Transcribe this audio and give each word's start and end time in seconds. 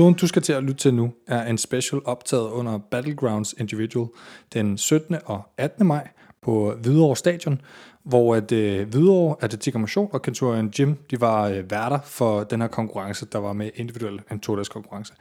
Episoden, 0.00 0.14
du 0.14 0.26
skal 0.26 0.42
til 0.42 0.52
at 0.52 0.62
lytte 0.62 0.74
til 0.74 0.94
nu, 0.94 1.12
er 1.26 1.42
en 1.42 1.58
special 1.58 2.00
optaget 2.04 2.50
under 2.50 2.78
Battlegrounds 2.90 3.52
Individual 3.58 4.06
den 4.52 4.78
17. 4.78 5.16
og 5.24 5.42
18. 5.56 5.86
maj 5.86 6.08
på 6.42 6.74
Hvidovre 6.82 7.16
Stadion, 7.16 7.60
hvor 8.02 8.34
at, 8.34 8.52
øh, 8.52 8.88
Hvidovre, 8.88 9.36
Atletik 9.40 9.74
og 9.74 9.80
Motion 9.80 10.08
og 10.12 10.22
Kenturen 10.22 10.70
Gym, 10.70 10.94
de 11.10 11.20
var 11.20 11.48
øh, 11.48 11.70
værter 11.70 11.98
for 12.04 12.44
den 12.44 12.60
her 12.60 12.68
konkurrence, 12.68 13.26
der 13.32 13.38
var 13.38 13.52
med 13.52 13.70
individuel 13.74 14.20
en 14.32 14.40
to 14.40 14.56
konkurrence. 14.70 15.12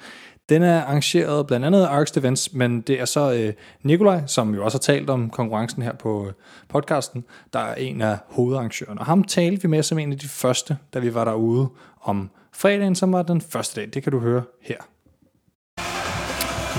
Den 0.50 0.62
er 0.62 0.82
arrangeret 0.82 1.48
blandt 1.48 1.66
andet 1.66 1.82
af 1.82 1.88
Arx 1.88 2.18
Events, 2.18 2.54
men 2.54 2.82
det 2.82 3.00
er 3.02 3.06
så 3.06 3.34
øh, 3.34 3.54
Nikolaj, 3.84 4.22
som 4.26 4.56
jo 4.56 4.66
også 4.66 4.78
har 4.78 4.94
talt 4.94 5.10
om 5.10 5.30
konkurrencen 5.30 5.82
her 5.82 5.94
på 5.94 6.26
øh, 6.28 6.34
podcasten, 6.70 7.24
der 7.54 7.60
er 7.60 7.76
en 7.76 8.02
af 8.02 8.18
hovedarrangørerne. 8.28 9.00
Og 9.00 9.06
ham 9.06 9.24
talte 9.24 9.62
vi 9.62 9.68
med 9.68 9.84
som 9.84 10.00
en 10.00 10.12
af 10.12 10.20
de 10.20 10.28
første, 10.28 10.78
da 10.94 11.00
vi 11.00 11.14
var 11.14 11.26
derude 11.26 11.70
om 12.02 12.30
fredagen, 12.62 12.96
som 12.96 13.14
var 13.14 13.22
den 13.22 13.42
første 13.52 13.82
dag. 13.82 13.90
Det 13.94 14.04
kan 14.04 14.12
du 14.12 14.20
høre 14.20 14.42
her. 14.64 14.76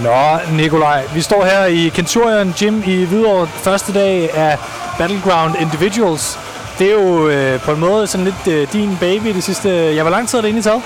Nå, 0.02 0.56
Nikolaj, 0.56 1.04
vi 1.14 1.20
står 1.20 1.44
her 1.44 1.64
i 1.64 1.88
Kenturion 1.88 2.54
Gym 2.58 2.82
i 2.86 3.04
Hvidovre 3.04 3.46
første 3.46 3.92
dag 3.92 4.34
af 4.34 4.58
Battleground 4.98 5.54
Individuals. 5.60 6.38
Det 6.78 6.86
er 6.90 6.92
jo 6.92 7.28
øh, 7.28 7.60
på 7.60 7.72
en 7.72 7.80
måde 7.80 8.06
sådan 8.06 8.24
lidt 8.24 8.46
øh, 8.48 8.72
din 8.72 8.96
baby 9.00 9.26
det 9.26 9.44
sidste... 9.44 9.68
Ja, 9.68 10.02
hvor 10.02 10.10
lang 10.10 10.28
tid 10.28 10.38
er 10.38 10.42
det 10.42 10.48
egentlig 10.48 10.64
taget? 10.64 10.82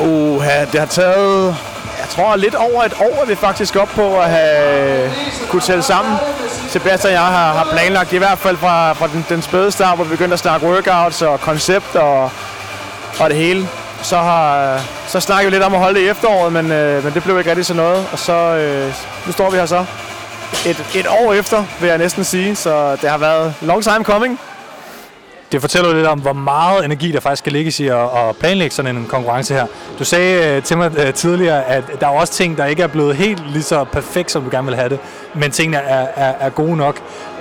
Uh, 0.00 0.44
det 0.72 0.80
har 0.80 0.86
taget, 0.86 1.56
jeg 2.00 2.08
tror 2.08 2.36
lidt 2.36 2.54
over 2.54 2.82
et 2.82 2.94
år, 3.00 3.22
er 3.22 3.26
vi 3.26 3.34
faktisk 3.34 3.76
op 3.76 3.88
på 3.88 4.20
at 4.20 4.30
have 4.30 5.10
kunne 5.48 5.62
tælle 5.62 5.82
sammen. 5.82 6.14
Sebastian 6.68 7.10
og 7.10 7.12
jeg 7.12 7.26
har, 7.26 7.52
har 7.52 7.68
planlagt, 7.72 8.12
i 8.12 8.18
hvert 8.18 8.38
fald 8.38 8.56
fra, 8.56 8.92
fra 8.92 9.06
den, 9.06 9.24
den 9.28 9.42
spæde 9.42 9.70
start, 9.70 9.96
hvor 9.96 10.04
vi 10.04 10.10
begyndte 10.10 10.32
at 10.32 10.38
snakke 10.38 10.66
workouts 10.66 11.22
og 11.22 11.40
koncept 11.40 11.96
og, 11.96 12.30
og 13.20 13.30
det 13.30 13.36
hele. 13.38 13.68
Så, 14.02 14.16
har, 14.16 14.80
så 15.08 15.20
snakkede 15.20 15.50
vi 15.50 15.56
lidt 15.56 15.64
om 15.64 15.74
at 15.74 15.80
holde 15.80 16.00
det 16.00 16.06
i 16.06 16.08
efteråret, 16.08 16.52
men, 16.52 16.72
øh, 16.72 17.04
men 17.04 17.14
det 17.14 17.22
blev 17.22 17.38
ikke 17.38 17.50
rigtig 17.50 17.66
så 17.66 17.74
noget. 17.74 18.06
Og 18.12 18.18
så 18.18 18.32
øh, 18.32 18.94
nu 19.26 19.32
står 19.32 19.50
vi 19.50 19.56
her 19.56 19.66
så 19.66 19.84
et, 20.66 20.86
et 20.94 21.06
år 21.06 21.32
efter, 21.32 21.64
vil 21.80 21.88
jeg 21.88 21.98
næsten 21.98 22.24
sige. 22.24 22.56
Så 22.56 22.96
det 22.96 23.10
har 23.10 23.18
været 23.18 23.54
long 23.60 23.82
time 23.82 24.04
coming. 24.04 24.40
Det 25.52 25.60
fortæller 25.60 25.94
lidt 25.94 26.06
om, 26.06 26.20
hvor 26.20 26.32
meget 26.32 26.84
energi 26.84 27.12
der 27.12 27.20
faktisk 27.20 27.40
skal 27.40 27.52
ligge 27.52 27.84
i 27.84 27.88
at, 27.88 27.96
at 27.96 28.36
planlægge 28.40 28.74
sådan 28.74 28.96
en 28.96 29.06
konkurrence 29.08 29.54
her. 29.54 29.66
Du 29.98 30.04
sagde 30.04 30.56
øh, 30.56 30.62
til 30.62 30.78
mig 30.78 30.98
øh, 30.98 31.14
tidligere, 31.14 31.64
at 31.64 31.84
der 32.00 32.06
er 32.06 32.10
også 32.10 32.32
ting, 32.32 32.58
der 32.58 32.66
ikke 32.66 32.82
er 32.82 32.86
blevet 32.86 33.16
helt 33.16 33.52
lige 33.52 33.62
så 33.62 33.84
perfekt, 33.84 34.30
som 34.30 34.42
du 34.42 34.50
gerne 34.50 34.66
vil 34.66 34.76
have 34.76 34.88
det, 34.88 34.98
men 35.34 35.50
tingene 35.50 35.76
er, 35.76 36.06
er, 36.16 36.32
er 36.40 36.50
gode 36.50 36.76
nok. 36.76 36.96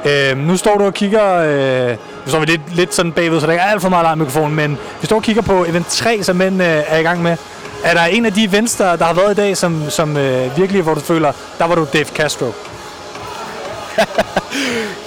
Øh, 0.06 0.38
nu 0.38 0.58
står 0.58 0.78
du 0.78 0.86
og 0.86 0.94
kigger, 0.94 1.36
øh, 1.36 1.90
nu 2.26 2.30
står 2.30 2.40
vi 2.40 2.46
lidt, 2.46 2.76
lidt 2.76 2.94
sådan 2.94 3.12
bagved, 3.12 3.40
så 3.40 3.46
der 3.46 3.52
ikke 3.52 3.64
er 3.64 3.72
alt 3.72 3.82
for 3.82 3.90
meget 3.90 4.04
larm 4.04 4.18
mikrofon, 4.18 4.56
men 4.56 4.78
vi 5.02 5.06
står 5.06 5.16
og 5.16 5.24
kigger 5.24 5.42
på 5.42 5.66
event 5.66 5.88
3, 5.88 6.24
som 6.24 6.36
mænd 6.36 6.62
øh, 6.62 6.84
er 6.88 6.98
i 6.98 7.04
gang 7.04 7.24
med. 7.24 7.38
Er 7.84 7.94
der 7.94 8.04
en 8.04 8.26
af 8.26 8.34
de 8.34 8.44
events, 8.44 8.76
der, 8.76 8.96
der 8.96 9.06
har 9.06 9.14
været 9.14 9.32
i 9.32 9.36
dag, 9.36 9.58
som, 9.58 9.90
som 9.90 10.18
øh, 10.18 10.58
virkelig, 10.58 10.82
hvor 10.82 10.94
du 10.94 11.00
føler, 11.00 11.32
der 11.58 11.66
var 11.66 11.76
du 11.76 11.88
Dave 11.94 12.06
Castro? 12.06 12.46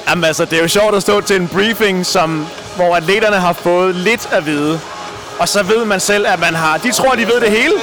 Jamen 0.08 0.24
altså, 0.24 0.44
det 0.44 0.58
er 0.58 0.62
jo 0.62 0.68
sjovt 0.68 0.94
at 0.94 1.02
stå 1.02 1.20
til 1.20 1.40
en 1.40 1.48
briefing, 1.48 2.06
som, 2.06 2.46
hvor 2.76 2.96
atleterne 2.96 3.36
har 3.36 3.52
fået 3.52 3.94
lidt 3.94 4.28
at 4.32 4.46
vide. 4.46 4.80
Og 5.38 5.48
så 5.48 5.62
ved 5.62 5.84
man 5.84 6.00
selv, 6.00 6.26
at 6.28 6.40
man 6.40 6.54
har... 6.54 6.76
De 6.76 6.92
tror, 6.92 7.14
de 7.14 7.26
ved 7.26 7.40
det 7.40 7.50
hele, 7.50 7.74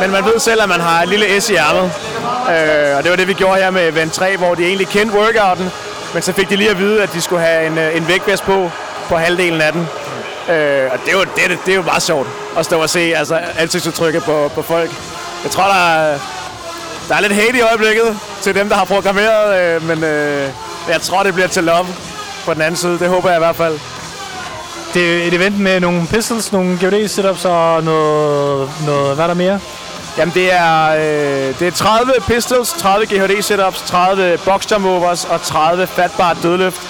men 0.00 0.10
man 0.10 0.24
ved 0.24 0.38
selv, 0.38 0.62
at 0.62 0.68
man 0.68 0.80
har 0.80 1.02
et 1.02 1.08
lille 1.08 1.40
S 1.40 1.50
i 1.50 1.54
ærmet. 1.54 1.92
Øh, 2.50 2.96
og 2.96 3.02
det 3.02 3.10
var 3.10 3.16
det, 3.16 3.28
vi 3.28 3.32
gjorde 3.32 3.60
her 3.60 3.70
med 3.70 3.88
Event 3.88 4.12
3, 4.12 4.36
hvor 4.36 4.54
de 4.54 4.64
egentlig 4.64 4.88
kendte 4.88 5.18
workouten, 5.18 5.70
men 6.14 6.22
så 6.22 6.32
fik 6.32 6.48
de 6.50 6.56
lige 6.56 6.70
at 6.70 6.78
vide, 6.78 7.02
at 7.02 7.12
de 7.12 7.20
skulle 7.20 7.42
have 7.42 7.66
en, 7.66 7.78
øh, 7.78 7.96
en 7.96 8.08
vægtvest 8.08 8.44
på, 8.44 8.70
på 9.08 9.16
halvdelen 9.16 9.60
af 9.60 9.72
den. 9.72 9.88
Øh, 10.48 10.90
og 10.92 10.98
det 10.98 11.08
er, 11.08 11.12
jo, 11.12 11.20
det, 11.20 11.30
det, 11.48 11.58
det 11.66 11.72
er 11.72 11.76
jo 11.76 11.82
meget 11.82 12.02
sjovt 12.02 12.28
at 12.58 12.64
stå 12.64 12.82
og 12.82 12.90
se 12.90 13.00
altså, 13.16 13.40
ansigtsudtrykket 13.58 14.24
på, 14.24 14.50
på 14.54 14.62
folk. 14.62 14.90
Jeg 15.42 15.50
tror, 15.50 15.64
der 15.64 15.94
er, 15.94 16.18
der 17.08 17.14
er 17.14 17.20
lidt 17.20 17.32
hate 17.32 17.58
i 17.58 17.60
øjeblikket 17.60 18.18
til 18.42 18.54
dem, 18.54 18.68
der 18.68 18.76
har 18.76 18.84
programmeret, 18.84 19.60
øh, 19.60 19.88
men 19.88 20.04
øh, 20.04 20.48
jeg 20.88 21.00
tror, 21.00 21.22
det 21.22 21.34
bliver 21.34 21.48
til 21.48 21.64
love 21.64 21.86
på 22.44 22.54
den 22.54 22.62
anden 22.62 22.76
side. 22.76 22.98
Det 22.98 23.08
håber 23.08 23.28
jeg 23.28 23.38
i 23.38 23.44
hvert 23.44 23.56
fald. 23.56 23.78
Det 24.94 25.22
er 25.22 25.26
et 25.26 25.34
event 25.34 25.58
med 25.58 25.80
nogle 25.80 26.06
pistols, 26.06 26.52
nogle 26.52 26.78
GOD 26.80 27.08
setups 27.08 27.44
og 27.44 27.84
noget, 27.84 28.70
noget 28.86 29.14
hvad 29.14 29.24
er 29.24 29.26
der 29.26 29.34
mere? 29.34 29.60
Jamen 30.18 30.34
det 30.34 30.52
er, 30.52 30.88
øh, 30.88 31.58
det 31.58 31.66
er 31.66 31.70
30 31.70 32.12
pistols, 32.26 32.72
30 32.72 33.06
GHD 33.06 33.42
setups, 33.42 33.82
30 33.82 34.38
box 34.44 34.70
jump 34.70 34.86
overs 34.86 35.24
og 35.24 35.42
30 35.42 35.86
fat 35.86 36.10
bar 36.18 36.36
dødløft 36.42 36.80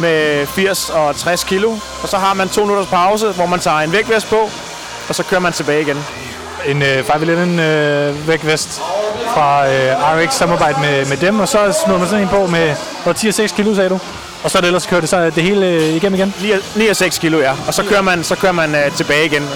med 0.00 0.46
80 0.46 0.90
og 0.90 1.16
60 1.16 1.44
kilo. 1.44 1.70
Og 2.02 2.08
så 2.08 2.16
har 2.16 2.34
man 2.34 2.48
to 2.48 2.60
minutters 2.60 2.86
pause, 2.86 3.26
hvor 3.26 3.46
man 3.46 3.60
tager 3.60 3.78
en 3.78 3.92
vægtvest 3.92 4.26
på, 4.28 4.50
og 5.08 5.14
så 5.14 5.22
kører 5.22 5.40
man 5.40 5.52
tilbage 5.52 5.82
igen. 5.82 6.04
En 6.66 6.82
øh, 6.82 7.04
5 7.04 7.58
øh, 7.58 8.28
vægtvest 8.28 8.82
fra 9.34 9.66
øh, 9.66 10.24
RX 10.24 10.34
samarbejde 10.34 10.80
med, 10.80 11.06
med 11.06 11.16
dem, 11.16 11.40
og 11.40 11.48
så 11.48 11.82
smider 11.84 11.98
man 11.98 12.08
sådan 12.08 12.22
en 12.22 12.28
på 12.28 12.46
med 12.46 12.74
10 13.14 13.28
og 13.28 13.34
6 13.34 13.52
kilo, 13.52 13.74
sagde 13.74 13.88
du? 13.88 13.98
Og 14.44 14.50
så 14.50 14.58
er 14.58 14.60
det 14.60 14.66
ellers 14.66 14.86
kører 14.86 15.00
det 15.00 15.08
så 15.08 15.20
øh, 15.20 15.34
det 15.34 15.42
hele 15.42 15.66
øh, 15.66 15.82
igennem 15.82 16.20
igen? 16.20 16.34
9, 16.76 16.86
9 16.86 16.94
6 16.94 17.18
kilo, 17.18 17.38
ja. 17.38 17.54
Og 17.66 17.74
så 17.74 17.84
kører 17.84 18.02
man, 18.02 18.24
så 18.24 18.36
kører 18.36 18.52
man 18.52 18.74
øh, 18.74 18.92
tilbage 18.96 19.26
igen. 19.26 19.48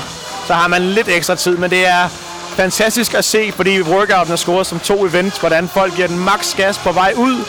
Så 0.47 0.55
har 0.55 0.69
man 0.69 0.83
lidt 0.83 1.09
ekstra 1.09 1.35
tid, 1.35 1.57
men 1.57 1.71
det 1.71 1.87
er 1.87 2.09
fantastisk 2.57 3.15
at 3.15 3.25
se, 3.25 3.53
fordi 3.53 3.83
workouten 3.83 4.33
er 4.33 4.37
scoret 4.37 4.67
som 4.67 4.79
to 4.79 5.07
events, 5.07 5.39
hvordan 5.39 5.69
folk 5.69 5.95
giver 5.97 6.09
den 6.09 6.19
max 6.19 6.57
gas 6.57 6.79
på 6.79 6.93
vej 6.93 7.13
ud, 7.17 7.45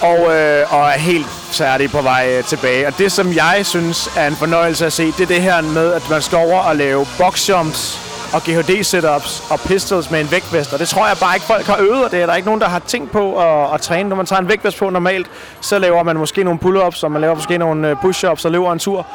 og, 0.00 0.36
øh, 0.36 0.74
og 0.74 0.88
er 0.88 0.98
helt 0.98 1.26
færdige 1.50 1.88
på 1.88 2.02
vej 2.02 2.26
øh, 2.38 2.44
tilbage. 2.44 2.86
Og 2.86 2.98
det, 2.98 3.12
som 3.12 3.32
jeg 3.32 3.60
synes 3.62 4.10
er 4.16 4.26
en 4.26 4.36
fornøjelse 4.36 4.86
at 4.86 4.92
se, 4.92 5.06
det 5.06 5.20
er 5.20 5.26
det 5.26 5.42
her 5.42 5.60
med, 5.60 5.92
at 5.92 6.10
man 6.10 6.22
skal 6.22 6.38
over 6.38 6.60
og 6.60 6.76
lave 6.76 7.06
boxjumps 7.18 8.09
og 8.32 8.40
GHD-setups 8.42 9.52
og 9.52 9.60
pistols 9.60 10.10
med 10.10 10.20
en 10.20 10.30
vægtvest. 10.30 10.72
Og 10.72 10.78
det 10.78 10.88
tror 10.88 11.06
jeg 11.06 11.16
bare 11.20 11.36
ikke, 11.36 11.46
folk 11.46 11.66
har 11.66 11.76
øvet, 11.80 12.04
og 12.04 12.10
det 12.10 12.22
er 12.22 12.26
der 12.26 12.34
ikke 12.34 12.46
nogen, 12.46 12.60
der 12.60 12.68
har 12.68 12.78
tænkt 12.78 13.10
på 13.12 13.38
at, 13.38 13.74
at 13.74 13.80
træne. 13.80 14.08
Når 14.08 14.16
man 14.16 14.26
tager 14.26 14.40
en 14.40 14.48
vægtvest 14.48 14.78
på 14.78 14.90
normalt, 14.90 15.30
så 15.60 15.78
laver 15.78 16.02
man 16.02 16.16
måske 16.16 16.44
nogle 16.44 16.60
pull-ups, 16.64 17.04
og 17.04 17.12
man 17.12 17.20
laver 17.20 17.34
måske 17.34 17.58
nogle 17.58 17.88
øh, 17.88 17.96
push-ups 18.04 18.44
og 18.44 18.50
løber 18.50 18.72
en 18.72 18.78
tur. 18.78 19.06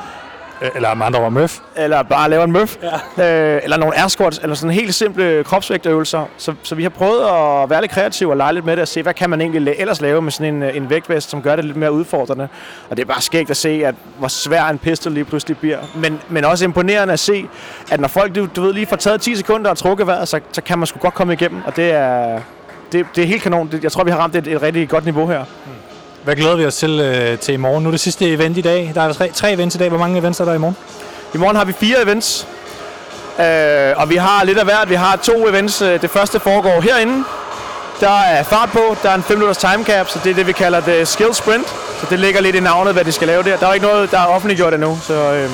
Eller 0.75 0.93
med 0.93 1.05
andre 1.05 1.19
ord 1.19 1.31
møf. 1.31 1.59
Eller 1.75 2.03
bare 2.03 2.29
laver 2.29 2.43
en 2.43 2.51
møf. 2.51 2.77
Ja. 3.17 3.55
Øh, 3.55 3.61
eller 3.63 3.77
nogle 3.77 3.99
air 3.99 4.07
squats, 4.07 4.39
eller 4.43 4.55
sådan 4.55 4.73
helt 4.73 4.95
simple 4.95 5.43
kropsvægtøvelser. 5.43 6.25
Så, 6.37 6.53
så 6.63 6.75
vi 6.75 6.83
har 6.83 6.89
prøvet 6.89 7.21
at 7.21 7.69
være 7.69 7.81
lidt 7.81 7.91
kreative 7.91 8.31
og 8.31 8.37
lege 8.37 8.53
lidt 8.53 8.65
med 8.65 8.75
det 8.75 8.81
og 8.81 8.87
se, 8.87 9.01
hvad 9.03 9.13
kan 9.13 9.29
man 9.29 9.41
egentlig 9.41 9.75
ellers 9.77 10.01
lave 10.01 10.21
med 10.21 10.31
sådan 10.31 10.55
en, 10.55 10.63
øh, 10.63 10.77
en 10.77 10.89
vægtvest, 10.89 11.29
som 11.29 11.41
gør 11.41 11.55
det 11.55 11.65
lidt 11.65 11.77
mere 11.77 11.91
udfordrende. 11.91 12.47
Og 12.89 12.97
det 12.97 13.03
er 13.03 13.07
bare 13.07 13.21
skægt 13.21 13.49
at 13.49 13.57
se, 13.57 13.81
at 13.85 13.95
hvor 14.19 14.27
svær 14.27 14.63
en 14.63 14.77
pistol 14.77 15.11
lige 15.11 15.25
pludselig 15.25 15.57
bliver. 15.57 15.79
Men, 15.95 16.19
men 16.29 16.45
også 16.45 16.65
imponerende 16.65 17.13
at 17.13 17.19
se, 17.19 17.45
at 17.91 17.99
når 17.99 18.07
folk 18.07 18.35
du, 18.35 18.47
du 18.55 18.61
ved, 18.61 18.73
lige 18.73 18.85
får 18.85 18.95
taget 18.95 19.21
10 19.21 19.35
sekunder 19.35 19.69
og 19.69 19.77
trukket 19.77 20.07
vejret, 20.07 20.27
så, 20.27 20.39
så 20.51 20.61
kan 20.61 20.79
man 20.79 20.87
sgu 20.87 20.99
godt 20.99 21.13
komme 21.13 21.33
igennem. 21.33 21.61
Og 21.65 21.75
det 21.75 21.91
er, 21.91 22.39
det, 22.91 23.05
det 23.15 23.23
er 23.23 23.27
helt 23.27 23.43
kanon. 23.43 23.73
Jeg 23.83 23.91
tror, 23.91 24.03
vi 24.03 24.11
har 24.11 24.17
ramt 24.17 24.35
et, 24.35 24.47
et 24.47 24.61
rigtig 24.61 24.89
godt 24.89 25.05
niveau 25.05 25.27
her. 25.27 25.43
Mm. 25.43 25.71
Hvad 26.25 26.35
glæder 26.35 26.55
vi 26.55 26.65
os 26.65 26.75
til, 26.75 26.99
øh, 26.99 27.39
til 27.39 27.53
i 27.53 27.57
morgen? 27.57 27.83
Nu 27.83 27.89
er 27.89 27.91
det 27.91 27.99
sidste 27.99 28.33
event 28.33 28.57
i 28.57 28.61
dag. 28.61 28.91
Der 28.95 29.01
er 29.01 29.13
tre, 29.13 29.31
tre 29.33 29.53
events 29.53 29.75
i 29.75 29.77
dag. 29.77 29.89
Hvor 29.89 29.97
mange 29.97 30.19
events 30.19 30.39
er 30.39 30.45
der 30.45 30.53
i 30.53 30.57
morgen? 30.57 30.77
I 31.33 31.37
morgen 31.37 31.55
har 31.55 31.65
vi 31.65 31.73
fire 31.73 32.03
events. 32.03 32.47
Øh, 33.39 33.93
og 33.95 34.09
vi 34.09 34.15
har 34.15 34.43
lidt 34.43 34.57
af 34.57 34.65
hvert. 34.65 34.89
Vi 34.89 34.95
har 34.95 35.15
to 35.15 35.47
events. 35.49 35.81
Øh, 35.81 36.01
det 36.01 36.09
første 36.09 36.39
foregår 36.39 36.81
herinde. 36.81 37.23
Der 37.99 38.19
er 38.19 38.43
fart 38.43 38.69
på. 38.69 38.97
Der 39.03 39.09
er 39.09 39.15
en 39.15 39.23
5 39.23 39.37
minutters 39.37 39.57
time 39.57 39.83
cap, 39.83 40.09
så 40.09 40.19
det 40.23 40.29
er 40.29 40.33
det, 40.35 40.47
vi 40.47 40.51
kalder 40.51 40.79
det 40.79 41.07
skill 41.07 41.33
sprint. 41.33 41.67
Så 41.99 42.05
det 42.09 42.19
ligger 42.19 42.41
lidt 42.41 42.55
i 42.55 42.59
navnet, 42.59 42.93
hvad 42.93 43.03
de 43.03 43.11
skal 43.11 43.27
lave 43.27 43.43
der. 43.43 43.57
Der 43.57 43.67
er 43.67 43.73
ikke 43.73 43.85
noget, 43.85 44.11
der 44.11 44.19
er 44.19 44.25
offentliggjort 44.25 44.73
endnu, 44.73 44.99
så 45.03 45.13
øh, 45.13 45.49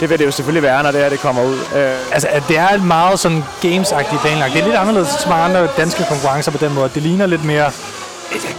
det 0.00 0.10
vil 0.10 0.18
det 0.18 0.26
jo 0.26 0.30
selvfølgelig 0.30 0.62
være, 0.62 0.82
når 0.82 0.90
det 0.90 1.00
her 1.00 1.08
det 1.08 1.20
kommer 1.20 1.42
ud. 1.42 1.58
Øh. 1.76 2.12
Altså, 2.12 2.28
det 2.48 2.58
er 2.58 2.78
meget 2.78 3.18
sådan 3.18 3.44
games-agtigt 3.64 4.20
planlagt. 4.20 4.52
Det 4.52 4.60
er 4.60 4.64
lidt 4.64 4.76
anderledes 4.76 5.08
som 5.08 5.30
mange 5.30 5.44
andre 5.44 5.68
danske 5.76 6.04
konkurrencer 6.08 6.50
på 6.50 6.58
den 6.58 6.74
måde. 6.74 6.90
Det 6.94 7.02
ligner 7.02 7.26
lidt 7.26 7.44
mere 7.44 7.70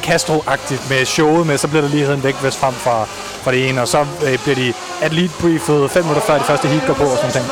Castro-agtigt 0.04 0.90
med 0.90 1.06
showet 1.06 1.48
med, 1.48 1.58
så 1.58 1.68
bliver 1.68 1.82
der 1.82 1.90
lige 1.90 2.14
en 2.14 2.24
vægtvest 2.24 2.60
frem 2.60 2.74
fra, 2.74 3.06
fra 3.44 3.52
det 3.52 3.70
ene, 3.70 3.82
og 3.82 3.88
så 3.88 4.06
øh, 4.26 4.38
bliver 4.44 4.56
de 4.56 4.74
atlet-briefet 5.02 5.92
fem 5.92 6.04
minutter 6.04 6.26
før 6.28 6.38
de 6.38 6.44
første 6.44 6.68
heat 6.68 6.84
går 6.88 6.94
på 6.94 7.04
og 7.04 7.18
sådan 7.18 7.32
ting. 7.32 7.46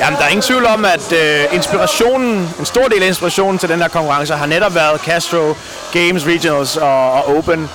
Jamen, 0.00 0.18
der 0.18 0.24
er 0.24 0.28
ingen 0.28 0.42
tvivl 0.42 0.66
om, 0.66 0.84
at 0.84 1.12
øh, 1.12 1.44
inspirationen, 1.54 2.54
en 2.58 2.64
stor 2.64 2.88
del 2.88 3.02
af 3.02 3.06
inspirationen 3.06 3.58
til 3.58 3.68
den 3.68 3.80
her 3.80 3.88
konkurrence 3.88 4.34
har 4.34 4.46
netop 4.46 4.74
været 4.74 5.00
Castro, 5.00 5.54
Games, 5.92 6.26
Regionals 6.26 6.76
og, 6.76 7.12
og 7.12 7.36
Open. 7.36 7.70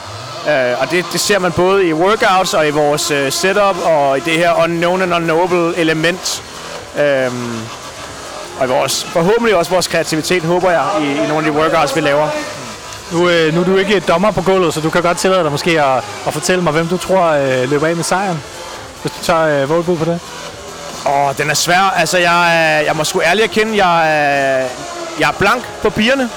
Øh, 0.50 0.82
og 0.82 0.92
det, 0.92 1.06
det 1.12 1.20
ser 1.22 1.40
man 1.40 1.52
både 1.52 1.86
i 1.86 1.94
workouts 1.94 2.54
og 2.54 2.68
i 2.68 2.70
vores 2.70 3.12
øh, 3.12 3.32
setup 3.32 3.76
og 3.84 4.18
i 4.18 4.20
det 4.20 4.34
her 4.34 4.64
unknown 4.64 5.02
and 5.02 5.14
unknowable 5.14 5.78
element. 5.78 6.44
Øh, 7.00 7.32
og 8.60 8.66
i 8.66 8.70
vores, 8.70 9.04
forhåbentlig 9.04 9.56
også 9.56 9.72
vores 9.72 9.88
kreativitet, 9.88 10.44
håber 10.44 10.72
jeg, 10.72 10.86
i, 11.02 11.06
i 11.06 11.28
nogle 11.28 11.38
af 11.38 11.44
de 11.44 11.52
workouts, 11.52 11.96
vi 11.96 12.02
laver. 12.02 12.30
Nu, 13.12 13.30
øh, 13.30 13.54
nu 13.54 13.62
er 13.62 13.66
du 13.66 13.78
ikke 13.78 14.00
dommer 14.00 14.32
på 14.32 14.42
gulvet, 14.42 14.74
så 14.74 14.82
du 14.82 14.90
kan 14.90 15.02
godt 15.02 15.18
tillade 15.18 15.44
dig 15.44 15.52
måske 15.52 15.82
at, 15.82 16.04
at 16.28 16.34
fortælle 16.34 16.64
mig, 16.64 16.74
hvem 16.74 16.88
du 16.88 16.98
tror 16.98 17.24
øh, 17.24 17.70
løber 17.70 17.88
af 17.88 17.96
med 17.96 18.04
sejren. 18.04 18.44
Hvis 19.02 19.12
du 19.12 19.24
tager 19.24 19.62
øh, 19.62 19.70
voldbud 19.70 19.98
på 19.98 20.06
det. 20.06 20.20
Åh, 21.08 21.38
den 21.38 21.50
er 21.50 21.54
svær. 21.54 21.94
Altså, 21.98 22.18
jeg, 22.18 22.84
jeg 22.88 22.96
må 22.96 23.04
sgu 23.04 23.22
ærligt 23.22 23.46
erkende, 23.46 23.86
jeg, 23.86 24.70
jeg 25.20 25.30
er 25.30 25.34
blank 25.34 25.64
på 25.82 25.90
pigerne. 25.90 26.30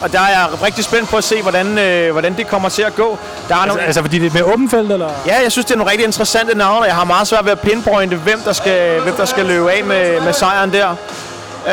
Og 0.00 0.12
der 0.12 0.20
er 0.20 0.28
jeg 0.28 0.62
rigtig 0.62 0.84
spændt 0.84 1.08
på 1.08 1.16
at 1.16 1.24
se, 1.24 1.42
hvordan, 1.42 1.78
øh, 1.78 2.12
hvordan 2.12 2.36
det 2.36 2.48
kommer 2.48 2.68
til 2.68 2.82
at 2.82 2.94
gå. 2.94 3.18
Der 3.48 3.54
er 3.54 3.58
altså, 3.58 3.68
nogle... 3.68 3.82
altså 3.82 4.00
fordi 4.02 4.18
det 4.18 4.26
er 4.26 4.32
med 4.32 4.42
åben 4.42 4.70
felt, 4.70 4.92
eller? 4.92 5.10
Ja, 5.26 5.42
jeg 5.42 5.52
synes, 5.52 5.64
det 5.66 5.72
er 5.72 5.78
nogle 5.78 5.90
rigtig 5.90 6.06
interessante 6.06 6.58
navne. 6.58 6.86
Jeg 6.86 6.94
har 6.94 7.04
meget 7.04 7.28
svært 7.28 7.44
ved 7.44 7.52
at 7.52 7.60
pinpointe, 7.60 8.16
hvem 8.16 8.40
der 8.40 8.52
skal, 8.52 9.00
hvem 9.00 9.14
der 9.14 9.24
skal 9.24 9.46
løbe 9.46 9.72
af 9.72 9.84
med, 9.84 10.20
med 10.20 10.32
sejren 10.32 10.72
der. 10.72 10.94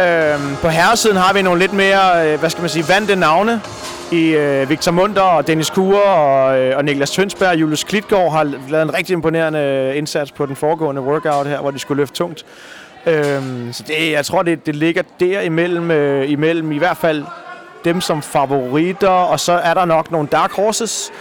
Øhm, 0.03 0.57
på 0.61 0.69
herresiden 0.69 1.17
har 1.17 1.33
vi 1.33 1.41
nogle 1.41 1.59
lidt 1.59 1.73
mere, 1.73 2.27
øh, 2.27 2.39
hvad 2.39 2.49
skal 2.49 2.61
man 2.61 2.69
sige, 2.69 2.87
vante 2.87 3.15
navne 3.15 3.61
i 4.11 4.29
øh, 4.29 4.69
Victor 4.69 4.91
Munter 4.91 5.21
og 5.21 5.47
Dennis 5.47 5.69
Kure 5.69 6.03
og, 6.03 6.59
øh, 6.59 6.77
og 6.77 6.85
Niklas 6.85 7.11
Tønsberg 7.11 7.49
og 7.49 7.55
Julius 7.55 7.83
Klitgaard 7.83 8.31
har 8.31 8.43
lavet 8.69 8.83
en 8.83 8.93
rigtig 8.93 9.13
imponerende 9.13 9.59
øh, 9.59 9.97
indsats 9.97 10.31
på 10.31 10.45
den 10.45 10.55
foregående 10.55 11.01
workout 11.01 11.47
her, 11.47 11.61
hvor 11.61 11.71
de 11.71 11.79
skulle 11.79 12.01
løfte 12.01 12.15
tungt. 12.15 12.45
Øhm, 13.05 13.73
så 13.73 13.83
det, 13.87 14.11
jeg 14.11 14.25
tror, 14.25 14.41
det, 14.41 14.65
det 14.65 14.75
ligger 14.75 15.03
der 15.19 15.41
imellem, 15.41 15.91
øh, 15.91 16.31
imellem 16.31 16.71
i 16.71 16.77
hvert 16.77 16.97
fald 16.97 17.23
dem 17.83 18.01
som 18.01 18.21
favoritter, 18.21 19.09
og 19.09 19.39
så 19.39 19.53
er 19.53 19.73
der 19.73 19.85
nok 19.85 20.11
nogle 20.11 20.27
dark 20.27 20.51
horses. 20.51 21.11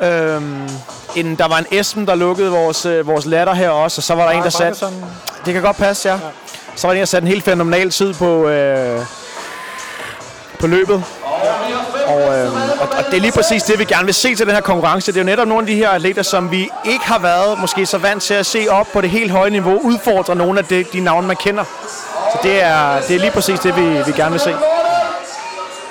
Mm. 0.00 0.06
Øhm, 0.06 0.68
en, 1.16 1.34
der 1.36 1.48
var 1.48 1.58
en 1.58 1.66
Esben, 1.78 2.06
der 2.06 2.14
lukkede 2.14 2.50
vores, 2.50 2.86
øh, 2.86 3.06
vores 3.06 3.26
latter 3.26 3.54
her 3.54 3.70
også, 3.70 3.98
og 3.98 4.02
så 4.02 4.14
var 4.14 4.24
der 4.24 4.30
en, 4.30 4.42
der 4.42 4.50
satte... 4.50 4.86
Det 5.44 5.54
kan 5.54 5.62
godt 5.62 5.76
passe, 5.76 6.08
ja. 6.08 6.14
ja. 6.14 6.20
Så 6.76 6.86
var 6.86 6.94
der 6.94 6.96
en, 6.96 7.00
der 7.00 7.06
satte 7.06 7.24
en 7.26 7.32
helt 7.32 7.44
fænomenal 7.44 7.90
tid 7.90 8.14
på, 8.14 8.48
øh, 8.48 9.00
på 10.60 10.66
løbet. 10.66 11.04
Og, 12.06 12.38
øh, 12.38 12.52
og, 12.80 12.88
og 12.98 13.04
det 13.10 13.16
er 13.16 13.20
lige 13.20 13.32
præcis 13.32 13.62
det, 13.62 13.78
vi 13.78 13.84
gerne 13.84 14.04
vil 14.04 14.14
se 14.14 14.34
til 14.34 14.46
den 14.46 14.54
her 14.54 14.60
konkurrence. 14.60 15.12
Det 15.12 15.18
er 15.18 15.22
jo 15.22 15.26
netop 15.26 15.48
nogle 15.48 15.62
af 15.62 15.66
de 15.66 15.74
her 15.74 15.90
atleter, 15.90 16.22
som 16.22 16.50
vi 16.50 16.70
ikke 16.84 17.04
har 17.04 17.18
været 17.18 17.60
måske 17.60 17.86
så 17.86 17.98
vant 17.98 18.22
til 18.22 18.34
at 18.34 18.46
se 18.46 18.66
op 18.70 18.86
på 18.92 19.00
det 19.00 19.10
helt 19.10 19.30
høje 19.30 19.50
niveau, 19.50 19.80
udfordre 19.82 20.36
nogle 20.36 20.58
af 20.58 20.64
de, 20.64 20.84
de 20.92 21.00
navne, 21.00 21.26
man 21.26 21.36
kender. 21.36 21.64
Så 22.32 22.38
det 22.42 22.62
er, 22.62 23.00
det 23.08 23.16
er 23.16 23.20
lige 23.20 23.30
præcis 23.30 23.60
det, 23.60 23.76
vi, 23.76 23.82
vi 23.82 24.12
gerne 24.16 24.30
vil 24.30 24.40
se. 24.40 24.54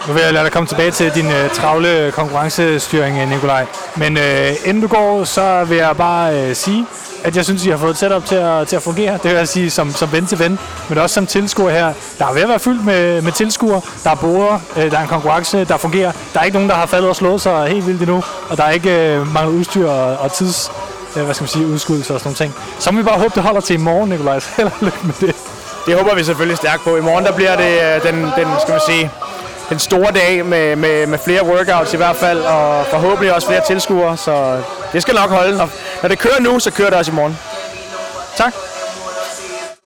Nu 0.08 0.14
vil 0.14 0.24
jeg 0.24 0.34
lade 0.34 0.44
dig 0.44 0.52
komme 0.52 0.68
tilbage 0.68 0.92
til 0.92 1.12
din 1.16 1.32
øh, 1.32 1.50
travle 1.50 2.12
konkurrencestyring, 2.12 3.18
øh, 3.18 3.30
Nikolaj. 3.30 3.66
Men 3.96 4.18
øh, 4.18 4.52
inden 4.66 4.82
du 4.82 4.88
går, 4.88 5.24
så 5.24 5.64
vil 5.64 5.78
jeg 5.78 5.98
bare 5.98 6.42
øh, 6.42 6.56
sige, 6.56 6.86
at 7.24 7.36
jeg 7.36 7.46
synes, 7.46 7.66
I 7.66 7.70
har 7.70 7.78
fået 7.78 7.98
setup 7.98 8.26
til 8.26 8.36
at, 8.36 8.68
til 8.68 8.76
at 8.76 8.82
fungere. 8.82 9.14
Det 9.14 9.24
vil 9.24 9.34
jeg 9.34 9.48
sige 9.48 9.70
som, 9.70 9.92
som 9.92 10.12
ven 10.12 10.26
til 10.26 10.40
ven, 10.40 10.60
men 10.90 10.98
også 10.98 11.14
som 11.14 11.28
tilskuer 11.28 11.70
her. 11.70 11.94
Der 12.20 12.26
er 12.26 12.34
ved 12.34 12.42
at 12.42 12.50
være 12.50 12.60
fyldt 12.60 12.86
med, 12.86 13.22
med 13.22 13.32
tilskuere. 13.32 13.82
Der 14.04 14.10
er 14.10 14.16
boder, 14.16 14.60
øh, 14.78 14.92
der 14.92 14.98
er 14.98 15.02
en 15.02 15.08
konkurrence, 15.08 15.66
der 15.66 15.78
fungerer. 15.78 16.12
Der 16.34 16.40
er 16.40 16.44
ikke 16.44 16.56
nogen, 16.56 16.70
der 16.70 16.76
har 16.76 16.86
faldet 16.86 17.10
og 17.10 17.16
slået 17.16 17.42
sig 17.42 17.68
helt 17.68 17.88
vildt 17.88 18.02
endnu, 18.02 18.24
og 18.50 18.58
der 18.58 18.64
er 18.64 18.72
ikke 18.72 19.16
øh, 19.16 19.34
manglet 19.34 19.60
udstyr 19.60 19.90
og, 19.90 20.18
og 20.18 20.34
tids 20.34 20.72
øh, 21.16 21.24
hvad 21.24 21.34
skal 21.34 21.44
man 21.44 21.50
sige, 21.50 21.68
udskudelse 21.68 22.14
og 22.14 22.20
sådan 22.20 22.28
nogle 22.28 22.54
ting. 22.54 22.80
Så 22.80 22.92
må 22.92 22.98
vi 22.98 23.04
bare 23.04 23.20
håbe, 23.20 23.32
det 23.36 23.44
holder 23.44 23.62
til 23.62 23.74
i 23.74 23.78
morgen, 23.78 24.10
Nikolaj. 24.10 24.40
Held 24.58 24.68
og 24.68 24.74
lykke 24.82 24.98
med 25.04 25.14
det. 25.20 25.36
Det 25.86 25.96
håber 25.96 26.16
vi 26.16 26.24
selvfølgelig 26.24 26.58
stærkt 26.58 26.84
på. 26.84 26.96
I 26.96 27.02
morgen 27.02 27.26
der 27.26 27.32
bliver 27.32 27.56
det 27.56 27.72
øh, 27.84 28.14
den, 28.14 28.16
den 28.24 28.48
skal 28.62 28.72
man 28.72 28.82
sige, 28.88 29.12
den 29.70 29.80
store 29.80 30.12
dag 30.12 30.46
med, 30.46 30.76
med, 30.76 31.08
med 31.08 31.18
flere 31.18 31.46
workouts 31.46 31.94
i 31.94 31.98
hvert 31.98 32.16
fald, 32.16 32.40
og 32.40 32.86
forhåbentlig 32.86 33.34
også 33.34 33.48
flere 33.48 33.62
tilskuere, 33.68 34.18
så 34.18 34.64
det 34.94 35.02
skal 35.02 35.16
nok 35.16 35.30
holde. 35.30 35.58
Når, 35.58 35.70
når 36.02 36.10
det 36.10 36.20
kører 36.20 36.40
nu, 36.42 36.60
så 36.60 36.72
kører 36.72 36.90
det 36.90 36.98
også 37.00 37.12
i 37.12 37.16
morgen. 37.16 37.34
Tak. 38.38 38.54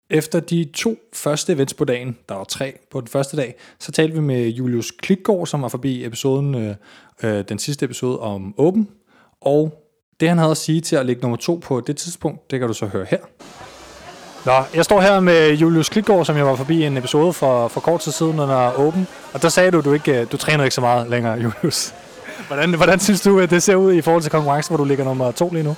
Efter 0.10 0.40
de 0.40 0.70
to 0.76 0.96
første 1.14 1.54
events 1.54 1.74
på 1.74 1.86
dagen, 1.86 2.18
der 2.30 2.36
var 2.36 2.44
tre 2.44 2.80
på 2.92 3.02
den 3.02 3.08
første 3.08 3.38
dag, 3.38 3.56
så 3.80 3.92
talte 3.92 4.14
vi 4.14 4.22
med 4.22 4.48
Julius 4.48 4.92
Klitgaard, 4.92 5.48
som 5.48 5.62
var 5.62 5.68
forbi 5.68 6.06
episoden, 6.06 6.56
øh, 6.56 6.76
øh 7.24 7.44
den 7.50 7.60
sidste 7.60 7.86
episode 7.86 8.20
om 8.20 8.54
Open, 8.58 8.90
og 9.42 9.84
det 10.20 10.30
han 10.30 10.38
havde 10.38 10.52
at 10.52 10.58
sige 10.58 10.82
til 10.82 10.96
at 10.96 11.06
ligge 11.06 11.22
nummer 11.22 11.38
to 11.38 11.60
på 11.64 11.82
det 11.82 11.98
tidspunkt, 11.98 12.52
det 12.52 12.60
kan 12.60 12.68
du 12.68 12.74
så 12.74 12.86
høre 12.86 13.06
her. 13.10 13.20
Nå, 14.48 14.64
jeg 14.76 14.86
står 14.86 15.02
her 15.02 15.20
med 15.20 15.54
Julius 15.54 15.90
Klitgaard, 15.90 16.26
som 16.26 16.38
jeg 16.38 16.46
var 16.46 16.56
forbi 16.56 16.84
en 16.84 16.98
episode 16.98 17.34
for, 17.34 17.68
for 17.68 17.82
kort 17.82 18.02
tid 18.02 18.12
siden 18.12 18.40
under 18.40 18.80
Open. 18.80 19.08
Og 19.34 19.42
der 19.42 19.50
sagde 19.50 19.72
du, 19.72 19.82
du 19.82 19.94
ikke 19.94 20.26
du 20.26 20.38
træner 20.38 20.64
ikke 20.64 20.74
så 20.74 20.82
meget 20.82 21.10
længere, 21.10 21.38
Julius. 21.44 21.94
Hvordan, 22.48 22.74
hvordan 22.74 23.00
synes 23.00 23.22
du, 23.22 23.40
at 23.40 23.50
det 23.50 23.64
ser 23.64 23.76
ud 23.76 23.94
i 23.94 24.02
forhold 24.02 24.22
til 24.22 24.32
konkurrencen, 24.32 24.76
hvor 24.76 24.84
du 24.84 24.88
ligger 24.88 25.06
nummer 25.06 25.32
to 25.32 25.50
lige 25.54 25.64
nu? 25.64 25.76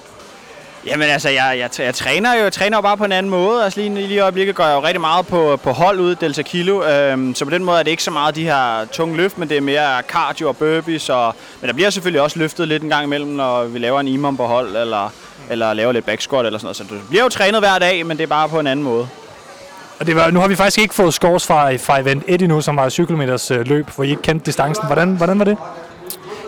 Jamen 0.85 1.09
altså, 1.09 1.29
jeg, 1.29 1.55
jeg, 1.57 1.85
jeg 1.85 1.95
træner 1.95 2.35
jo 2.35 2.43
jeg 2.43 2.53
træner 2.53 2.77
jo 2.77 2.81
bare 2.81 2.97
på 2.97 3.05
en 3.05 3.11
anden 3.11 3.29
måde. 3.29 3.63
Altså 3.63 3.79
lige, 3.79 3.95
lige 3.95 4.13
i 4.13 4.19
øjeblikket 4.19 4.55
går 4.55 4.63
jeg 4.63 4.75
jo 4.75 4.83
rigtig 4.83 5.01
meget 5.01 5.27
på, 5.27 5.59
på 5.63 5.71
hold 5.71 5.99
ude, 5.99 6.15
Delta 6.15 6.41
Kilo. 6.41 6.83
Øhm, 6.83 7.35
så 7.35 7.45
på 7.45 7.51
den 7.51 7.63
måde 7.63 7.79
er 7.79 7.83
det 7.83 7.91
ikke 7.91 8.03
så 8.03 8.11
meget 8.11 8.35
de 8.35 8.43
her 8.43 8.85
tunge 8.91 9.17
løft, 9.17 9.37
men 9.37 9.49
det 9.49 9.57
er 9.57 9.61
mere 9.61 10.01
cardio 10.01 10.47
og 10.47 10.57
burpees. 10.57 11.09
Og, 11.09 11.35
men 11.61 11.67
der 11.67 11.73
bliver 11.73 11.89
selvfølgelig 11.89 12.21
også 12.21 12.39
løftet 12.39 12.67
lidt 12.67 12.83
en 12.83 12.89
gang 12.89 13.03
imellem, 13.03 13.31
når 13.31 13.63
vi 13.63 13.79
laver 13.79 13.99
en 13.99 14.07
imam 14.07 14.37
på 14.37 14.45
hold, 14.45 14.75
eller, 14.75 15.13
eller 15.49 15.73
laver 15.73 15.91
lidt 15.91 16.05
back 16.05 16.21
squat 16.21 16.45
eller 16.45 16.59
sådan 16.59 16.65
noget. 16.65 16.77
Så 16.77 16.83
du 16.83 16.95
bliver 17.09 17.23
jo 17.23 17.29
trænet 17.29 17.61
hver 17.61 17.79
dag, 17.79 18.05
men 18.05 18.17
det 18.17 18.23
er 18.23 18.27
bare 18.27 18.49
på 18.49 18.59
en 18.59 18.67
anden 18.67 18.83
måde. 18.83 19.07
Og 19.99 20.07
det 20.07 20.15
var, 20.15 20.31
nu 20.31 20.39
har 20.39 20.47
vi 20.47 20.55
faktisk 20.55 20.77
ikke 20.77 20.95
fået 20.95 21.13
scores 21.13 21.47
fra, 21.47 21.75
fra 21.75 21.99
event 21.99 22.23
1 22.27 22.41
endnu, 22.41 22.61
som 22.61 22.77
var 22.77 22.89
7 22.89 23.07
km 23.07 23.21
øh, 23.21 23.67
løb, 23.67 23.89
hvor 23.95 24.03
I 24.03 24.09
ikke 24.09 24.21
kendte 24.21 24.45
distancen. 24.45 24.85
Hvordan, 24.85 25.09
hvordan 25.09 25.39
var 25.39 25.45
det? 25.45 25.57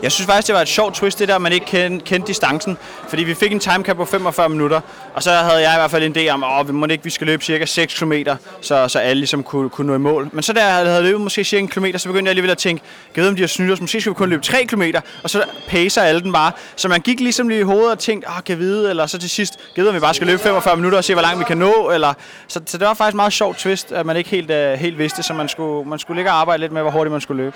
Jeg 0.01 0.11
synes 0.11 0.25
faktisk, 0.27 0.47
det 0.47 0.55
var 0.55 0.61
et 0.61 0.67
sjovt 0.67 0.95
twist, 0.95 1.19
det 1.19 1.27
der, 1.27 1.37
man 1.37 1.53
ikke 1.53 1.65
kendte, 1.65 2.05
kendte 2.05 2.27
distancen. 2.27 2.77
Fordi 3.07 3.23
vi 3.23 3.33
fik 3.33 3.51
en 3.51 3.59
timecap 3.59 3.95
på 3.95 4.05
45 4.05 4.49
minutter, 4.49 4.81
og 5.13 5.23
så 5.23 5.31
havde 5.31 5.61
jeg 5.61 5.73
i 5.73 5.79
hvert 5.79 5.91
fald 5.91 6.03
en 6.03 6.15
idé 6.17 6.29
om, 6.29 6.43
at 6.43 6.67
vi 6.67 6.73
må 6.73 6.85
ikke, 6.85 7.03
vi 7.03 7.09
skal 7.09 7.27
løbe 7.27 7.43
cirka 7.43 7.65
6 7.65 7.99
km, 7.99 8.13
så, 8.61 8.87
så 8.87 8.99
alle 8.99 9.19
ligesom 9.19 9.43
kunne, 9.43 9.69
kunne 9.69 9.87
nå 9.87 9.95
i 9.95 9.97
mål. 9.97 10.29
Men 10.31 10.43
så 10.43 10.53
da 10.53 10.65
jeg 10.65 10.85
havde 10.85 11.03
løbet 11.03 11.21
måske 11.21 11.43
cirka 11.43 11.59
en 11.59 11.67
kilometer, 11.67 11.99
så 11.99 12.09
begyndte 12.09 12.27
jeg 12.27 12.31
alligevel 12.31 12.51
at 12.51 12.57
tænke, 12.57 12.83
jeg 13.15 13.21
ved 13.21 13.29
om 13.29 13.35
de 13.35 13.41
har 13.41 13.47
snydt 13.47 13.71
os, 13.71 13.81
måske 13.81 14.01
skal 14.01 14.09
vi 14.09 14.15
kun 14.15 14.29
løbe 14.29 14.43
3 14.43 14.65
km, 14.65 14.83
og 15.23 15.29
så 15.29 15.43
pacer 15.67 16.01
alle 16.01 16.21
den 16.21 16.33
bare. 16.33 16.51
Så 16.75 16.87
man 16.87 17.01
gik 17.01 17.19
ligesom 17.19 17.49
lige 17.49 17.59
i 17.59 17.63
hovedet 17.63 17.91
og 17.91 17.99
tænkte, 17.99 18.27
åh, 18.29 18.43
kan 18.45 18.59
vide, 18.59 18.89
eller 18.89 19.05
så 19.05 19.17
til 19.17 19.29
sidst, 19.29 19.59
jeg 19.77 19.87
om 19.87 19.95
vi 19.95 19.99
bare 19.99 20.13
skal 20.13 20.27
løbe 20.27 20.39
45 20.39 20.75
minutter 20.75 20.97
og 20.97 21.03
se, 21.03 21.13
hvor 21.13 21.21
langt 21.21 21.39
vi 21.39 21.45
kan 21.45 21.57
nå, 21.57 21.89
eller... 21.93 22.13
Så, 22.47 22.61
så 22.65 22.77
det 22.77 22.87
var 22.87 22.93
faktisk 22.93 23.15
meget 23.15 23.33
sjovt 23.33 23.57
twist, 23.57 23.91
at 23.91 24.05
man 24.05 24.17
ikke 24.17 24.29
helt, 24.29 24.51
øh, 24.51 24.73
helt 24.73 24.97
vidste, 24.97 25.23
så 25.23 25.33
man 25.33 25.49
skulle, 25.49 25.89
man 25.89 25.99
skulle 25.99 26.17
ligge 26.17 26.31
og 26.31 26.37
arbejde 26.37 26.61
lidt 26.61 26.71
med, 26.71 26.81
hvor 26.81 26.91
hurtigt 26.91 27.11
man 27.11 27.21
skulle 27.21 27.43
løbe. 27.43 27.55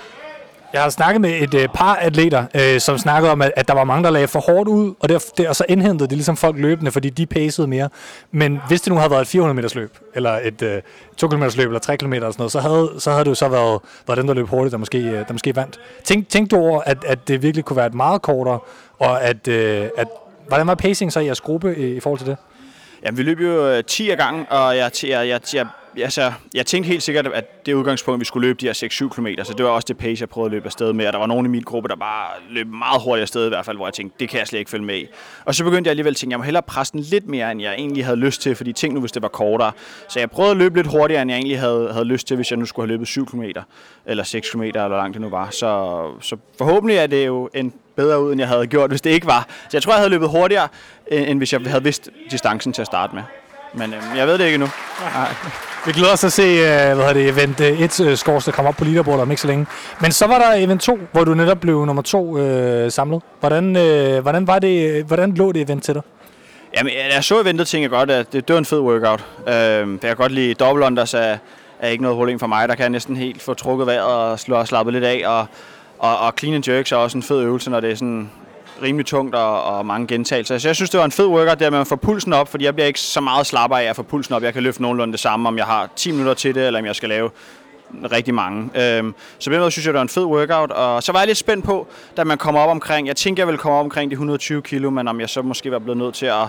Jeg 0.76 0.84
har 0.84 0.90
snakket 0.90 1.20
med 1.20 1.30
et 1.30 1.54
øh, 1.54 1.68
par 1.74 1.94
atleter, 1.94 2.44
øh, 2.54 2.80
som 2.80 2.98
snakkede 2.98 3.32
om, 3.32 3.42
at, 3.42 3.52
at 3.56 3.68
der 3.68 3.74
var 3.74 3.84
mange, 3.84 4.04
der 4.04 4.10
lagde 4.10 4.28
for 4.28 4.40
hårdt 4.40 4.68
ud, 4.68 4.94
og, 5.00 5.08
der, 5.08 5.24
der, 5.36 5.48
og 5.48 5.56
så 5.56 5.64
indhentede 5.68 6.08
det 6.08 6.16
ligesom 6.16 6.36
folk 6.36 6.56
løbende, 6.58 6.90
fordi 6.90 7.10
de 7.10 7.26
pacede 7.26 7.66
mere. 7.66 7.88
Men 8.30 8.60
hvis 8.68 8.80
det 8.80 8.92
nu 8.92 8.98
havde 8.98 9.10
været 9.10 9.20
et 9.20 9.28
400 9.28 9.54
meters 9.54 9.74
løb, 9.74 9.98
eller 10.14 10.38
et 10.42 10.62
øh, 10.62 10.82
2 11.16 11.28
km 11.28 11.42
løb, 11.42 11.66
eller 11.66 11.78
3 11.78 11.96
km 11.96 12.12
eller 12.12 12.30
sådan 12.30 12.40
noget, 12.40 12.52
så 12.52 12.60
havde, 12.60 12.90
så 12.98 13.10
havde 13.10 13.24
det 13.24 13.30
jo 13.30 13.34
så 13.34 13.48
været, 13.48 13.80
været 14.06 14.18
dem, 14.18 14.26
der 14.26 14.34
løb 14.34 14.48
hurtigt, 14.48 14.72
der 14.72 14.78
måske, 14.78 14.98
øh, 14.98 15.12
der 15.12 15.32
måske 15.32 15.56
vandt. 15.56 15.80
Tænk, 16.04 16.28
tænk 16.28 16.50
du 16.50 16.56
over, 16.56 16.80
at, 16.80 16.98
at 17.06 17.28
det 17.28 17.42
virkelig 17.42 17.64
kunne 17.64 17.76
være 17.76 17.86
et 17.86 17.94
meget 17.94 18.22
kortere, 18.22 18.58
og 18.98 19.22
at, 19.22 19.48
øh, 19.48 19.88
at 19.96 20.08
hvordan 20.48 20.66
var 20.66 20.74
pacing 20.74 21.12
så 21.12 21.20
i 21.20 21.24
jeres 21.24 21.40
gruppe 21.40 21.76
i, 21.76 21.96
i 21.96 22.00
forhold 22.00 22.18
til 22.18 22.28
det? 22.28 22.36
Jamen, 23.04 23.18
vi 23.18 23.22
løb 23.22 23.40
jo 23.40 23.68
øh, 23.68 23.84
10 23.84 24.10
af 24.10 24.16
gangen, 24.16 24.46
og 24.50 24.76
jeg, 24.76 24.90
jeg, 25.02 25.28
jeg, 25.28 25.40
jeg 25.54 25.66
altså, 26.02 26.32
jeg 26.54 26.66
tænkte 26.66 26.88
helt 26.88 27.02
sikkert, 27.02 27.26
at 27.26 27.66
det 27.66 27.74
udgangspunkt, 27.74 28.20
vi 28.20 28.24
skulle 28.24 28.48
løbe 28.48 28.58
de 28.60 28.66
her 28.66 28.72
6-7 28.72 29.08
km, 29.08 29.26
så 29.44 29.54
det 29.56 29.64
var 29.64 29.70
også 29.70 29.86
det 29.88 29.98
pace, 29.98 30.20
jeg 30.20 30.28
prøvede 30.28 30.48
at 30.48 30.52
løbe 30.52 30.66
afsted 30.66 30.92
med, 30.92 31.06
og 31.06 31.12
der 31.12 31.18
var 31.18 31.26
nogen 31.26 31.46
i 31.46 31.48
min 31.48 31.62
gruppe, 31.62 31.88
der 31.88 31.96
bare 31.96 32.28
løb 32.50 32.66
meget 32.66 33.02
hurtigt 33.02 33.22
afsted 33.22 33.46
i 33.46 33.48
hvert 33.48 33.64
fald, 33.64 33.76
hvor 33.76 33.86
jeg 33.86 33.94
tænkte, 33.94 34.16
det 34.20 34.28
kan 34.28 34.38
jeg 34.38 34.46
slet 34.46 34.58
ikke 34.58 34.70
følge 34.70 34.84
med 34.84 34.96
i. 34.96 35.06
Og 35.44 35.54
så 35.54 35.64
begyndte 35.64 35.88
jeg 35.88 35.90
alligevel 35.90 36.10
at 36.10 36.16
tænke, 36.16 36.32
jeg 36.32 36.38
må 36.38 36.44
hellere 36.44 36.62
presse 36.62 36.92
den 36.92 37.00
lidt 37.00 37.28
mere, 37.28 37.52
end 37.52 37.62
jeg 37.62 37.74
egentlig 37.74 38.04
havde 38.04 38.16
lyst 38.16 38.42
til, 38.42 38.54
fordi 38.54 38.72
tænk 38.72 38.94
nu, 38.94 39.00
hvis 39.00 39.12
det 39.12 39.22
var 39.22 39.28
kortere. 39.28 39.72
Så 40.08 40.18
jeg 40.18 40.30
prøvede 40.30 40.50
at 40.50 40.56
løbe 40.56 40.76
lidt 40.78 40.86
hurtigere, 40.86 41.22
end 41.22 41.30
jeg 41.30 41.38
egentlig 41.38 41.60
havde, 41.60 41.92
havde 41.92 42.04
lyst 42.04 42.26
til, 42.26 42.36
hvis 42.36 42.50
jeg 42.50 42.58
nu 42.58 42.66
skulle 42.66 42.86
have 42.86 42.92
løbet 42.92 43.08
7 43.08 43.26
km, 43.26 43.42
eller 44.06 44.24
6 44.24 44.50
km, 44.50 44.62
eller 44.62 44.88
hvor 44.88 44.96
langt 44.96 45.14
det 45.14 45.22
nu 45.22 45.28
var. 45.28 45.50
Så, 45.50 46.02
så 46.20 46.36
forhåbentlig 46.58 46.96
er 46.96 47.06
det 47.06 47.26
jo 47.26 47.50
en 47.54 47.72
bedre 47.96 48.22
ud, 48.22 48.32
end 48.32 48.40
jeg 48.40 48.48
havde 48.48 48.66
gjort, 48.66 48.90
hvis 48.90 49.00
det 49.00 49.10
ikke 49.10 49.26
var. 49.26 49.46
Så 49.48 49.68
jeg 49.72 49.82
tror, 49.82 49.92
jeg 49.92 49.98
havde 49.98 50.10
løbet 50.10 50.28
hurtigere, 50.28 50.68
end 51.10 51.38
hvis 51.38 51.52
jeg 51.52 51.60
havde 51.66 51.84
vidst 51.84 52.10
distancen 52.30 52.72
til 52.72 52.82
at 52.82 52.86
starte 52.86 53.14
med. 53.14 53.22
Men 53.76 53.94
øhm, 53.94 54.16
jeg 54.16 54.26
ved 54.26 54.38
det 54.38 54.44
ikke 54.44 54.54
endnu. 54.54 54.68
Nej. 55.14 55.34
Vi 55.86 55.92
glæder 55.92 56.12
os 56.12 56.24
at 56.24 56.32
se 56.32 56.42
uh, 56.42 56.58
hvad 56.58 56.96
hedder 56.96 57.12
det, 57.12 57.28
event 57.28 57.60
1 57.60 58.00
uh, 58.00 58.14
scores, 58.14 58.44
der 58.44 58.52
kommer 58.52 58.68
op 58.68 58.76
på 58.76 58.84
leaderboardet 58.84 59.22
om 59.22 59.30
ikke 59.30 59.40
så 59.40 59.48
længe. 59.48 59.66
Men 60.00 60.12
så 60.12 60.26
var 60.26 60.38
der 60.38 60.52
event 60.54 60.82
2, 60.82 60.98
hvor 61.12 61.24
du 61.24 61.34
netop 61.34 61.60
blev 61.60 61.86
nummer 61.86 62.02
2 62.02 62.30
uh, 62.30 62.90
samlet. 62.90 63.22
Hvordan, 63.40 63.66
uh, 63.66 64.22
hvordan, 64.22 64.46
var 64.46 64.58
det, 64.58 65.04
hvordan 65.04 65.34
lå 65.34 65.52
det 65.52 65.62
event 65.62 65.84
til 65.84 65.94
dig? 65.94 66.02
Jamen, 66.76 66.92
jeg 67.14 67.24
så 67.24 67.40
eventet, 67.40 67.68
tænkte 67.68 67.82
jeg 67.82 67.90
godt, 67.90 68.10
at 68.10 68.32
det, 68.32 68.48
det 68.48 68.54
var 68.54 68.58
en 68.58 68.64
fed 68.64 68.80
workout. 68.80 69.24
Uh, 69.38 69.52
jeg 69.52 69.98
kan 70.02 70.16
godt 70.16 70.32
lide 70.32 70.54
double 70.54 70.84
unders, 70.84 71.14
er, 71.14 71.36
er 71.80 71.88
ikke 71.88 72.02
noget 72.02 72.16
problem 72.16 72.38
for 72.38 72.46
mig. 72.46 72.68
Der 72.68 72.74
kan 72.74 72.82
jeg 72.82 72.90
næsten 72.90 73.16
helt 73.16 73.42
få 73.42 73.54
trukket 73.54 73.86
vejret 73.86 74.06
og 74.06 74.40
slå 74.40 74.56
og 74.56 74.68
slappe 74.68 74.92
lidt 74.92 75.04
af. 75.04 75.22
Og, 75.26 75.46
og, 75.98 76.18
og 76.18 76.32
clean 76.38 76.54
and 76.54 76.68
jerks 76.68 76.92
er 76.92 76.96
også 76.96 77.18
en 77.18 77.22
fed 77.22 77.40
øvelse, 77.40 77.70
når 77.70 77.80
det 77.80 77.90
er 77.90 77.94
sådan 77.94 78.30
rimelig 78.82 79.06
tungt 79.06 79.34
og, 79.34 79.62
og 79.62 79.86
mange 79.86 80.06
gentagelser. 80.06 80.58
Så 80.58 80.68
jeg 80.68 80.76
synes, 80.76 80.90
det 80.90 80.98
var 80.98 81.04
en 81.04 81.12
fed 81.12 81.26
workout 81.26 81.60
der 81.60 81.70
med 81.70 81.78
at 81.78 81.86
få 81.86 81.96
pulsen 81.96 82.32
op, 82.32 82.48
fordi 82.48 82.64
jeg 82.64 82.74
bliver 82.74 82.86
ikke 82.86 83.00
så 83.00 83.20
meget 83.20 83.46
slapper 83.46 83.76
af 83.76 83.84
at 83.84 83.96
få 83.96 84.02
pulsen 84.02 84.34
op. 84.34 84.42
Jeg 84.42 84.52
kan 84.52 84.62
løfte 84.62 84.82
nogenlunde 84.82 85.12
det 85.12 85.20
samme, 85.20 85.48
om 85.48 85.58
jeg 85.58 85.66
har 85.66 85.90
10 85.96 86.10
minutter 86.10 86.34
til 86.34 86.54
det, 86.54 86.66
eller 86.66 86.80
om 86.80 86.86
jeg 86.86 86.96
skal 86.96 87.08
lave 87.08 87.30
rigtig 88.12 88.34
mange. 88.34 88.70
Øhm, 88.74 89.14
så 89.38 89.50
på 89.50 89.52
den 89.52 89.60
måde 89.60 89.70
synes 89.70 89.86
jeg, 89.86 89.92
det 89.92 89.98
var 89.98 90.02
en 90.02 90.08
fed 90.08 90.24
workout, 90.24 90.70
og 90.70 91.02
så 91.02 91.12
var 91.12 91.18
jeg 91.18 91.26
lidt 91.26 91.38
spændt 91.38 91.64
på, 91.64 91.86
da 92.16 92.24
man 92.24 92.38
kom 92.38 92.56
op 92.56 92.68
omkring, 92.68 93.06
jeg 93.06 93.16
tænkte, 93.16 93.40
jeg 93.40 93.46
ville 93.46 93.58
komme 93.58 93.78
op 93.78 93.84
omkring 93.84 94.10
de 94.10 94.14
120 94.14 94.62
kilo, 94.62 94.90
men 94.90 95.08
om 95.08 95.20
jeg 95.20 95.28
så 95.28 95.42
måske 95.42 95.70
var 95.70 95.78
blevet 95.78 95.98
nødt 95.98 96.14
til 96.14 96.26
at 96.26 96.48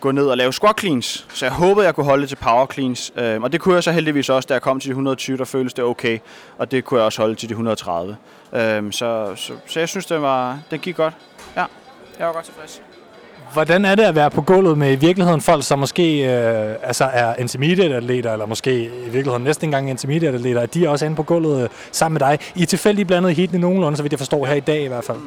gå 0.00 0.10
ned 0.10 0.26
og 0.26 0.36
lave 0.36 0.52
squat 0.52 0.80
cleans. 0.80 1.26
Så 1.32 1.44
jeg 1.46 1.52
håbede, 1.52 1.86
jeg 1.86 1.94
kunne 1.94 2.06
holde 2.06 2.20
det 2.20 2.28
til 2.28 2.36
power 2.36 2.66
cleans. 2.72 3.12
Øhm, 3.16 3.42
og 3.42 3.52
det 3.52 3.60
kunne 3.60 3.74
jeg 3.74 3.84
så 3.84 3.92
heldigvis 3.92 4.28
også, 4.28 4.46
da 4.46 4.54
jeg 4.54 4.62
kom 4.62 4.80
til 4.80 4.88
de 4.88 4.92
120, 4.92 5.36
der 5.36 5.44
føltes 5.44 5.74
det 5.74 5.84
okay. 5.84 6.18
Og 6.58 6.70
det 6.70 6.84
kunne 6.84 6.98
jeg 6.98 7.04
også 7.04 7.22
holde 7.22 7.34
til 7.34 7.48
de 7.48 7.52
130. 7.52 8.16
Øhm, 8.52 8.92
så, 8.92 9.32
så, 9.36 9.52
så 9.66 9.78
jeg 9.80 9.88
synes, 9.88 10.06
det, 10.06 10.22
var, 10.22 10.58
det 10.70 10.80
gik 10.80 10.96
godt. 10.96 11.14
Ja. 11.56 11.64
Jeg 12.18 12.26
var 12.26 12.32
godt 12.32 12.44
tilfreds. 12.44 12.82
Hvordan 13.52 13.84
er 13.84 13.94
det 13.94 14.02
at 14.02 14.14
være 14.14 14.30
på 14.30 14.42
gulvet 14.42 14.78
med 14.78 14.92
i 14.92 14.94
virkeligheden 14.94 15.40
folk, 15.40 15.64
som 15.64 15.78
måske 15.78 16.24
øh, 16.24 16.74
altså 16.82 17.04
er 17.04 17.34
intermediate-atleter, 17.38 18.32
eller 18.32 18.46
måske 18.46 18.84
i 18.84 19.10
virkeligheden 19.10 19.44
næsten 19.44 19.66
engang 19.68 19.90
intermediate-atleter, 19.90 20.60
at 20.60 20.74
de 20.74 20.84
er 20.84 20.88
også 20.88 21.04
inde 21.04 21.16
på 21.16 21.22
gulvet 21.22 21.62
øh, 21.62 21.68
sammen 21.92 22.14
med 22.14 22.28
dig? 22.28 22.38
I 22.54 22.62
er 22.62 22.66
tilfældig 22.66 23.06
blandet 23.06 23.30
i 23.30 23.34
heatene 23.34 23.58
nogenlunde, 23.58 23.96
så 23.96 24.02
vidt 24.02 24.12
jeg 24.12 24.18
forstår 24.18 24.46
her 24.46 24.54
i 24.54 24.60
dag 24.60 24.84
i 24.84 24.88
hvert 24.88 25.04
fald. 25.04 25.18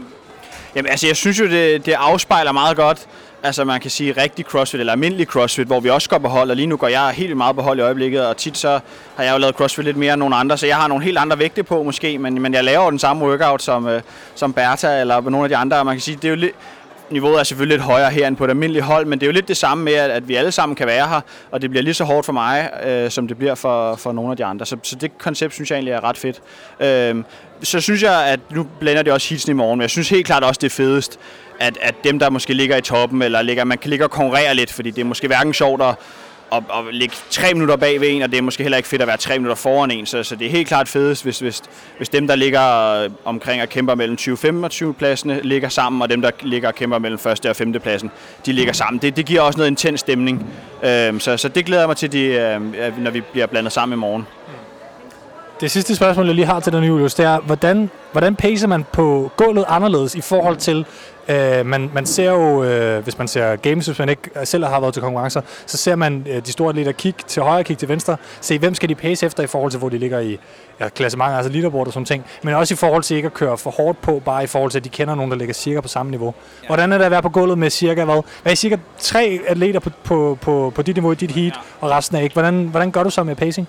Jamen, 0.75 0.91
altså, 0.91 1.07
jeg 1.07 1.15
synes 1.15 1.39
jo, 1.39 1.45
det, 1.45 1.85
det 1.85 1.93
afspejler 1.93 2.51
meget 2.51 2.77
godt, 2.77 3.07
altså 3.43 3.65
man 3.65 3.81
kan 3.81 3.91
sige 3.91 4.11
rigtig 4.11 4.45
crossfit, 4.45 4.79
eller 4.79 4.93
almindelig 4.93 5.27
crossfit, 5.27 5.67
hvor 5.67 5.79
vi 5.79 5.89
også 5.89 6.09
går 6.09 6.17
på 6.17 6.27
hold, 6.27 6.49
og 6.49 6.55
lige 6.55 6.67
nu 6.67 6.77
går 6.77 6.87
jeg 6.87 7.09
helt 7.09 7.37
meget 7.37 7.55
på 7.55 7.61
hold 7.61 7.79
i 7.79 7.81
øjeblikket, 7.81 8.25
og 8.25 8.37
tit 8.37 8.57
så 8.57 8.79
har 9.15 9.23
jeg 9.23 9.33
jo 9.33 9.37
lavet 9.37 9.55
crossfit 9.55 9.85
lidt 9.85 9.97
mere 9.97 10.13
end 10.13 10.19
nogle 10.19 10.35
andre, 10.35 10.57
så 10.57 10.67
jeg 10.67 10.75
har 10.75 10.87
nogle 10.87 11.03
helt 11.03 11.17
andre 11.17 11.39
vægte 11.39 11.63
på 11.63 11.83
måske, 11.83 12.17
men, 12.17 12.41
men 12.41 12.53
jeg 12.53 12.63
laver 12.63 12.89
den 12.89 12.99
samme 12.99 13.25
workout 13.25 13.61
som, 13.61 13.87
øh, 13.87 14.01
som 14.35 14.53
Bertha 14.53 15.01
eller 15.01 15.21
nogle 15.21 15.43
af 15.43 15.49
de 15.49 15.55
andre, 15.55 15.77
og 15.79 15.85
man 15.85 15.95
kan 15.95 16.01
sige, 16.01 16.15
det 16.15 16.25
er 16.25 16.29
jo 16.29 16.35
lidt, 16.35 16.55
niveauet 17.11 17.39
er 17.39 17.43
selvfølgelig 17.43 17.77
lidt 17.77 17.85
højere 17.85 18.09
her 18.09 18.27
end 18.27 18.37
på 18.37 18.45
et 18.45 18.49
almindeligt 18.49 18.85
hold, 18.85 19.05
men 19.05 19.19
det 19.19 19.25
er 19.25 19.27
jo 19.27 19.33
lidt 19.33 19.47
det 19.47 19.57
samme 19.57 19.83
med, 19.83 19.93
at, 19.93 20.11
at 20.11 20.27
vi 20.27 20.35
alle 20.35 20.51
sammen 20.51 20.75
kan 20.75 20.87
være 20.87 21.07
her, 21.07 21.21
og 21.51 21.61
det 21.61 21.69
bliver 21.69 21.83
lige 21.83 21.93
så 21.93 22.03
hårdt 22.03 22.25
for 22.25 22.33
mig, 22.33 22.69
øh, 22.85 23.11
som 23.11 23.27
det 23.27 23.37
bliver 23.37 23.55
for, 23.55 23.95
for 23.95 24.11
nogle 24.11 24.31
af 24.31 24.37
de 24.37 24.45
andre. 24.45 24.65
Så, 24.65 24.77
så 24.83 24.95
det 24.95 25.17
koncept 25.17 25.53
synes 25.53 25.71
jeg 25.71 25.75
egentlig 25.77 25.91
er 25.91 26.03
ret 26.03 26.17
fedt. 26.17 26.41
Øh, 26.79 27.23
så 27.63 27.81
synes 27.81 28.03
jeg, 28.03 28.25
at 28.25 28.39
nu 28.51 28.67
blander 28.79 29.03
det 29.03 29.13
også 29.13 29.29
hitsen 29.29 29.51
i 29.51 29.53
morgen, 29.53 29.77
men 29.77 29.81
jeg 29.81 29.89
synes 29.89 30.09
helt 30.09 30.25
klart 30.25 30.43
også, 30.43 30.59
det 30.59 30.65
er 30.67 30.75
fedest, 30.75 31.19
at, 31.59 31.77
at 31.81 31.95
dem, 32.03 32.19
der 32.19 32.29
måske 32.29 32.53
ligger 32.53 32.77
i 32.77 32.81
toppen, 32.81 33.21
eller 33.21 33.41
ligger, 33.41 33.63
man 33.63 33.77
kan 33.77 33.89
ligge 33.89 34.05
og 34.05 34.11
konkurrere 34.11 34.55
lidt, 34.55 34.73
fordi 34.73 34.91
det 34.91 35.01
er 35.01 35.05
måske 35.05 35.27
hverken 35.27 35.53
sjovt 35.53 35.81
at 35.81 35.95
at, 36.51 36.63
at 36.73 36.95
ligge 36.95 37.15
tre 37.29 37.53
minutter 37.53 37.75
bag 37.75 38.01
ved 38.01 38.09
en, 38.09 38.21
og 38.21 38.31
det 38.31 38.37
er 38.37 38.41
måske 38.41 38.63
heller 38.63 38.77
ikke 38.77 38.89
fedt 38.89 39.01
at 39.01 39.07
være 39.07 39.17
tre 39.17 39.39
minutter 39.39 39.55
foran 39.55 39.91
en, 39.91 40.05
så, 40.05 40.23
så 40.23 40.35
det 40.35 40.47
er 40.47 40.51
helt 40.51 40.67
klart 40.67 40.87
fedest, 40.87 41.23
hvis, 41.23 41.39
hvis, 41.39 41.61
hvis 41.97 42.09
dem, 42.09 42.27
der 42.27 42.35
ligger 42.35 42.61
omkring 43.25 43.61
og 43.61 43.69
kæmper 43.69 43.95
mellem 43.95 44.17
20 44.17 44.37
og 44.63 44.71
20 44.71 44.93
pladsene, 44.93 45.39
ligger 45.43 45.69
sammen, 45.69 46.01
og 46.01 46.09
dem, 46.09 46.21
der 46.21 46.31
ligger 46.41 46.67
og 46.67 46.75
kæmper 46.75 46.99
mellem 46.99 47.19
første 47.19 47.49
og 47.49 47.55
femte 47.55 47.79
pladsen, 47.79 48.11
de 48.45 48.51
ligger 48.51 48.73
sammen. 48.73 49.01
Det, 49.01 49.15
det 49.15 49.25
giver 49.25 49.41
også 49.41 49.57
noget 49.57 49.71
intens 49.71 49.99
stemning, 49.99 50.45
øhm, 50.83 51.19
så, 51.19 51.37
så 51.37 51.47
det 51.47 51.65
glæder 51.65 51.81
jeg 51.81 51.89
mig 51.89 51.97
til, 51.97 52.11
de, 52.11 52.21
øh, 52.25 52.97
når 52.99 53.11
vi 53.11 53.21
bliver 53.21 53.47
blandet 53.47 53.73
sammen 53.73 53.97
i 53.97 53.99
morgen. 53.99 54.27
Det 55.61 55.71
sidste 55.71 55.95
spørgsmål, 55.95 56.25
jeg 56.25 56.35
lige 56.35 56.45
har 56.45 56.59
til 56.59 56.73
dig, 56.73 56.87
Julius, 56.87 57.13
det 57.13 57.25
er, 57.25 57.39
hvordan, 57.39 57.89
hvordan 58.11 58.35
pacer 58.35 58.67
man 58.67 58.85
på 58.91 59.31
gulvet 59.37 59.65
anderledes 59.67 60.15
i 60.15 60.21
forhold 60.21 60.57
til, 60.57 60.85
øh, 61.29 61.65
man, 61.65 61.89
man 61.93 62.05
ser 62.05 62.31
jo, 62.31 62.63
øh, 62.63 63.03
hvis 63.03 63.17
man 63.17 63.27
ser 63.27 63.55
games, 63.55 63.85
hvis 63.85 63.99
man 63.99 64.09
ikke 64.09 64.29
selv 64.43 64.65
har 64.65 64.79
været 64.79 64.93
til 64.93 65.03
konkurrencer, 65.03 65.41
så 65.65 65.77
ser 65.77 65.95
man 65.95 66.27
øh, 66.29 66.45
de 66.45 66.51
store 66.51 66.69
atleter 66.69 66.91
kigge 66.91 67.23
til 67.27 67.41
højre, 67.43 67.63
kigge 67.63 67.79
til 67.79 67.89
venstre, 67.89 68.17
se 68.41 68.59
hvem 68.59 68.75
skal 68.75 68.89
de 68.89 68.95
pace 68.95 69.25
efter 69.25 69.43
i 69.43 69.47
forhold 69.47 69.71
til, 69.71 69.79
hvor 69.79 69.89
de 69.89 69.97
ligger 69.97 70.19
i 70.19 70.39
ja, 70.79 70.89
klassementer, 70.89 71.37
altså 71.37 71.51
leaderboard 71.51 71.87
og 71.87 71.93
sådan 71.93 72.05
ting, 72.05 72.25
men 72.43 72.53
også 72.53 72.73
i 72.73 72.77
forhold 72.77 73.03
til 73.03 73.17
ikke 73.17 73.25
at 73.25 73.33
køre 73.33 73.57
for 73.57 73.71
hårdt 73.71 74.01
på, 74.01 74.21
bare 74.25 74.43
i 74.43 74.47
forhold 74.47 74.71
til, 74.71 74.79
at 74.79 74.83
de 74.83 74.89
kender 74.89 75.15
nogen, 75.15 75.31
der 75.31 75.37
ligger 75.37 75.53
cirka 75.53 75.81
på 75.81 75.87
samme 75.87 76.09
niveau. 76.09 76.33
Ja. 76.63 76.67
Hvordan 76.67 76.93
er 76.93 76.97
det 76.97 77.05
at 77.05 77.11
være 77.11 77.21
på 77.21 77.29
gulvet 77.29 77.57
med 77.57 77.69
cirka 77.69 78.05
hvad? 78.05 78.21
Hvad 78.41 78.51
er 78.51 78.55
cirka 78.55 78.77
tre 78.99 79.39
atleter 79.47 79.79
på, 79.79 79.89
på, 80.03 80.37
på, 80.41 80.71
på 80.75 80.81
dit 80.81 80.95
niveau 80.95 81.11
i 81.11 81.15
dit 81.15 81.31
heat, 81.31 81.53
ja. 81.53 81.59
og 81.81 81.91
resten 81.91 82.17
er 82.17 82.21
ikke? 82.21 82.33
Hvordan, 82.33 82.63
hvordan 82.63 82.91
gør 82.91 83.03
du 83.03 83.09
så 83.09 83.23
med 83.23 83.35
pacing? 83.35 83.67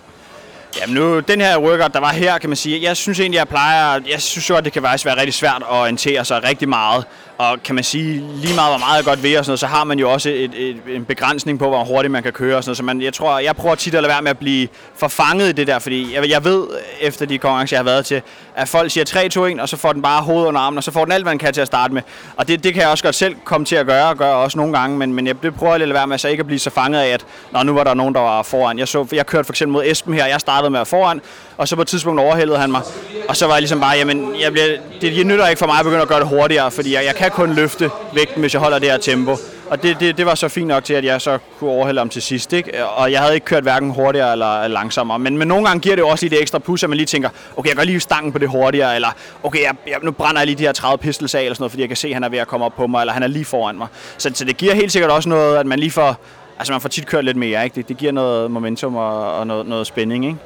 Jamen 0.79 0.95
nu, 0.95 1.21
den 1.21 1.41
her 1.41 1.59
workout, 1.59 1.93
der 1.95 2.01
var 2.01 2.13
her, 2.13 2.39
kan 2.39 2.51
man 2.51 2.57
sige, 2.57 2.83
jeg 2.83 2.97
synes 2.97 3.21
egentlig, 3.21 3.39
jeg 3.39 3.49
plejer, 3.49 4.01
jeg 4.09 4.23
synes 4.23 4.51
jo, 4.51 4.57
at 4.57 4.65
det 4.65 4.73
kan 4.73 4.83
være 4.83 4.95
rigtig 4.95 5.35
svært 5.35 5.63
at 5.63 5.69
orientere 5.69 6.25
sig 6.25 6.45
rigtig 6.45 6.69
meget. 6.69 7.05
Og 7.41 7.63
kan 7.63 7.75
man 7.75 7.85
sige, 7.85 8.25
lige 8.35 8.55
meget 8.55 8.73
hvor 8.73 8.79
meget 8.79 8.97
jeg 8.97 9.05
godt 9.05 9.23
ved 9.23 9.39
og 9.39 9.45
sådan 9.45 9.51
noget, 9.51 9.61
så 9.61 9.67
har 9.67 9.85
man 9.85 9.99
jo 9.99 10.13
også 10.13 10.31
et, 10.31 10.51
et, 10.55 10.77
en 10.89 11.05
begrænsning 11.05 11.59
på, 11.59 11.69
hvor 11.69 11.85
hurtigt 11.85 12.13
man 12.13 12.23
kan 12.23 12.33
køre 12.33 12.57
og 12.57 12.65
sådan 12.65 12.69
noget. 12.69 12.77
Så 12.77 12.83
man, 12.85 13.03
jeg 13.03 13.15
tror, 13.15 13.39
jeg 13.39 13.57
prøver 13.57 13.75
tit 13.75 13.95
at 13.95 14.03
lade 14.03 14.13
være 14.13 14.23
med 14.23 14.31
at 14.31 14.39
blive 14.39 14.69
forfanget 14.97 15.49
i 15.49 15.53
det 15.53 15.67
der, 15.67 15.79
fordi 15.79 16.15
jeg, 16.15 16.31
jeg 16.31 16.45
ved, 16.45 16.67
efter 17.01 17.27
de 17.27 17.39
konkurrencer, 17.39 17.77
jeg 17.77 17.79
har 17.79 17.85
været 17.85 18.07
til, 18.07 18.23
at 18.55 18.69
folk 18.69 18.91
siger 18.91 19.55
3-2-1, 19.57 19.63
og 19.63 19.69
så 19.69 19.77
får 19.77 19.93
den 19.93 20.03
bare 20.03 20.23
hovedet 20.23 20.47
under 20.47 20.61
armen, 20.61 20.77
og 20.77 20.85
så 20.85 20.91
får 20.91 21.05
den 21.05 21.13
alt, 21.13 21.25
hvad 21.25 21.31
den 21.31 21.39
kan 21.39 21.53
til 21.53 21.61
at 21.61 21.67
starte 21.67 21.95
med. 21.95 22.03
Og 22.37 22.49
det, 22.49 22.65
det 22.65 22.75
kan 22.75 22.83
jeg 22.83 22.91
også 22.91 23.05
godt 23.05 23.15
selv 23.15 23.37
komme 23.45 23.65
til 23.65 23.77
at 23.77 23.87
gøre, 23.87 24.09
og 24.09 24.17
gøre 24.17 24.35
også 24.35 24.59
nogle 24.59 24.79
gange, 24.79 24.99
men, 24.99 25.15
men 25.15 25.27
jeg 25.27 25.37
prøver 25.37 25.75
at 25.75 25.81
lade 25.81 25.95
være 25.95 26.07
med 26.07 26.19
så 26.19 26.29
ikke 26.29 26.41
at 26.41 26.47
blive 26.47 26.59
så 26.59 26.71
fanget 26.71 27.01
af, 27.01 27.09
at 27.09 27.27
Nå, 27.53 27.63
nu 27.63 27.75
var 27.75 27.85
der 27.85 27.95
nogen, 27.95 28.15
der 28.15 28.21
var 28.21 28.43
foran. 28.43 28.79
Jeg, 28.79 28.89
så, 28.89 29.07
jeg 29.13 29.27
kørte 29.27 29.45
for 29.45 29.53
eksempel 29.53 29.73
mod 29.73 29.85
Esben 29.87 30.15
her, 30.15 30.27
jeg 30.27 30.41
startede 30.41 30.71
med 30.71 30.81
at 30.81 30.87
foran, 30.87 31.21
og 31.57 31.69
så 31.69 31.77
på 31.77 31.83
et 31.83 31.89
tidspunkt 31.89 32.21
overhældede 32.21 32.59
han 32.59 32.71
mig. 32.71 32.83
Og 33.29 33.37
så 33.37 33.47
var 33.47 33.55
jeg 33.55 33.61
ligesom 33.61 33.81
bare, 33.81 33.97
jamen, 33.97 34.41
jeg 34.41 34.53
bliver, 34.53 34.67
det, 35.01 35.13
det 35.13 35.27
nytter 35.27 35.47
ikke 35.47 35.59
for 35.59 35.67
mig 35.67 35.79
at 35.79 35.85
begynde 35.85 36.03
at 36.03 36.09
gøre 36.09 36.21
det 36.21 36.29
hurtigere, 36.29 36.71
fordi 36.71 36.95
jeg, 36.95 37.05
jeg 37.05 37.15
kan 37.15 37.30
kun 37.31 37.55
løfte 37.55 37.91
vægten, 38.15 38.41
hvis 38.41 38.55
jeg 38.55 38.63
holder 38.63 38.79
det 38.79 38.91
her 38.91 38.99
tempo. 38.99 39.37
Og 39.71 39.83
det, 39.83 40.01
det, 40.01 40.17
det 40.17 40.27
var 40.27 40.35
så 40.35 40.49
fint 40.49 40.67
nok 40.67 40.85
til, 40.85 40.95
at 40.95 41.05
jeg 41.05 41.21
så 41.21 41.39
kunne 41.59 41.71
overhælde 41.71 42.01
ham 42.01 42.09
til 42.09 42.23
sidst. 42.23 42.53
Ikke? 42.53 42.87
Og 42.87 43.13
jeg 43.13 43.21
havde 43.21 43.35
ikke 43.35 43.45
kørt 43.45 43.63
hverken 43.63 43.91
hurtigere 43.91 44.33
eller 44.33 44.69
langsommere. 44.69 45.19
Men, 45.19 45.39
men 45.39 45.49
nogle 45.49 45.67
gange 45.67 45.81
giver 45.81 45.97
det 45.97 46.03
jo 46.03 46.09
også 46.09 46.25
lige 46.25 46.37
det 46.37 46.43
ekstra 46.43 46.59
pus, 46.59 46.83
at 46.83 46.89
man 46.91 46.97
lige 46.97 47.07
tænker, 47.07 47.29
okay, 47.57 47.69
jeg 47.69 47.77
kan 47.77 47.87
lige 47.87 48.01
stangen 48.01 48.33
på 48.33 48.39
det 48.39 48.49
hurtigere, 48.49 48.95
eller 48.95 49.09
okay, 49.43 49.63
jeg, 49.63 49.75
jeg, 49.87 49.97
nu 50.03 50.11
brænder 50.11 50.41
jeg 50.41 50.47
lige 50.47 50.59
de 50.59 50.63
her 50.63 50.73
30 50.73 50.99
pistols 50.99 51.35
af, 51.35 51.41
eller 51.41 51.55
sådan 51.55 51.63
noget, 51.63 51.73
fordi 51.73 51.81
jeg 51.81 51.89
kan 51.89 51.97
se, 51.97 52.09
at 52.09 52.15
han 52.15 52.25
er 52.25 52.29
ved 52.29 52.39
at 52.39 52.47
komme 52.47 52.67
op 52.67 52.77
på 52.77 52.87
mig, 52.87 53.01
eller 53.01 53.13
han 53.13 53.23
er 53.23 53.27
lige 53.27 53.45
foran 53.45 53.79
mig. 53.79 53.87
Så, 54.19 54.31
så 54.35 54.45
det 54.45 54.57
giver 54.57 54.75
helt 54.75 54.93
sikkert 54.93 55.11
også 55.11 55.29
noget, 55.29 55.57
at 55.57 55.67
man 55.67 55.79
lige 55.79 55.91
får, 55.91 56.17
altså 56.59 56.73
man 56.73 56.81
får 56.81 56.89
tit 56.89 57.07
kørt 57.07 57.25
lidt 57.25 57.37
mere. 57.37 57.65
Ikke? 57.65 57.75
Det, 57.75 57.89
det 57.89 57.97
giver 57.97 58.13
noget 58.13 58.51
momentum 58.51 58.97
og, 58.97 59.35
og 59.39 59.47
noget, 59.47 59.67
noget 59.67 59.87
spænding. 59.87 60.25
Ikke? 60.25 60.39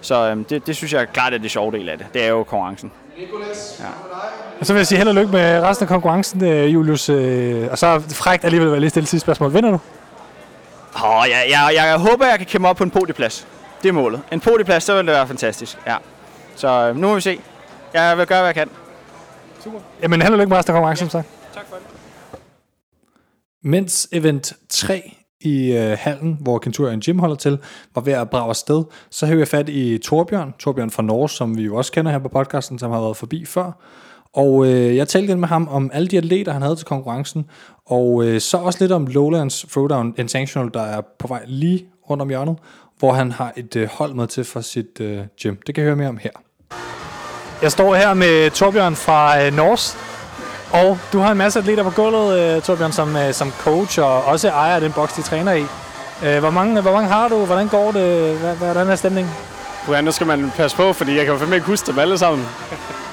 Så 0.00 0.30
øhm, 0.30 0.44
det, 0.44 0.66
det 0.66 0.76
synes 0.76 0.92
jeg 0.92 1.08
klart 1.12 1.34
er 1.34 1.38
det 1.38 1.50
sjove 1.50 1.72
del 1.72 1.88
af 1.88 1.98
det. 1.98 2.06
Det 2.14 2.24
er 2.24 2.28
jo 2.28 2.42
konkurrencen. 2.44 2.92
Ja. 3.80 3.84
Og 4.60 4.66
så 4.66 4.72
vil 4.72 4.80
jeg 4.80 4.86
sige 4.86 4.98
held 4.98 5.08
og 5.08 5.14
lykke 5.14 5.32
med 5.32 5.62
resten 5.62 5.84
af 5.84 5.88
konkurrencen, 5.88 6.44
øh, 6.44 6.74
Julius. 6.74 7.08
Øh, 7.08 7.68
og 7.70 7.78
så 7.78 8.00
frækt 8.14 8.44
alligevel 8.44 8.74
at 8.74 8.80
lige 8.80 8.90
stille 8.90 9.06
sidste 9.06 9.24
spørgsmål. 9.24 9.54
Vinder 9.54 9.70
du? 9.70 9.78
Oh, 11.04 11.26
jeg, 11.28 11.46
jeg, 11.50 11.70
jeg, 11.74 11.86
jeg 11.86 11.98
håber, 11.98 12.26
jeg 12.26 12.38
kan 12.38 12.46
kæmpe 12.46 12.68
op 12.68 12.76
på 12.76 12.84
en 12.84 12.90
podieplads. 12.90 13.46
Det 13.82 13.88
er 13.88 13.92
målet. 13.92 14.20
En 14.32 14.40
podieplads, 14.40 14.84
så 14.84 14.96
vil 14.96 15.06
det 15.06 15.14
være 15.14 15.26
fantastisk. 15.26 15.78
Ja. 15.86 15.96
Så 16.56 16.68
øh, 16.88 16.96
nu 16.96 17.08
må 17.08 17.14
vi 17.14 17.20
se. 17.20 17.40
Jeg 17.94 18.18
vil 18.18 18.26
gøre, 18.26 18.38
hvad 18.38 18.48
jeg 18.48 18.54
kan. 18.54 18.68
Super. 19.64 19.78
Jamen 20.02 20.22
held 20.22 20.32
og 20.32 20.38
lykke 20.38 20.48
med 20.48 20.56
resten 20.56 20.74
af 20.74 20.76
konkurrencen, 20.76 21.10
så. 21.10 21.22
Tak 21.54 21.64
for 21.68 21.76
det. 21.76 21.84
Mens 23.62 24.08
event 24.12 24.52
3 24.68 25.16
i 25.40 25.72
øh, 25.72 25.98
hallen, 26.00 26.38
hvor 26.40 26.58
Kenturian 26.58 27.00
Gym 27.00 27.18
holder 27.18 27.36
til, 27.36 27.58
var 27.94 28.02
ved 28.02 28.12
at 28.12 28.30
brage 28.30 28.48
afsted, 28.48 28.84
så 29.10 29.26
havde 29.26 29.38
jeg 29.38 29.48
fat 29.48 29.68
i 29.68 29.98
Torbjørn, 29.98 30.54
Torbjørn 30.58 30.90
fra 30.90 31.02
Norge, 31.02 31.28
som 31.28 31.56
vi 31.56 31.62
jo 31.62 31.76
også 31.76 31.92
kender 31.92 32.12
her 32.12 32.18
på 32.18 32.28
podcasten, 32.28 32.78
som 32.78 32.90
har 32.90 33.00
været 33.00 33.16
forbi 33.16 33.44
før. 33.44 33.72
Og 34.34 34.66
øh, 34.66 34.96
jeg 34.96 35.08
talte 35.08 35.36
med 35.36 35.48
ham 35.48 35.68
om 35.70 35.90
alle 35.94 36.08
de 36.08 36.18
atleter, 36.18 36.52
han 36.52 36.62
havde 36.62 36.76
til 36.76 36.86
konkurrencen, 36.86 37.46
og 37.86 38.24
øh, 38.24 38.40
så 38.40 38.56
også 38.56 38.78
lidt 38.80 38.92
om 38.92 39.06
Lowlands 39.06 39.66
Throwdown 39.72 40.14
Intentional, 40.18 40.70
der 40.74 40.82
er 40.82 41.00
på 41.18 41.26
vej 41.28 41.42
lige 41.46 41.86
rundt 42.10 42.22
om 42.22 42.28
hjørnet, 42.28 42.56
hvor 42.98 43.12
han 43.12 43.32
har 43.32 43.52
et 43.56 43.76
øh, 43.76 43.88
hold 43.92 44.14
med 44.14 44.26
til 44.26 44.44
for 44.44 44.60
sit 44.60 45.00
øh, 45.00 45.24
gym. 45.42 45.56
Det 45.66 45.74
kan 45.74 45.84
jeg 45.84 45.88
høre 45.88 45.96
mere 45.96 46.08
om 46.08 46.16
her. 46.16 46.30
Jeg 47.62 47.72
står 47.72 47.94
her 47.94 48.14
med 48.14 48.50
Torbjørn 48.50 48.96
fra 48.96 49.44
øh, 49.44 49.56
Norge, 49.56 49.96
og 50.72 50.98
du 51.12 51.18
har 51.18 51.32
en 51.32 51.38
masse 51.38 51.58
atleter 51.58 51.82
på 51.82 51.90
gulvet, 51.90 52.56
uh, 52.56 52.62
Torbjørn, 52.62 52.92
som, 52.92 53.14
uh, 53.14 53.32
som 53.32 53.50
coach 53.50 54.00
og 54.00 54.24
også 54.24 54.48
ejer 54.48 54.74
af 54.74 54.80
den 54.80 54.92
boks, 54.92 55.12
de 55.12 55.22
træner 55.22 55.52
i. 55.52 55.62
Uh, 56.22 56.38
hvor, 56.38 56.50
mange, 56.50 56.80
hvor 56.80 56.92
mange 56.92 57.08
har 57.08 57.28
du? 57.28 57.44
Hvordan 57.44 57.68
går 57.68 57.92
det? 57.92 58.38
Hvad, 58.38 58.56
hvordan 58.56 58.88
er 58.88 58.96
stemningen? 58.96 59.32
Ja, 59.88 60.00
nu 60.00 60.10
skal 60.10 60.26
man 60.26 60.52
passe 60.56 60.76
på, 60.76 60.92
fordi 60.92 61.16
jeg 61.16 61.26
kan 61.26 61.34
jo 61.34 61.52
ikke 61.52 61.66
huske 61.66 61.86
dem 61.86 61.98
alle 61.98 62.18
sammen. 62.18 62.46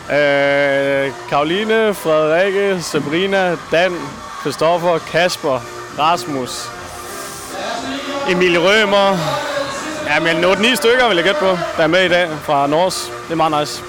Uh, 0.09 1.29
Karoline, 1.29 1.93
Frederikke, 1.93 2.81
Sabrina, 2.81 3.57
Dan, 3.71 3.95
Christoffer, 4.41 4.97
Kasper, 4.97 5.59
Rasmus, 5.99 6.69
Emilie 8.29 8.59
Rømer. 8.59 9.17
Ja, 10.07 10.19
men 10.19 10.43
8-9 10.43 10.75
stykker 10.75 11.07
vil 11.07 11.15
jeg 11.15 11.23
gætte 11.23 11.39
på, 11.39 11.57
der 11.77 11.83
er 11.83 11.87
med 11.87 12.05
i 12.05 12.07
dag 12.07 12.29
fra 12.43 12.67
Nors. 12.67 13.11
Det 13.25 13.31
er 13.31 13.35
meget 13.35 13.59
nice. 13.59 13.83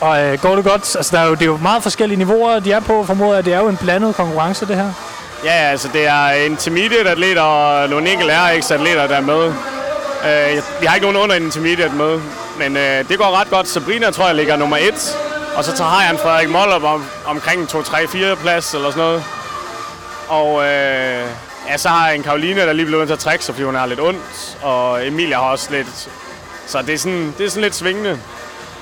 Og 0.00 0.24
øh, 0.24 0.38
går 0.38 0.56
det 0.56 0.64
godt? 0.64 0.96
Altså, 0.96 1.16
der 1.16 1.22
er 1.22 1.26
jo, 1.26 1.34
det 1.34 1.42
er 1.42 1.46
jo 1.46 1.56
meget 1.56 1.82
forskellige 1.82 2.18
niveauer, 2.18 2.60
de 2.60 2.72
er 2.72 2.80
på, 2.80 3.04
formoder 3.04 3.38
at 3.38 3.44
det 3.44 3.54
er 3.54 3.58
jo 3.58 3.68
en 3.68 3.76
blandet 3.76 4.14
konkurrence, 4.14 4.66
det 4.66 4.76
her. 4.76 4.92
Ja, 5.44 5.70
altså 5.70 5.88
det 5.92 6.06
er 6.06 6.30
intermediate-atleter 6.30 7.42
og 7.42 7.88
nogle 7.88 8.12
enkelte 8.12 8.34
RX-atleter, 8.34 9.06
der 9.06 9.16
er 9.16 9.20
med. 9.20 9.46
Øh, 10.24 10.62
vi 10.80 10.86
har 10.86 10.94
ikke 10.94 11.06
nogen 11.06 11.22
under 11.22 11.36
intermediate 11.36 11.94
med, 11.94 12.20
men 12.58 12.76
øh, 12.76 13.08
det 13.08 13.18
går 13.18 13.40
ret 13.40 13.50
godt. 13.50 13.68
Sabrina 13.68 14.10
tror 14.10 14.26
jeg 14.26 14.34
ligger 14.34 14.56
nummer 14.56 14.76
1, 14.76 15.16
og 15.56 15.64
så 15.64 15.76
tager 15.76 16.00
jeg 16.02 16.10
en 16.10 16.18
Frederik 16.18 16.48
Moller 16.48 16.74
om, 16.74 17.04
omkring 17.26 17.62
2-3-4 17.74 18.34
plads 18.34 18.74
eller 18.74 18.90
sådan 18.90 19.04
noget. 19.04 19.24
Og 20.28 20.62
øh, 20.62 21.26
ja, 21.68 21.76
så 21.76 21.88
har 21.88 22.06
jeg 22.06 22.16
en 22.16 22.22
Karoline, 22.22 22.60
der 22.60 22.72
lige 22.72 22.86
blev 22.86 22.98
nødt 22.98 23.08
til 23.08 23.12
at 23.12 23.18
trække 23.18 23.44
sig, 23.44 23.54
fordi 23.54 23.64
hun 23.64 23.76
er 23.76 23.86
lidt 23.86 24.00
ondt, 24.00 24.58
og 24.62 25.06
Emilia 25.06 25.36
har 25.36 25.50
også 25.50 25.68
lidt... 25.70 26.08
Så 26.66 26.82
det 26.82 26.94
er 26.94 26.98
sådan, 26.98 27.34
det 27.38 27.46
er 27.46 27.50
sådan 27.50 27.62
lidt 27.62 27.74
svingende. 27.74 28.18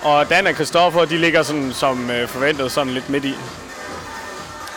Og 0.02 0.30
Dan 0.30 0.46
og 0.46 0.54
Christoffer, 0.54 1.04
de 1.04 1.18
ligger 1.18 1.42
sådan, 1.42 1.72
som 1.72 2.10
øh, 2.10 2.28
forventet 2.28 2.72
sådan 2.72 2.92
lidt 2.92 3.10
midt 3.10 3.24
i. 3.24 3.34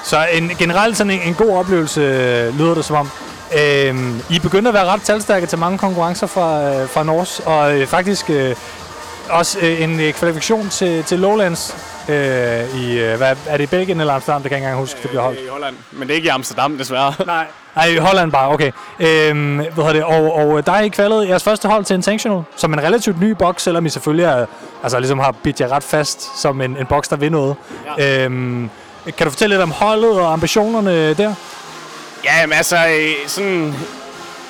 Så 0.04 0.26
en, 0.32 0.50
generelt 0.50 0.98
sådan 0.98 1.12
en, 1.12 1.22
en 1.22 1.34
god 1.34 1.58
oplevelse, 1.58 2.02
øh, 2.02 2.60
lyder 2.60 2.74
det 2.76 2.86
som 2.86 2.96
om. 2.96 3.10
Øhm, 3.58 4.22
I 4.30 4.40
begynder 4.40 4.70
at 4.70 4.74
være 4.74 4.86
ret 4.86 5.02
talstærke 5.02 5.46
til 5.46 5.58
mange 5.58 5.78
konkurrencer 5.78 6.28
fra, 6.28 6.74
øh, 6.74 6.90
fra 6.90 7.04
Nors, 7.04 7.42
og 7.46 7.80
øh, 7.80 7.88
faktisk 7.88 8.30
øh, 8.30 8.56
også 9.30 9.60
øh, 9.62 9.82
en 9.82 10.00
øh, 10.00 10.14
kvalifikation 10.14 10.70
til, 10.70 11.04
til 11.04 11.20
Lowlands 11.20 11.78
øh, 12.10 12.16
i, 12.82 13.00
øh, 13.00 13.18
hvad, 13.18 13.36
er 13.48 13.58
det 13.58 13.64
i 13.64 13.68
Belgien 13.68 14.00
eller 14.00 14.14
Amsterdam? 14.14 14.42
Det 14.42 14.50
kan 14.50 14.56
jeg 14.56 14.60
ikke 14.60 14.68
engang 14.68 14.80
huske, 14.80 15.00
det 15.02 15.10
bliver 15.10 15.24
holdt. 15.24 15.40
I 15.40 15.48
Holland, 15.48 15.76
men 15.92 16.02
det 16.02 16.12
er 16.12 16.16
ikke 16.16 16.26
i 16.26 16.30
Amsterdam, 16.30 16.78
desværre. 16.78 17.14
Nej, 17.26 17.46
Nej 17.76 17.86
i 17.86 17.98
Holland 17.98 18.32
bare, 18.32 18.50
okay. 18.50 18.72
Øhm, 19.00 19.56
hvad 19.56 19.94
det? 19.94 20.04
Og, 20.04 20.34
og 20.34 20.66
der 20.66 20.72
er 20.72 20.82
I 20.82 20.88
kvalet 20.88 21.30
jeres 21.30 21.44
første 21.44 21.68
hold 21.68 21.86
til 21.86 21.94
Intentional, 21.94 22.44
som 22.56 22.74
en 22.74 22.84
relativt 22.84 23.20
ny 23.20 23.32
boks, 23.32 23.64
selvom 23.64 23.86
I 23.86 23.90
selvfølgelig 23.90 24.26
er, 24.26 24.46
altså 24.84 25.00
ligesom 25.00 25.20
har 25.20 25.32
bidt 25.32 25.62
jer 25.62 25.72
ret 25.72 25.84
fast 25.84 26.42
som 26.42 26.62
en, 26.62 26.78
en 26.78 26.86
boks, 26.86 27.08
der 27.08 27.16
vil 27.16 27.32
noget. 27.32 27.56
Ja. 27.98 28.26
Øhm, 28.26 28.70
kan 29.18 29.26
du 29.26 29.30
fortælle 29.32 29.56
lidt 29.56 29.64
om 29.64 29.72
holdet 29.72 30.20
og 30.20 30.34
ambitionerne 30.34 31.14
der? 31.14 31.34
Ja, 32.24 32.46
men 32.46 32.54
altså, 32.54 32.78
sådan 33.28 33.76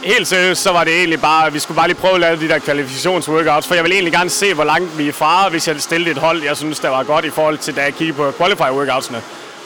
helt 0.06 0.28
seriøst, 0.28 0.62
så 0.62 0.72
var 0.72 0.84
det 0.84 0.98
egentlig 0.98 1.22
bare, 1.22 1.48
at 1.48 1.54
vi 1.54 1.60
skulle 1.60 1.76
bare 1.76 1.88
lige 1.88 1.98
prøve 1.98 2.14
at 2.14 2.20
lave 2.20 2.40
de 2.40 2.48
der 2.48 2.60
kvalifikationsworkouts, 2.60 3.68
for 3.68 3.76
jeg 3.76 3.84
vil 3.84 3.92
egentlig 3.92 4.14
gerne 4.14 4.30
se, 4.30 4.54
hvor 4.54 4.64
langt 4.64 4.98
vi 4.98 5.08
er 5.08 5.14
fra, 5.14 5.50
hvis 5.50 5.68
jeg 5.68 5.82
stillede 5.82 6.12
et 6.12 6.18
hold, 6.18 6.44
jeg 6.44 6.58
synes, 6.58 6.80
der 6.80 6.90
var 6.90 7.04
godt 7.04 7.26
i 7.26 7.30
forhold 7.30 7.58
til, 7.58 7.76
da 7.76 7.82
jeg 7.82 7.94
kiggede 7.94 8.18
på 8.18 8.32
qualify-workoutsene. 8.32 9.18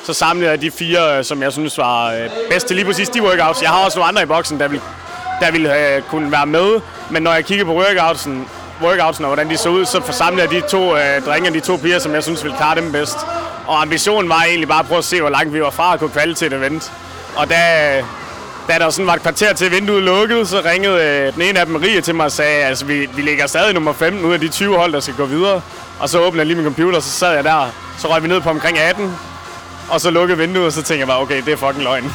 så 0.06 0.14
samlede 0.14 0.50
jeg 0.50 0.62
de 0.62 0.72
fire, 0.72 1.18
øh, 1.18 1.24
som 1.24 1.42
jeg 1.42 1.52
synes 1.52 1.78
var 1.78 2.12
øh, 2.12 2.30
bedst 2.52 2.68
til 2.68 2.76
lige 2.76 2.86
præcis 2.86 3.10
de 3.10 3.24
workouts. 3.24 3.62
Jeg 3.62 3.70
har 3.70 3.86
også 3.86 3.98
nogle 3.98 4.08
andre 4.08 4.24
i 4.24 4.26
boksen, 4.26 4.60
der 4.60 4.68
ville, 4.68 4.84
der 5.42 5.52
ville 5.52 5.96
øh, 5.96 6.02
kunne 6.02 6.32
være 6.32 6.46
med, 6.46 6.82
men 7.10 7.24
når 7.24 7.34
jeg 7.34 7.46
kigger 7.46 7.66
på 7.66 7.74
workoutsen, 7.74 8.48
workoutsen 8.82 9.26
og 9.26 9.30
hvordan 9.30 9.50
de 9.50 9.58
så 9.58 9.70
ud, 9.70 9.86
så 9.86 10.02
forsamlede 10.06 10.42
jeg 10.42 10.62
de 10.64 10.68
to 10.68 10.98
øh, 10.98 11.22
drenge 11.26 11.54
de 11.54 11.60
to 11.60 11.76
piger, 11.76 12.00
som 12.00 12.14
jeg 12.14 12.24
synes 12.24 12.44
ville 12.44 12.58
klare 12.58 12.76
dem 12.76 12.92
bedst. 12.92 13.18
Og 13.68 13.82
ambitionen 13.82 14.30
var 14.30 14.44
egentlig 14.44 14.68
bare 14.68 14.80
at 14.80 14.86
prøve 14.86 14.98
at 14.98 15.06
se, 15.06 15.22
hvor 15.22 15.30
langt 15.30 15.54
vi 15.54 15.62
var 15.62 15.70
fra 15.70 15.94
at 15.94 16.00
kunne 16.00 16.10
kvalde 16.10 16.34
til 16.34 16.48
et 16.48 16.54
event. 16.54 16.92
Og 17.36 17.50
da, 17.50 17.56
da 18.70 18.80
der 18.80 18.90
sådan 18.90 19.08
var 19.08 19.14
et 19.14 19.22
kvarter 19.22 19.54
til 19.54 19.72
vinduet 19.72 20.04
lukket, 20.04 20.48
så 20.48 20.62
ringede 20.66 21.04
øh, 21.04 21.34
den 21.34 21.42
ene 21.42 21.60
af 21.60 21.66
dem, 21.66 21.76
Marie, 21.76 22.02
til 22.02 22.16
mig 22.16 22.26
og 22.26 22.32
sagde, 22.32 22.64
altså, 22.64 22.86
vi, 22.86 23.10
vi 23.16 23.22
ligger 23.22 23.48
stadig 23.48 23.74
nummer 23.74 23.94
15 23.94 24.26
ud 24.26 24.34
af 24.34 24.40
de 24.40 24.48
20 24.48 24.78
hold, 24.78 24.94
der 24.94 25.00
skal 25.00 25.16
gå 25.16 25.26
videre. 25.26 25.62
Og 26.00 26.10
så 26.10 26.20
åbnede 26.20 26.38
jeg 26.40 26.46
lige 26.46 26.56
min 26.56 26.66
computer, 26.66 26.98
og 26.98 27.04
så 27.04 27.10
sad 27.10 27.36
jeg 27.36 27.44
der. 27.44 27.72
Så 27.98 28.08
røg 28.08 28.24
vi 28.24 28.28
ned 28.28 28.42
på 28.42 28.50
omkring 28.50 28.80
18, 28.80 29.16
og 29.90 30.02
så 30.02 30.10
lukkede 30.10 30.38
vinduet, 30.38 30.66
og 30.66 30.72
så 30.72 30.82
tænkte 30.82 31.00
jeg 31.00 31.08
bare, 31.08 31.20
okay, 31.20 31.42
det 31.46 31.54
er 31.54 31.58
fucking 31.58 31.84
løgn. 31.84 32.14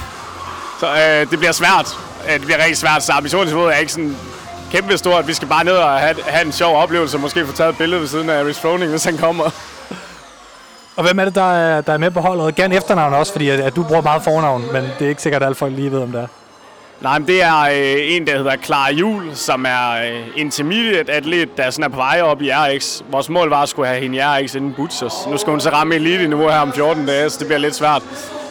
Så 0.80 0.86
øh, 0.86 1.30
det 1.30 1.38
bliver 1.38 1.52
svært. 1.52 1.98
Øh, 2.28 2.32
det 2.32 2.42
bliver 2.42 2.58
rigtig 2.58 2.76
svært, 2.76 3.02
så 3.02 3.12
ambitionsniveauet 3.12 3.74
er 3.74 3.78
ikke 3.78 3.92
sådan 3.92 4.16
kæmpe 4.72 4.98
stort. 4.98 5.28
Vi 5.28 5.34
skal 5.34 5.48
bare 5.48 5.64
ned 5.64 5.72
og 5.72 5.98
have, 6.00 6.16
have 6.26 6.46
en 6.46 6.52
sjov 6.52 6.76
oplevelse, 6.76 7.16
og 7.16 7.20
måske 7.20 7.46
få 7.46 7.52
taget 7.52 7.70
et 7.70 7.78
billede 7.78 8.00
ved 8.00 8.08
siden 8.08 8.30
af 8.30 8.44
Rich 8.44 8.62
Froning, 8.62 8.90
hvis 8.90 9.04
han 9.04 9.18
kommer. 9.18 9.50
Og 10.96 11.04
hvem 11.04 11.18
er 11.18 11.24
det, 11.24 11.34
der 11.34 11.52
er, 11.52 11.80
der 11.80 11.92
er 11.92 11.98
med 11.98 12.10
på 12.10 12.20
holdet? 12.20 12.54
Gerne 12.54 12.76
efternavn 12.76 13.14
også, 13.14 13.32
fordi 13.32 13.48
at, 13.48 13.60
at 13.60 13.76
du 13.76 13.82
bruger 13.82 14.02
meget 14.02 14.22
fornavn, 14.22 14.64
men 14.72 14.84
det 14.98 15.04
er 15.04 15.08
ikke 15.08 15.22
sikkert, 15.22 15.42
at 15.42 15.46
alle 15.46 15.54
folk 15.54 15.72
lige 15.76 15.92
ved, 15.92 16.02
om 16.02 16.12
det 16.12 16.20
er. 16.20 16.26
Nej, 17.00 17.18
men 17.18 17.28
det 17.28 17.42
er 17.42 17.60
øh, 17.60 18.14
en, 18.14 18.26
der 18.26 18.36
hedder 18.36 18.56
Clara 18.56 18.90
Jul, 18.90 19.34
som 19.34 19.66
er 19.68 19.90
øh, 19.90 20.26
intermediate 20.36 21.12
atlet, 21.12 21.56
der 21.56 21.70
sådan 21.70 21.84
er 21.84 21.88
på 21.88 21.96
vej 21.96 22.20
op 22.22 22.42
i 22.42 22.50
RX. 22.50 23.02
Vores 23.10 23.28
mål 23.28 23.48
var 23.48 23.62
at 23.62 23.68
skulle 23.68 23.88
have 23.88 24.00
hende 24.00 24.16
i 24.16 24.20
RX 24.20 24.54
inden 24.54 24.74
Butchers. 24.74 25.12
Nu 25.28 25.36
skal 25.36 25.50
hun 25.50 25.60
så 25.60 25.70
ramme 25.70 25.94
elite-niveau 25.94 26.48
her 26.48 26.58
om 26.58 26.72
14 26.72 27.06
dage, 27.06 27.30
så 27.30 27.38
det 27.38 27.46
bliver 27.46 27.58
lidt 27.58 27.74
svært. 27.74 28.02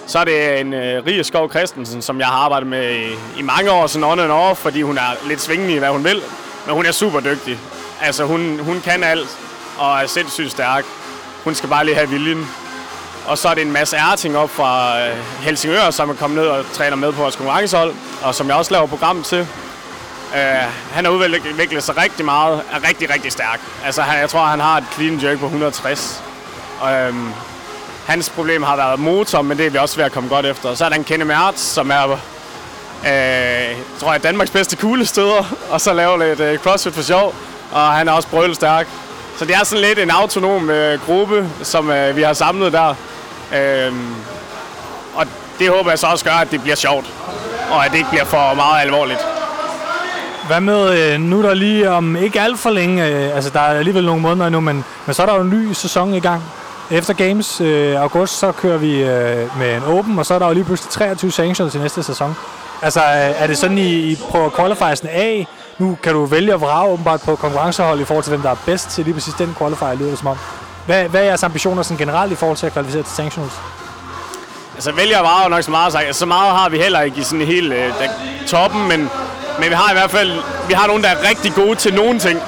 Så 0.07 0.19
er 0.19 0.23
det 0.23 0.59
en 0.59 0.73
øh, 0.73 1.05
Rie 1.05 1.23
Skov 1.23 1.49
Christensen, 1.49 2.01
som 2.01 2.19
jeg 2.19 2.27
har 2.27 2.33
arbejdet 2.33 2.69
med 2.69 2.95
i, 2.95 3.39
i 3.39 3.41
mange 3.41 3.71
år, 3.71 3.87
sådan 3.87 4.03
on 4.03 4.19
and 4.19 4.31
off, 4.31 4.59
fordi 4.59 4.81
hun 4.81 4.97
er 4.97 5.27
lidt 5.27 5.41
svingende 5.41 5.73
i, 5.73 5.77
hvad 5.77 5.89
hun 5.89 6.03
vil. 6.03 6.21
Men 6.65 6.75
hun 6.75 6.85
er 6.85 6.91
super 6.91 7.19
dygtig. 7.19 7.59
Altså, 8.01 8.23
hun, 8.25 8.59
hun 8.59 8.81
kan 8.81 9.03
alt 9.03 9.37
og 9.77 9.97
er 9.99 10.07
sindssygt 10.07 10.51
stærk. 10.51 10.85
Hun 11.43 11.55
skal 11.55 11.69
bare 11.69 11.85
lige 11.85 11.95
have 11.95 12.09
viljen. 12.09 12.47
Og 13.27 13.37
så 13.37 13.49
er 13.49 13.53
det 13.53 13.61
en 13.61 13.71
masse 13.71 13.97
Erting 13.97 14.37
op 14.37 14.49
fra 14.49 15.01
øh, 15.01 15.17
Helsingør, 15.41 15.91
som 15.91 16.09
er 16.09 16.13
kommet 16.13 16.39
ned 16.39 16.47
og 16.47 16.65
træner 16.73 16.95
med 16.95 17.11
på 17.11 17.21
vores 17.21 17.35
konkurrencehold, 17.35 17.93
og 18.23 18.35
som 18.35 18.47
jeg 18.47 18.55
også 18.55 18.71
laver 18.71 18.87
program 18.87 19.23
til. 19.23 19.47
Uh, 20.31 20.37
han 20.91 21.05
har 21.05 21.11
udviklet 21.11 21.83
sig 21.83 21.97
rigtig 21.97 22.25
meget, 22.25 22.61
er 22.71 22.87
rigtig, 22.87 23.13
rigtig 23.13 23.31
stærk. 23.31 23.59
Altså, 23.85 24.01
han, 24.01 24.19
jeg 24.19 24.29
tror, 24.29 24.45
han 24.45 24.59
har 24.59 24.77
et 24.77 24.83
clean 24.93 25.23
jerk 25.23 25.39
på 25.39 25.45
160. 25.45 26.23
Og, 26.81 27.07
um, 27.09 27.33
hans 28.05 28.29
problem 28.29 28.63
har 28.63 28.75
været 28.75 28.99
motor, 28.99 29.41
men 29.41 29.57
det 29.57 29.65
er 29.65 29.69
vi 29.69 29.77
også 29.77 29.95
ved 29.95 30.05
at 30.05 30.11
komme 30.11 30.29
godt 30.29 30.45
efter. 30.45 30.69
Og 30.69 30.77
så 30.77 30.85
er 30.85 30.89
der 30.89 30.95
en 30.95 31.03
Kenny 31.03 31.23
Mertz, 31.23 31.59
som 31.59 31.91
er, 31.91 32.05
uh, 32.05 32.17
tror 33.99 34.11
jeg, 34.11 34.23
Danmarks 34.23 34.51
bedste 34.51 34.75
kuglestøder, 34.75 35.55
og 35.69 35.81
så 35.81 35.93
laver 35.93 36.17
lidt 36.17 36.39
uh, 36.39 36.63
crossfit 36.63 36.93
for 36.93 37.01
sjov. 37.01 37.35
Og 37.71 37.93
han 37.93 38.07
er 38.07 38.11
også 38.11 38.27
brølstærk. 38.27 38.87
Så 39.37 39.45
det 39.45 39.55
er 39.55 39.63
sådan 39.63 39.85
lidt 39.85 39.99
en 39.99 40.11
autonom 40.11 40.69
øh, 40.69 40.99
gruppe, 41.05 41.49
som 41.63 41.89
øh, 41.89 42.15
vi 42.15 42.21
har 42.21 42.33
samlet 42.33 42.73
der. 42.73 42.95
Øhm, 43.55 44.15
og 45.15 45.25
det 45.59 45.69
håber 45.69 45.89
jeg 45.89 45.99
så 45.99 46.07
også 46.07 46.25
gør, 46.25 46.31
at 46.31 46.51
det 46.51 46.61
bliver 46.61 46.75
sjovt, 46.75 47.05
og 47.71 47.85
at 47.85 47.91
det 47.91 47.97
ikke 47.97 48.09
bliver 48.09 48.25
for 48.25 48.53
meget 48.53 48.81
alvorligt. 48.81 49.19
Hvad 50.47 50.61
med, 50.61 51.13
øh, 51.13 51.19
nu 51.19 51.43
der 51.43 51.53
lige 51.53 51.89
om 51.89 52.15
ikke 52.15 52.41
alt 52.41 52.59
for 52.59 52.69
længe, 52.69 53.07
øh, 53.07 53.35
altså 53.35 53.49
der 53.49 53.59
er 53.59 53.79
alligevel 53.79 54.05
nogle 54.05 54.21
måneder 54.21 54.49
nu, 54.49 54.59
men, 54.59 54.85
men 55.05 55.13
så 55.13 55.21
er 55.21 55.25
der 55.25 55.35
jo 55.35 55.41
en 55.41 55.49
ny 55.49 55.73
sæson 55.73 56.13
i 56.13 56.19
gang. 56.19 56.43
Efter 56.91 57.13
Games 57.13 57.61
øh, 57.61 58.01
august, 58.01 58.39
så 58.39 58.51
kører 58.51 58.77
vi 58.77 59.03
øh, 59.03 59.59
med 59.59 59.75
en 59.75 59.83
Open, 59.83 60.19
og 60.19 60.25
så 60.25 60.33
er 60.33 60.39
der 60.39 60.47
jo 60.47 60.53
lige 60.53 60.63
pludselig 60.63 60.91
23 60.91 61.31
sanctions 61.31 61.71
til 61.71 61.81
næste 61.81 62.03
sæson. 62.03 62.35
Altså, 62.81 62.99
øh, 62.99 63.41
er 63.41 63.47
det 63.47 63.57
sådan, 63.57 63.77
I, 63.77 64.11
I 64.11 64.15
prøver 64.29 64.45
at 64.45 64.53
qualify 64.53 64.95
sådan 64.95 65.09
af? 65.09 65.47
Nu 65.83 65.97
kan 66.03 66.13
du 66.13 66.25
vælge 66.25 66.53
at 66.53 66.61
vrage 66.61 66.89
åbenbart 66.89 67.21
på 67.21 67.35
konkurrencehold 67.35 67.99
i 67.99 68.05
forhold 68.05 68.23
til, 68.23 68.31
hvem 68.31 68.41
der 68.41 68.49
er 68.49 68.55
bedst 68.65 68.89
til 68.89 69.03
lige 69.03 69.13
præcis 69.13 69.33
den 69.33 69.55
qualifier, 69.57 69.93
lyder 69.93 70.09
det 70.09 70.19
som 70.19 70.27
om. 70.27 70.37
Hvad, 70.85 71.03
hvad 71.03 71.21
er 71.21 71.25
jeres 71.25 71.43
ambitioner 71.43 71.83
sådan 71.83 71.97
generelt 71.97 72.31
i 72.31 72.35
forhold 72.35 72.57
til 72.57 72.65
at 72.65 72.73
kvalificere 72.73 73.03
til 73.03 73.15
sanctionals? 73.15 73.53
Altså 74.75 74.91
vælger 74.91 75.17
var 75.17 75.23
vrage 75.23 75.49
nok 75.49 75.63
så 75.63 75.71
meget 75.71 75.91
så, 75.91 75.97
Altså, 75.97 76.19
så 76.19 76.25
meget 76.25 76.51
har 76.51 76.69
vi 76.69 76.77
heller 76.77 77.01
ikke 77.01 77.17
i 77.17 77.23
sådan 77.23 77.45
hele 77.45 77.75
øh, 77.75 77.93
toppen, 78.47 78.87
men, 78.87 79.09
men 79.59 79.69
vi 79.69 79.73
har 79.73 79.91
i 79.91 79.93
hvert 79.93 80.11
fald 80.11 80.31
vi 80.67 80.73
har 80.73 80.87
nogen, 80.87 81.03
der 81.03 81.09
er 81.09 81.29
rigtig 81.29 81.53
gode 81.53 81.75
til 81.75 81.93
nogle 81.93 82.19
ting. 82.19 82.39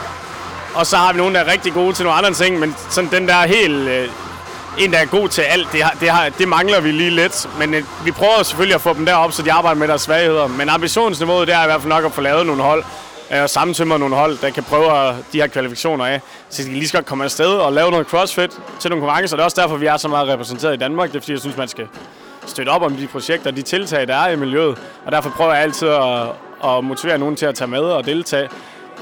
Og 0.76 0.86
så 0.86 0.98
har 0.98 1.14
vi 1.14 1.18
nogen, 1.18 1.36
der 1.36 1.42
er 1.42 1.52
rigtig 1.52 1.74
gode 1.74 1.94
til 1.94 2.06
nogle 2.06 2.18
andre 2.18 2.34
ting, 2.34 2.60
men 2.60 2.76
sådan 2.90 3.12
den 3.12 3.28
der 3.28 3.48
helt... 3.48 3.88
Øh, 3.88 4.10
en, 4.78 4.94
der 4.94 4.98
er 4.98 5.06
god 5.06 5.30
til 5.30 5.42
alt, 5.42 5.68
det, 5.72 5.84
har, 5.84 5.94
det, 6.00 6.10
har, 6.10 6.30
det 6.30 6.48
mangler 6.48 6.82
vi 6.82 6.92
lige 6.92 7.10
lidt. 7.10 7.50
Men 7.60 7.74
øh, 7.74 7.84
vi 8.06 8.12
prøver 8.12 8.44
selvfølgelig 8.44 8.76
at 8.76 8.82
få 8.82 8.94
dem 8.94 9.06
derop, 9.06 9.32
så 9.32 9.42
de 9.42 9.52
arbejder 9.52 9.80
med 9.80 9.88
deres 9.88 10.02
svagheder. 10.02 10.48
Men 10.48 10.70
ambitionsniveauet, 10.70 11.48
det 11.48 11.56
er 11.56 11.64
i 11.64 11.66
hvert 11.66 11.82
fald 11.82 11.94
nok 11.94 12.06
at 12.06 12.12
få 12.12 12.22
lavet 12.22 12.46
nogle 12.46 12.64
hold, 12.64 12.84
og 13.30 13.50
sammentømmer 13.50 13.98
nogle 13.98 14.16
hold, 14.16 14.38
der 14.42 14.50
kan 14.50 14.64
prøve 14.64 15.16
de 15.34 15.42
her 15.42 15.48
kvalifikationer 15.48 16.06
af. 16.06 16.22
Så 16.50 16.64
de 16.64 16.74
lige 16.74 16.88
skal 16.88 17.04
komme 17.04 17.24
afsted 17.24 17.48
og 17.48 17.74
lave 17.74 17.92
noget 17.92 18.08
crossfit 18.08 18.52
til 18.80 18.90
nogle 18.90 19.02
konkurrencer. 19.02 19.36
Det 19.38 19.42
er 19.42 19.46
også 19.46 19.62
derfor, 19.62 19.78
vi 19.78 19.86
er 19.86 19.98
så 19.98 20.08
meget 20.08 20.28
repræsenteret 20.28 20.74
i 20.74 20.78
Danmark. 20.78 21.10
Det 21.10 21.16
er 21.16 21.22
fordi, 21.22 21.32
jeg 21.32 21.40
synes, 21.40 21.58
man 21.58 21.68
skal 21.68 21.88
støtte 22.46 22.70
op 22.70 22.82
om 22.82 22.96
de 22.96 23.08
projekter, 23.08 23.50
og 23.50 23.56
de 23.56 23.62
tiltag, 23.62 24.08
der 24.08 24.16
er 24.16 24.32
i 24.32 24.36
miljøet. 24.36 24.78
Og 25.06 25.12
derfor 25.12 25.30
prøver 25.30 25.54
jeg 25.54 25.64
altid 25.64 25.88
at, 25.88 26.28
at 26.64 26.84
motivere 26.84 27.18
nogen 27.18 27.36
til 27.36 27.46
at 27.46 27.56
tage 27.56 27.68
med 27.68 27.80
og 27.80 28.06
deltage. 28.06 28.50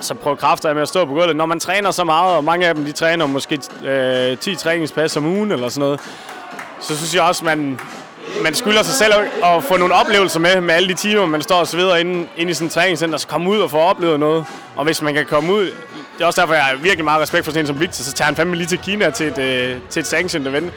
Så 0.02 0.14
prøver 0.14 0.36
kræfter 0.36 0.74
med 0.74 0.82
at 0.82 0.88
stå 0.88 1.06
på 1.06 1.14
gulvet. 1.14 1.36
Når 1.36 1.46
man 1.46 1.60
træner 1.60 1.92
så 1.92 2.04
meget, 2.04 2.36
og 2.36 2.44
mange 2.44 2.68
af 2.68 2.76
dem 2.76 2.86
de 2.86 2.92
træner 2.92 3.26
måske 3.26 3.60
øh, 3.84 4.38
10 4.38 4.56
træningspas 4.56 5.18
om 5.18 5.26
ugen 5.26 5.52
eller 5.52 5.70
sådan 5.70 5.82
noget, 5.82 6.00
så 6.80 6.98
synes 6.98 7.16
jeg 7.16 7.24
også, 7.24 7.46
man, 7.46 7.80
man 8.44 8.54
skylder 8.54 8.84
sig 8.84 8.94
selv 8.94 9.14
at 9.44 9.64
få 9.64 9.78
nogle 9.78 9.94
oplevelser 9.94 10.40
med, 10.40 10.62
med 10.62 10.76
alle 10.76 10.90
de 10.90 10.94
timer, 10.94 11.26
man 11.26 11.42
står 11.42 11.56
og 11.56 11.68
sveder 11.68 11.96
inde, 11.96 12.28
inde 12.38 12.52
i 12.52 12.54
sådan 12.54 12.66
en 12.66 12.70
træningscenter, 12.70 13.18
så 13.18 13.28
komme 13.28 13.50
ud 13.50 13.60
og 13.60 13.72
få 13.72 13.78
oplevet 13.78 14.20
noget. 14.20 14.46
Og 14.76 14.86
hvis 14.86 15.02
man 15.02 15.14
kan 15.14 15.26
komme 15.26 15.54
ud, 15.54 15.66
det 16.18 16.22
er 16.22 16.26
også 16.26 16.42
derfor, 16.42 16.54
jeg 16.54 16.64
har 16.64 16.76
virkelig 16.76 17.06
meget 17.06 17.22
respekt 17.22 17.46
for 17.46 17.52
sådan 17.52 17.64
en 17.64 17.68
som 17.68 17.80
Victor, 17.80 18.04
så 18.04 18.14
tager 18.14 18.26
han 18.26 18.36
fandme 18.36 18.56
lige 18.56 18.68
til 18.68 18.78
Kina 18.78 19.10
til 19.10 19.28
et, 19.28 19.38
øh, 19.38 19.78
til 19.90 20.00
et 20.00 20.08
sanctioned 20.08 20.48
event. 20.48 20.74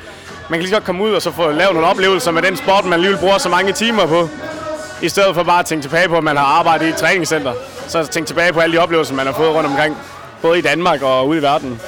Man 0.51 0.59
kan 0.59 0.63
lige 0.63 0.73
godt 0.73 0.85
komme 0.85 1.05
ud 1.05 1.11
og 1.11 1.23
så 1.23 1.31
få 1.31 1.51
lavet 1.51 1.75
nogle 1.75 1.89
oplevelser 1.89 2.31
med 2.31 2.43
den 2.43 2.57
sport, 2.57 2.85
man 2.85 2.93
alligevel 2.93 3.19
bruger 3.19 3.39
så 3.39 3.49
mange 3.49 3.73
timer 3.73 4.07
på. 4.07 4.29
I 5.03 5.09
stedet 5.09 5.35
for 5.35 5.43
bare 5.43 5.61
at 5.61 5.67
tænke 5.67 5.83
tilbage 5.83 6.09
på, 6.09 6.17
at 6.17 6.25
man 6.25 6.37
har 6.37 6.45
arbejdet 6.45 6.87
i 6.87 6.89
et 6.89 6.97
træningscenter. 6.97 7.53
Så 7.89 8.07
tænke 8.07 8.27
tilbage 8.27 8.53
på 8.53 8.61
alle 8.61 8.77
de 8.77 8.83
oplevelser, 8.83 9.15
man 9.15 9.27
har 9.27 9.33
fået 9.33 9.55
rundt 9.55 9.71
omkring. 9.71 9.97
Både 10.43 10.59
i 10.59 10.63
Danmark 10.63 11.03
og 11.03 11.29
ude 11.29 11.39
i 11.39 11.43
verden. 11.43 11.81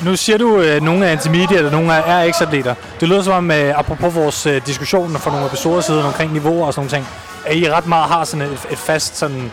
Nu 0.00 0.16
siger 0.16 0.38
du 0.38 0.60
at 0.60 0.82
nogle 0.82 1.06
er 1.06 1.12
intermediate 1.12 1.66
og 1.66 1.72
nogle 1.72 1.92
er 1.92 2.22
eksatleter. 2.22 2.74
Det 3.00 3.08
lyder 3.08 3.22
som 3.22 3.32
om, 3.32 3.50
øh, 3.50 3.78
apropos 3.78 4.14
vores 4.14 4.46
øh, 4.46 4.66
diskussion 4.66 5.16
for 5.16 5.30
nogle 5.30 5.46
episoder 5.46 5.80
siden 5.80 6.04
omkring 6.04 6.32
niveauer 6.32 6.66
og 6.66 6.74
sådan 6.74 6.90
noget, 6.90 7.06
at 7.46 7.56
I 7.56 7.70
ret 7.70 7.86
meget 7.86 8.08
har 8.08 8.24
sådan 8.24 8.46
et, 8.46 8.58
et 8.70 8.78
fast 8.78 9.16
sådan 9.16 9.50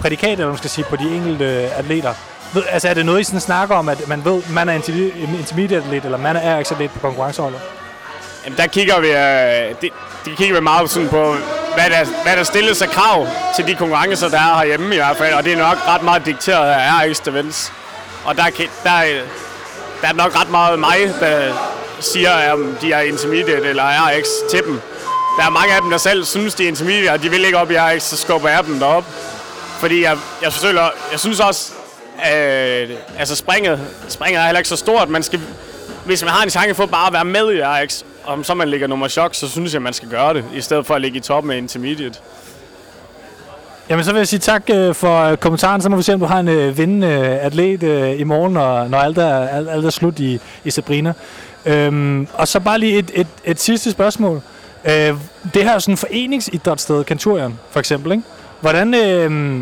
prædikat, 0.00 0.30
eller 0.30 0.46
man 0.46 0.58
skal 0.58 0.70
sige, 0.70 0.84
på 0.84 0.96
de 0.96 1.16
enkelte 1.16 1.44
atleter. 1.76 2.14
Ved, 2.54 2.62
altså 2.70 2.88
er 2.88 2.94
det 2.94 3.06
noget, 3.06 3.20
I 3.20 3.24
sådan 3.24 3.40
snakker 3.40 3.74
om, 3.74 3.88
at 3.88 4.08
man 4.08 4.24
ved, 4.24 4.42
man 4.50 4.68
er 4.68 4.72
intermediate 4.72 5.76
atlet, 5.76 6.04
eller 6.04 6.18
man 6.18 6.36
er 6.36 6.60
RX-atlet 6.60 6.90
på 6.90 6.98
konkurrenceholdet? 6.98 7.60
Jamen, 8.44 8.58
der 8.58 8.66
kigger 8.66 9.00
vi, 9.00 9.08
øh, 9.08 9.74
det, 9.80 9.90
det 10.24 10.36
kigger 10.36 10.54
vi 10.54 10.60
meget 10.60 10.90
sådan 10.90 11.08
på, 11.08 11.34
hvad 11.74 11.90
der, 11.90 12.22
hvad 12.22 12.36
der 12.36 12.42
stilles 12.42 12.82
af 12.82 12.88
krav 12.88 13.26
til 13.56 13.66
de 13.66 13.74
konkurrencer, 13.74 14.28
der 14.28 14.38
er 14.38 14.58
herhjemme 14.58 14.94
i 14.94 14.98
hvert 14.98 15.16
fald. 15.16 15.34
Og 15.34 15.44
det 15.44 15.52
er 15.52 15.56
nok 15.56 15.88
ret 15.88 16.02
meget 16.02 16.26
dikteret 16.26 16.70
af 16.70 16.90
RX 16.92 17.20
Events. 17.28 17.72
Og 18.24 18.36
der, 18.36 18.44
der, 18.84 19.02
der 20.02 20.08
er 20.08 20.12
nok 20.12 20.40
ret 20.40 20.50
meget 20.50 20.78
mig, 20.78 20.98
der 21.20 21.52
siger, 22.00 22.52
om 22.52 22.76
de 22.80 22.92
er 22.92 23.00
intermediate 23.00 23.68
eller 23.68 23.82
RX 23.84 24.26
til 24.50 24.64
dem. 24.64 24.80
Der 25.38 25.44
er 25.44 25.50
mange 25.50 25.74
af 25.74 25.82
dem, 25.82 25.90
der 25.90 25.98
selv 25.98 26.24
synes, 26.24 26.54
de 26.54 26.64
er 26.64 26.68
intermediate, 26.68 27.12
og 27.12 27.22
de 27.22 27.30
vil 27.30 27.44
ikke 27.44 27.58
op 27.58 27.70
i 27.70 27.78
RX, 27.78 28.02
så 28.02 28.16
skubber 28.16 28.48
jeg 28.48 28.64
dem 28.66 28.78
derop. 28.78 29.04
Fordi 29.80 30.02
jeg, 30.02 30.18
jeg, 30.42 30.52
forsøger, 30.52 30.88
jeg 31.12 31.20
synes 31.20 31.40
også, 31.40 31.72
øh, 32.18 32.90
altså 33.18 33.36
springet, 33.36 33.80
springet 34.08 34.40
er 34.40 34.44
heller 34.44 34.58
ikke 34.58 34.68
så 34.68 34.76
stort. 34.76 35.08
Man 35.08 35.22
skal, 35.22 35.40
hvis 36.04 36.22
man 36.22 36.32
har 36.32 36.42
en 36.42 36.50
chance 36.50 36.74
for 36.74 36.86
bare 36.86 37.06
at 37.06 37.12
være 37.12 37.24
med 37.24 37.54
i 37.54 37.62
RX, 37.62 38.02
om 38.24 38.44
så 38.44 38.54
man 38.54 38.68
ligger 38.68 38.86
nummer 38.86 39.08
chok, 39.08 39.34
så 39.34 39.48
synes 39.48 39.74
jeg, 39.74 39.82
man 39.82 39.92
skal 39.92 40.08
gøre 40.08 40.34
det, 40.34 40.44
i 40.54 40.60
stedet 40.60 40.86
for 40.86 40.94
at 40.94 41.00
ligge 41.00 41.18
i 41.18 41.20
toppen 41.20 41.52
af 41.52 41.56
intermediate. 41.56 42.18
Jamen, 43.90 44.04
så 44.04 44.12
vil 44.12 44.18
jeg 44.18 44.28
sige 44.28 44.40
tak 44.40 44.62
øh, 44.70 44.94
for 44.94 45.22
øh, 45.22 45.36
kommentaren. 45.36 45.80
Så 45.80 45.88
må 45.88 45.96
vi 45.96 46.02
se, 46.02 46.14
om 46.14 46.20
du 46.20 46.26
har 46.26 46.40
en 46.40 46.48
øh, 46.48 46.78
vindende 46.78 47.06
øh, 47.06 47.44
atlet 47.44 47.82
øh, 47.82 48.20
i 48.20 48.24
morgen, 48.24 48.52
når, 48.52 48.88
når 48.88 48.98
alt, 48.98 49.18
er, 49.18 49.48
alt, 49.48 49.68
alt 49.70 49.84
er 49.84 49.90
slut 49.90 50.18
i, 50.18 50.40
i 50.64 50.70
Sabrina. 50.70 51.12
Øhm, 51.66 52.28
og 52.34 52.48
så 52.48 52.60
bare 52.60 52.78
lige 52.78 52.98
et, 52.98 53.10
et, 53.14 53.26
et 53.44 53.60
sidste 53.60 53.90
spørgsmål. 53.90 54.42
Øh, 54.84 55.14
det 55.54 55.64
her 55.64 55.74
er 55.74 55.78
sådan 55.78 55.92
en 55.92 55.96
foreningsidrætssted, 55.96 57.04
Kanturien, 57.04 57.58
for 57.70 57.80
eksempel, 57.80 58.12
ikke? 58.12 58.24
Hvordan, 58.60 58.94
øh, 58.94 59.60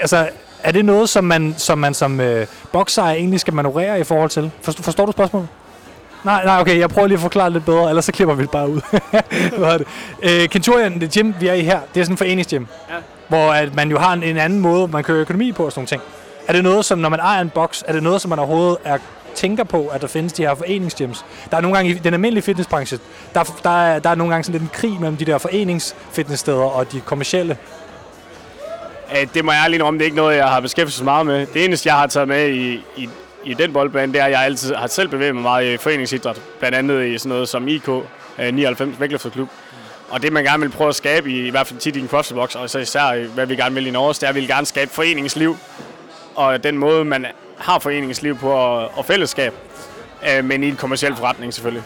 altså, 0.00 0.28
er 0.62 0.72
det 0.72 0.84
noget, 0.84 1.08
som 1.08 1.24
man 1.24 1.54
som, 1.56 1.78
man 1.78 1.94
som 1.94 2.20
øh, 2.20 2.46
bokser 2.72 3.02
egentlig 3.02 3.40
skal 3.40 3.54
manøvrere 3.54 4.00
i 4.00 4.04
forhold 4.04 4.30
til? 4.30 4.50
Forstår, 4.62 4.82
forstår 4.82 5.06
du 5.06 5.12
spørgsmålet? 5.12 5.48
Nej, 6.24 6.44
nej, 6.44 6.60
okay, 6.60 6.78
jeg 6.78 6.90
prøver 6.90 7.08
lige 7.08 7.16
at 7.16 7.22
forklare 7.22 7.50
lidt 7.50 7.64
bedre, 7.64 7.88
ellers 7.88 8.04
så 8.04 8.12
klipper 8.12 8.34
vi 8.34 8.42
det 8.42 8.50
bare 8.50 8.70
ud. 8.70 8.80
Hvad 9.58 9.68
er 9.68 9.78
det? 9.78 9.86
Øh, 10.22 10.48
Kenturian, 10.48 11.00
det 11.00 11.12
gym, 11.12 11.32
vi 11.40 11.46
er 11.46 11.54
i 11.54 11.62
her, 11.62 11.80
det 11.94 12.00
er 12.00 12.04
sådan 12.04 12.14
en 12.14 12.18
foreningsgym. 12.18 12.64
Ja. 12.90 12.94
Hvor 13.28 13.52
at 13.52 13.74
man 13.74 13.90
jo 13.90 13.98
har 13.98 14.12
en, 14.12 14.22
en 14.22 14.36
anden 14.36 14.60
måde, 14.60 14.88
man 14.88 15.04
kører 15.04 15.20
økonomi 15.20 15.52
på 15.52 15.64
og 15.64 15.72
sådan 15.72 15.80
nogle 15.80 15.88
ting. 15.88 16.02
Er 16.48 16.52
det 16.52 16.64
noget, 16.64 16.84
som 16.84 16.98
når 16.98 17.08
man 17.08 17.20
ejer 17.20 17.40
en 17.40 17.50
boks, 17.50 17.84
er 17.86 17.92
det 17.92 18.02
noget, 18.02 18.20
som 18.20 18.28
man 18.28 18.38
overhovedet 18.38 18.76
er 18.84 18.98
tænker 19.34 19.64
på, 19.64 19.86
at 19.86 20.00
der 20.00 20.06
findes 20.06 20.32
de 20.32 20.42
her 20.42 20.54
foreningsgyms. 20.54 21.24
Der 21.50 21.56
er 21.56 21.60
nogle 21.60 21.76
gange 21.76 21.90
i 21.90 21.94
den 21.94 22.14
almindelige 22.14 22.42
fitnessbranche, 22.42 22.98
der, 23.34 23.42
der, 23.62 23.70
er, 23.70 23.98
der 23.98 24.10
er 24.10 24.14
nogle 24.14 24.32
gange 24.32 24.44
sådan 24.44 24.60
lidt 24.60 24.62
en 24.62 24.78
krig 24.80 25.00
mellem 25.00 25.16
de 25.16 25.24
der 25.24 25.38
foreningsfitnesssteder 25.38 26.62
og 26.62 26.92
de 26.92 27.00
kommercielle. 27.00 27.56
Det 29.34 29.44
må 29.44 29.52
jeg 29.52 29.62
ærligt 29.64 29.82
om, 29.82 29.94
det 29.94 30.00
er 30.00 30.04
ikke 30.04 30.16
noget, 30.16 30.36
jeg 30.36 30.48
har 30.48 30.60
beskæftiget 30.60 30.94
så 30.94 31.04
meget 31.04 31.26
med. 31.26 31.46
Det 31.46 31.64
eneste, 31.64 31.88
jeg 31.88 31.94
har 31.94 32.06
taget 32.06 32.28
med 32.28 32.48
i, 32.48 32.84
i, 32.96 33.08
i 33.44 33.54
den 33.54 33.72
boldbane, 33.72 34.12
det 34.12 34.20
er, 34.20 34.24
at 34.24 34.30
jeg 34.30 34.42
altid 34.42 34.74
har 34.74 34.86
selv 34.86 35.08
bevæget 35.08 35.34
mig 35.34 35.42
meget 35.42 35.74
i 35.74 35.76
foreningsidræt. 35.76 36.40
Blandt 36.58 36.76
andet 36.78 37.06
i 37.06 37.18
sådan 37.18 37.28
noget 37.28 37.48
som 37.48 37.68
IK, 37.68 37.88
99 38.52 38.80
øh, 38.80 39.00
Vægtløfterklub. 39.00 39.48
Og 40.10 40.22
det, 40.22 40.32
man 40.32 40.44
gerne 40.44 40.60
vil 40.60 40.70
prøve 40.70 40.88
at 40.88 40.94
skabe, 40.94 41.30
i, 41.30 41.46
i 41.46 41.50
hvert 41.50 41.66
fald 41.66 41.80
tit 41.80 41.96
i 41.96 42.00
en 42.00 42.08
CrossFit-box, 42.08 42.54
og 42.56 42.70
så 42.70 42.78
især 42.78 43.26
hvad 43.26 43.46
vi 43.46 43.56
gerne 43.56 43.74
vil 43.74 43.86
i 43.86 43.90
Norge, 43.90 44.14
det 44.14 44.22
er, 44.22 44.28
at 44.28 44.34
vi 44.34 44.40
vil 44.40 44.48
gerne 44.48 44.66
skabe 44.66 44.90
foreningsliv. 44.90 45.56
Og 46.34 46.64
den 46.64 46.78
måde, 46.78 47.04
man 47.04 47.26
har 47.58 47.78
foreningsliv 47.78 48.36
på 48.36 48.50
og, 48.50 48.98
og 48.98 49.04
fællesskab, 49.04 49.54
øh, 50.30 50.44
men 50.44 50.62
i 50.62 50.68
en 50.68 50.76
kommersiel 50.76 51.16
forretning 51.16 51.54
selvfølgelig. 51.54 51.82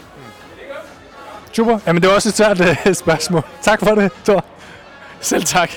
Super. 1.52 1.78
Jamen, 1.86 2.02
det 2.02 2.08
var 2.08 2.14
også 2.14 2.28
et 2.28 2.34
svært 2.34 2.60
øh, 2.60 2.94
spørgsmål. 2.94 3.42
Tak 3.62 3.80
for 3.80 3.94
det, 3.94 4.12
Thor. 4.24 4.44
Selv 5.20 5.44
tak. 5.44 5.70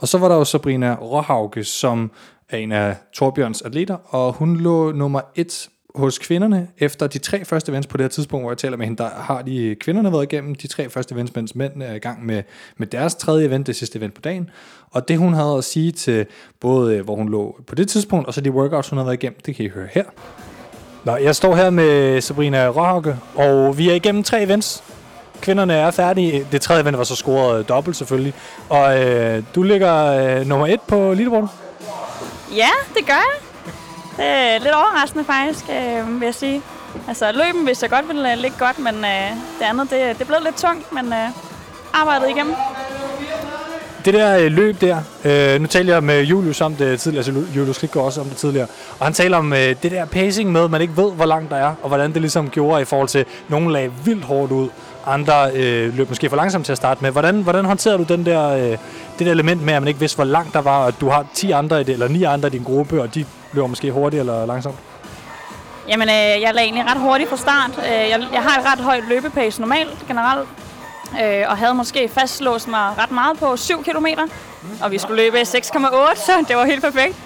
Og 0.00 0.08
så 0.08 0.18
var 0.18 0.28
der 0.28 0.36
jo 0.36 0.44
Sabrina 0.44 0.94
Råhauke, 0.94 1.64
som 1.64 2.10
er 2.50 2.56
en 2.56 2.72
af 2.72 2.96
Torbjørns 3.14 3.62
atleter, 3.62 3.96
og 4.14 4.32
hun 4.32 4.56
lå 4.56 4.92
nummer 4.92 5.20
et 5.34 5.68
hos 5.94 6.18
kvinderne 6.18 6.68
efter 6.78 7.06
de 7.06 7.18
tre 7.18 7.44
første 7.44 7.72
events 7.72 7.86
på 7.86 7.96
det 7.96 8.04
her 8.04 8.08
tidspunkt, 8.08 8.42
hvor 8.42 8.50
jeg 8.50 8.58
taler 8.58 8.76
med 8.76 8.86
hende, 8.86 9.02
der 9.02 9.10
har 9.16 9.42
de 9.42 9.76
kvinderne 9.80 10.12
været 10.12 10.22
igennem 10.22 10.54
de 10.54 10.66
tre 10.66 10.88
første 10.88 11.14
events, 11.14 11.34
mens 11.34 11.54
mændene 11.54 11.84
er 11.84 11.94
i 11.94 11.98
gang 11.98 12.26
med, 12.26 12.42
med 12.76 12.86
deres 12.86 13.14
tredje 13.14 13.46
event, 13.46 13.66
det 13.66 13.76
sidste 13.76 13.98
event 13.98 14.14
på 14.14 14.20
dagen. 14.20 14.50
Og 14.90 15.08
det 15.08 15.18
hun 15.18 15.34
havde 15.34 15.56
at 15.56 15.64
sige 15.64 15.92
til 15.92 16.26
både, 16.60 16.96
øh, 16.96 17.04
hvor 17.04 17.16
hun 17.16 17.28
lå 17.28 17.60
på 17.66 17.74
det 17.74 17.88
tidspunkt, 17.88 18.26
og 18.26 18.34
så 18.34 18.40
de 18.40 18.50
workouts, 18.50 18.88
hun 18.88 18.98
havde 18.98 19.06
været 19.06 19.22
igennem, 19.22 19.38
det 19.46 19.56
kan 19.56 19.64
I 19.64 19.68
høre 19.68 19.88
her. 19.90 20.04
Nå, 21.04 21.16
jeg 21.16 21.36
står 21.36 21.54
her 21.54 21.70
med 21.70 22.20
Sabrina 22.20 22.68
Råhauke, 22.68 23.16
og 23.34 23.78
vi 23.78 23.90
er 23.90 23.94
igennem 23.94 24.22
tre 24.22 24.42
events. 24.42 24.84
Kvinderne 25.40 25.74
er 25.74 25.90
færdige. 25.90 26.46
Det 26.52 26.60
tredje 26.60 26.82
event 26.82 26.98
var 26.98 27.04
så 27.04 27.16
scoret 27.16 27.68
dobbelt 27.68 27.96
selvfølgelig. 27.96 28.34
Og 28.68 29.04
øh, 29.04 29.42
du 29.54 29.62
ligger 29.62 30.04
øh, 30.04 30.46
nummer 30.46 30.66
et 30.66 30.80
på 30.80 31.14
leaderboardet. 31.14 31.50
Ja, 32.56 32.70
det 32.94 33.06
gør 33.06 33.12
jeg. 33.12 33.51
Det 34.16 34.24
er 34.24 34.58
lidt 34.58 34.74
overraskende 34.74 35.24
faktisk, 35.24 35.64
øh, 35.70 36.20
vil 36.20 36.26
jeg 36.26 36.34
sige. 36.34 36.62
Altså 37.08 37.32
løben 37.32 37.64
hvis 37.64 37.82
jeg 37.82 37.90
godt 37.90 38.08
ville 38.08 38.32
øh, 38.32 38.38
ligge 38.38 38.56
godt, 38.58 38.78
men 38.78 38.94
øh, 38.94 39.30
det 39.58 39.64
andet, 39.64 39.90
det, 39.90 40.18
det 40.18 40.26
blev 40.26 40.38
lidt 40.44 40.56
tungt, 40.56 40.92
men 40.92 41.12
øh, 41.12 41.28
arbejdet 41.92 42.28
igennem. 42.28 42.54
Det 44.04 44.14
der 44.14 44.38
øh, 44.38 44.52
løb 44.52 44.80
der, 44.80 44.96
øh, 45.24 45.60
nu 45.60 45.66
talte 45.66 45.92
jeg 45.92 46.02
med 46.04 46.22
Julius 46.22 46.60
om 46.60 46.74
det 46.74 47.00
tidligere, 47.00 47.26
altså 47.26 47.44
Julius 47.56 47.78
Klitgaard 47.78 48.06
også 48.06 48.20
om 48.20 48.26
det 48.26 48.36
tidligere, 48.36 48.66
og 48.98 49.06
han 49.06 49.12
taler 49.12 49.36
om 49.36 49.52
øh, 49.52 49.58
det 49.58 49.90
der 49.90 50.04
pacing 50.04 50.52
med, 50.52 50.64
at 50.64 50.70
man 50.70 50.80
ikke 50.80 50.96
ved, 50.96 51.12
hvor 51.12 51.26
langt 51.26 51.50
der 51.50 51.56
er, 51.56 51.74
og 51.82 51.88
hvordan 51.88 52.12
det 52.12 52.20
ligesom 52.20 52.50
gjorde 52.50 52.82
i 52.82 52.84
forhold 52.84 53.08
til, 53.08 53.24
nogle 53.48 53.72
lag 53.72 53.90
vildt 54.04 54.24
hårdt 54.24 54.52
ud, 54.52 54.68
andre 55.06 55.50
øh, 55.54 55.96
løb 55.96 56.08
måske 56.08 56.28
for 56.28 56.36
langsomt 56.36 56.64
til 56.64 56.72
at 56.72 56.78
starte 56.78 57.02
med. 57.02 57.10
Hvordan, 57.10 57.42
hvordan 57.42 57.64
håndterer 57.64 57.96
du 57.96 58.02
den 58.02 58.26
der, 58.26 58.48
øh, 58.48 58.78
det 59.18 59.26
der 59.26 59.30
element 59.30 59.62
med, 59.62 59.74
at 59.74 59.82
man 59.82 59.88
ikke 59.88 60.00
vidste, 60.00 60.16
hvor 60.16 60.24
langt 60.24 60.54
der 60.54 60.60
var, 60.60 60.78
og 60.78 60.88
at 60.88 60.94
du 61.00 61.08
har 61.08 61.26
10 61.34 61.50
andre 61.50 61.80
i 61.80 61.84
det, 61.84 61.92
eller 61.92 62.08
9 62.08 62.22
andre 62.22 62.48
i 62.48 62.50
din 62.50 62.62
gruppe, 62.62 63.02
og 63.02 63.14
de 63.14 63.24
løber 63.52 63.66
måske 63.66 63.90
hurtigt 63.92 64.20
eller 64.20 64.46
langsomt? 64.46 64.76
Jamen, 65.88 66.08
øh, 66.08 66.14
jeg 66.14 66.54
lagde 66.54 66.60
egentlig 66.60 66.84
ret 66.90 67.00
hurtigt 67.00 67.28
fra 67.28 67.36
start. 67.36 67.70
Øh, 67.78 68.10
jeg, 68.10 68.26
jeg 68.32 68.42
har 68.42 68.60
et 68.60 68.72
ret 68.72 68.84
højt 68.84 69.04
løbepace 69.08 69.60
normalt, 69.60 70.04
generelt. 70.08 70.48
Øh, 71.22 71.44
og 71.48 71.56
havde 71.56 71.74
måske 71.74 72.08
fastlåst 72.08 72.68
mig 72.68 72.98
ret 72.98 73.10
meget 73.10 73.38
på 73.38 73.56
7 73.56 73.84
km. 73.84 74.06
Og 74.82 74.90
vi 74.90 74.98
skulle 74.98 75.22
løbe 75.22 75.40
6,8, 75.40 75.46
så 76.16 76.32
det 76.48 76.56
var 76.56 76.64
helt 76.64 76.82
perfekt. 76.82 77.16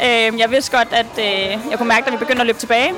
Øh, 0.00 0.38
jeg 0.38 0.50
vidste 0.50 0.76
godt, 0.76 0.88
at 0.92 1.06
øh, 1.18 1.70
jeg 1.70 1.78
kunne 1.78 1.88
mærke, 1.88 2.06
at 2.06 2.12
vi 2.12 2.16
begyndte 2.16 2.40
at 2.40 2.46
løbe 2.46 2.58
tilbage. 2.58 2.92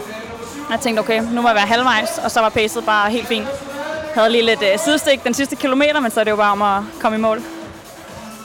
Jeg 0.71 0.81
tænkte, 0.81 1.01
okay, 1.01 1.23
nu 1.33 1.43
må 1.43 1.49
jeg 1.49 1.57
være 1.57 1.67
halvvejs, 1.67 2.19
og 2.25 2.31
så 2.31 2.41
var 2.41 2.49
pacet 2.49 2.85
bare 2.85 3.11
helt 3.11 3.29
fint. 3.29 3.49
Havde 4.17 4.31
lige 4.31 4.45
lidt 4.45 4.63
øh, 4.63 4.79
sidestik 4.79 5.25
den 5.25 5.35
sidste 5.35 5.57
kilometer, 5.57 6.01
men 6.01 6.11
så 6.11 6.21
er 6.21 6.25
det 6.25 6.31
jo 6.31 6.37
bare 6.37 6.53
om 6.53 6.63
at 6.63 6.83
komme 7.01 7.19
i 7.19 7.21
mål. 7.21 7.43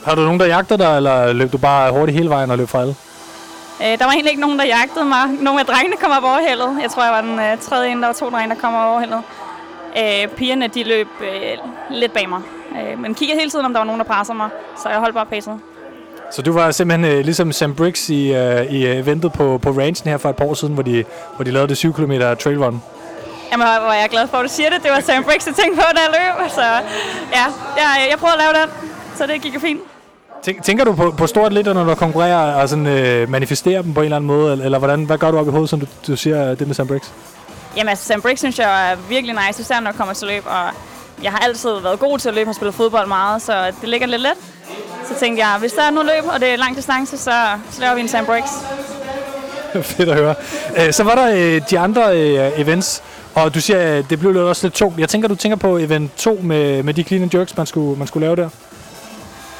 Har 0.04 0.14
du 0.14 0.20
nogen, 0.20 0.40
der 0.40 0.46
jagter 0.46 0.76
dig, 0.76 0.96
eller 0.96 1.32
løb 1.32 1.52
du 1.52 1.58
bare 1.58 1.92
hurtigt 1.92 2.18
hele 2.18 2.30
vejen 2.30 2.50
og 2.50 2.58
løb 2.58 2.68
fra 2.68 2.80
alle? 2.80 2.94
Øh, 3.82 3.98
der 3.98 4.04
var 4.04 4.12
egentlig 4.12 4.30
ikke 4.30 4.40
nogen, 4.40 4.58
der 4.58 4.64
jagtede 4.64 5.04
mig. 5.04 5.24
Nogle 5.40 5.60
af 5.60 5.66
drengene 5.66 5.96
kom 5.96 6.10
op 6.16 6.24
overhældet. 6.24 6.82
Jeg 6.82 6.90
tror, 6.90 7.04
jeg 7.04 7.12
var 7.12 7.20
den 7.20 7.38
øh, 7.38 7.58
tredje 7.58 7.90
ene. 7.90 8.00
Der 8.00 8.06
var 8.06 8.14
to 8.14 8.30
drenge, 8.30 8.54
der 8.54 8.60
kom 8.60 8.74
op 8.74 8.90
overhældet. 8.90 9.22
Øh, 9.98 10.28
pigerne, 10.36 10.68
de 10.68 10.84
løb 10.84 11.08
øh, 11.20 11.58
lidt 11.90 12.12
bag 12.12 12.28
mig. 12.28 12.40
Øh, 12.72 12.98
men 12.98 13.14
kiggede 13.14 13.38
hele 13.38 13.50
tiden, 13.50 13.64
om 13.64 13.72
der 13.72 13.80
var 13.80 13.86
nogen, 13.86 14.00
der 14.00 14.06
pressede 14.06 14.36
mig. 14.36 14.48
Så 14.82 14.88
jeg 14.88 14.98
holdt 14.98 15.14
bare 15.14 15.26
pacet. 15.26 15.60
Så 16.32 16.42
du 16.42 16.52
var 16.52 16.70
simpelthen 16.70 17.12
øh, 17.12 17.24
ligesom 17.24 17.52
Sam 17.52 17.74
Briggs 17.74 18.08
i, 18.08 18.34
øh, 18.34 18.64
i 18.72 18.86
eventet 18.86 19.32
på, 19.32 19.58
på 19.58 19.70
ranchen 19.70 20.10
her 20.10 20.18
for 20.18 20.30
et 20.30 20.36
par 20.36 20.44
år 20.44 20.54
siden, 20.54 20.74
hvor 20.74 20.82
de, 20.82 21.04
hvor 21.36 21.44
de 21.44 21.50
lavede 21.50 21.68
det 21.68 21.76
7 21.76 21.92
km 21.92 22.12
trail 22.40 22.64
run. 22.64 22.82
Jamen, 23.52 23.66
hvor 23.66 23.90
er 23.90 24.00
jeg 24.00 24.10
glad 24.10 24.28
for, 24.28 24.36
at 24.36 24.44
du 24.44 24.48
siger 24.48 24.70
det. 24.70 24.82
Det 24.82 24.90
var 24.90 25.00
Sam 25.00 25.24
Briggs, 25.24 25.46
jeg 25.46 25.54
tænkte 25.54 25.76
på, 25.76 25.86
da 25.96 26.00
jeg 26.00 26.10
løb. 26.18 26.50
Så 26.50 26.62
ja, 27.32 27.44
jeg, 27.76 28.08
jeg 28.10 28.18
prøvede 28.18 28.36
at 28.36 28.42
lave 28.44 28.62
den. 28.62 28.70
Så 29.16 29.26
det 29.26 29.42
gik 29.42 29.54
jo 29.54 29.60
fint. 29.60 29.80
Tænk, 30.42 30.62
tænker 30.62 30.84
du 30.84 30.92
på, 30.92 31.10
på 31.10 31.26
store 31.26 31.46
atleter, 31.46 31.72
når 31.72 31.84
du 31.84 31.94
konkurrerer 31.94 32.54
og 32.54 32.68
sådan, 32.68 32.86
øh, 32.86 33.28
manifesterer 33.30 33.82
dem 33.82 33.94
på 33.94 34.00
en 34.00 34.04
eller 34.04 34.16
anden 34.16 34.26
måde? 34.26 34.52
Eller, 34.52 34.64
eller 34.64 34.78
hvordan, 34.78 35.04
hvad 35.04 35.18
gør 35.18 35.30
du 35.30 35.38
op 35.38 35.48
i 35.48 35.50
hovedet, 35.50 35.70
som 35.70 35.80
du, 35.80 35.86
du 36.06 36.16
siger 36.16 36.54
det 36.54 36.66
med 36.66 36.74
Sam 36.74 36.86
Briggs? 36.86 37.12
Jamen, 37.76 37.88
altså, 37.88 38.04
Sam 38.04 38.22
Briggs 38.22 38.40
synes 38.40 38.58
jeg 38.58 38.92
er 38.92 38.96
virkelig 39.08 39.36
nice, 39.46 39.60
især 39.60 39.80
når 39.80 39.90
jeg 39.90 39.96
kommer 39.96 40.14
til 40.14 40.28
løb. 40.28 40.44
Og 40.46 40.70
jeg 41.22 41.32
har 41.32 41.38
altid 41.38 41.70
været 41.82 41.98
god 41.98 42.18
til 42.18 42.28
at 42.28 42.34
løbe 42.34 42.50
og 42.50 42.54
spille 42.54 42.72
fodbold 42.72 43.08
meget, 43.08 43.42
så 43.42 43.72
det 43.80 43.88
ligger 43.88 44.06
lidt 44.06 44.22
let. 44.22 44.36
Så 45.08 45.14
tænkte 45.20 45.46
jeg, 45.46 45.56
hvis 45.58 45.72
der 45.72 45.82
er 45.82 45.90
noget 45.90 46.10
løb, 46.16 46.30
og 46.34 46.40
det 46.40 46.48
er 46.48 46.56
lang 46.56 46.76
distance, 46.76 47.16
så, 47.16 47.32
så 47.70 47.80
laver 47.80 47.94
vi 47.94 48.00
en 48.00 48.08
Sam 48.08 48.26
Briggs. 48.26 48.50
Fedt 49.82 50.08
at 50.08 50.16
høre. 50.16 50.34
Øh, 50.78 50.92
så 50.92 51.04
var 51.04 51.14
der 51.14 51.30
øh, 51.34 51.62
de 51.70 51.78
andre 51.78 52.20
øh, 52.20 52.60
events, 52.60 53.02
og 53.34 53.54
du 53.54 53.60
siger, 53.60 53.98
at 53.98 54.04
det 54.10 54.18
blev 54.18 54.32
lidt 54.32 54.44
også 54.44 54.66
lidt 54.66 54.74
tungt. 54.74 55.00
Jeg 55.00 55.08
tænker, 55.08 55.28
du 55.28 55.34
tænker 55.34 55.56
på 55.56 55.78
event 55.78 56.16
2 56.16 56.38
med, 56.42 56.82
med 56.82 56.94
de 56.94 57.02
clean 57.02 57.22
and 57.22 57.34
jerks, 57.34 57.56
man 57.56 57.66
skulle, 57.66 57.98
man 57.98 58.06
skulle 58.06 58.26
lave 58.26 58.36
der. 58.36 58.48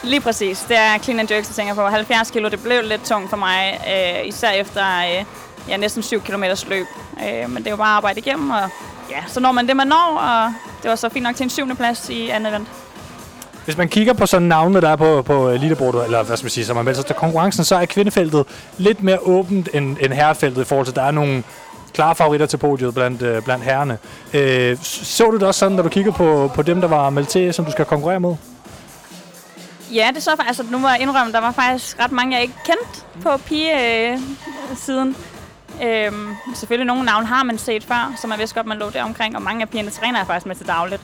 Lige 0.02 0.20
præcis. 0.20 0.64
Det 0.68 0.76
er 0.76 0.98
clean 0.98 1.20
and 1.20 1.30
jerks, 1.30 1.48
jeg 1.48 1.54
tænker 1.56 1.74
på. 1.74 1.86
70 1.86 2.30
kilo, 2.30 2.48
det 2.48 2.62
blev 2.62 2.82
lidt 2.82 3.04
tungt 3.04 3.30
for 3.30 3.36
mig, 3.36 3.80
øh, 3.88 4.28
især 4.28 4.50
efter 4.50 4.84
øh, 4.98 5.24
ja, 5.68 5.76
næsten 5.76 6.02
7 6.02 6.20
km 6.20 6.44
løb. 6.68 6.86
Øh, 7.20 7.50
men 7.50 7.56
det 7.56 7.66
er 7.66 7.70
jo 7.70 7.76
bare 7.76 7.92
at 7.92 7.96
arbejde 7.96 8.20
igennem, 8.20 8.50
og 8.50 8.68
ja, 9.10 9.22
så 9.28 9.40
når 9.40 9.52
man 9.52 9.68
det, 9.68 9.76
man 9.76 9.86
når, 9.86 10.18
og 10.20 10.54
det 10.82 10.90
var 10.90 10.96
så 10.96 11.08
fint 11.08 11.22
nok 11.22 11.36
til 11.36 11.44
en 11.44 11.50
syvende 11.50 11.74
plads 11.74 12.08
i 12.08 12.28
andet 12.28 12.50
event. 12.50 12.68
Hvis 13.64 13.76
man 13.76 13.88
kigger 13.88 14.12
på 14.12 14.26
sådan 14.26 14.48
navnene, 14.48 14.80
der 14.80 14.88
er 14.88 14.96
på, 14.96 15.22
på 15.22 15.48
øh, 15.48 15.60
leaderboardet, 15.60 16.04
eller 16.04 16.22
hvad 16.22 16.36
skal 16.36 16.44
man 16.44 16.50
sige, 16.50 16.64
som 16.64 16.76
man 16.76 16.84
melder 16.84 17.00
sig 17.00 17.06
til 17.06 17.16
konkurrencen, 17.16 17.64
så 17.64 17.76
er 17.76 17.84
kvindefeltet 17.84 18.46
lidt 18.78 19.02
mere 19.02 19.18
åbent 19.18 19.68
end, 19.74 19.96
end 20.00 20.12
herrefeltet 20.12 20.62
i 20.62 20.64
forhold 20.64 20.86
til, 20.86 20.92
at 20.92 20.96
der 20.96 21.02
er 21.02 21.10
nogle 21.10 21.42
klare 21.94 22.14
favoritter 22.14 22.46
til 22.46 22.56
podiet 22.56 22.94
blandt, 22.94 23.22
øh, 23.22 23.42
blandt 23.42 23.64
herrerne. 23.64 23.98
Øh, 24.34 24.76
så 24.82 25.30
du 25.30 25.36
det 25.36 25.42
også 25.42 25.58
sådan, 25.58 25.76
når 25.76 25.82
du 25.82 25.88
kigger 25.88 26.12
på, 26.12 26.50
på 26.54 26.62
dem, 26.62 26.80
der 26.80 26.88
var 26.88 27.10
meldt 27.10 27.28
til, 27.28 27.54
som 27.54 27.64
du 27.64 27.70
skal 27.70 27.84
konkurrere 27.84 28.20
med? 28.20 28.36
Ja, 29.94 30.10
det 30.14 30.22
så 30.22 30.30
faktisk. 30.30 30.48
altså, 30.48 30.64
nu 30.72 30.78
må 30.78 30.88
jeg 30.88 31.00
indrømme, 31.00 31.32
der 31.32 31.40
var 31.40 31.52
faktisk 31.52 32.00
ret 32.00 32.12
mange, 32.12 32.34
jeg 32.34 32.42
ikke 32.42 32.54
kendte 32.64 33.22
på 33.22 33.36
pige-siden. 33.36 35.16
Øhm, 35.82 36.28
selvfølgelig 36.54 36.86
nogle 36.86 37.04
navne 37.04 37.26
har 37.26 37.42
man 37.42 37.58
set 37.58 37.84
før, 37.84 38.14
så 38.20 38.26
man 38.26 38.38
vidste 38.38 38.54
godt, 38.54 38.66
man 38.66 38.78
lå 38.78 38.90
der 38.90 39.02
omkring, 39.02 39.36
og 39.36 39.42
mange 39.42 39.62
af 39.62 39.68
pigerne 39.68 39.90
træner 39.90 40.18
jeg 40.18 40.26
faktisk 40.26 40.46
med 40.46 40.56
til 40.56 40.66
dagligt. 40.66 41.02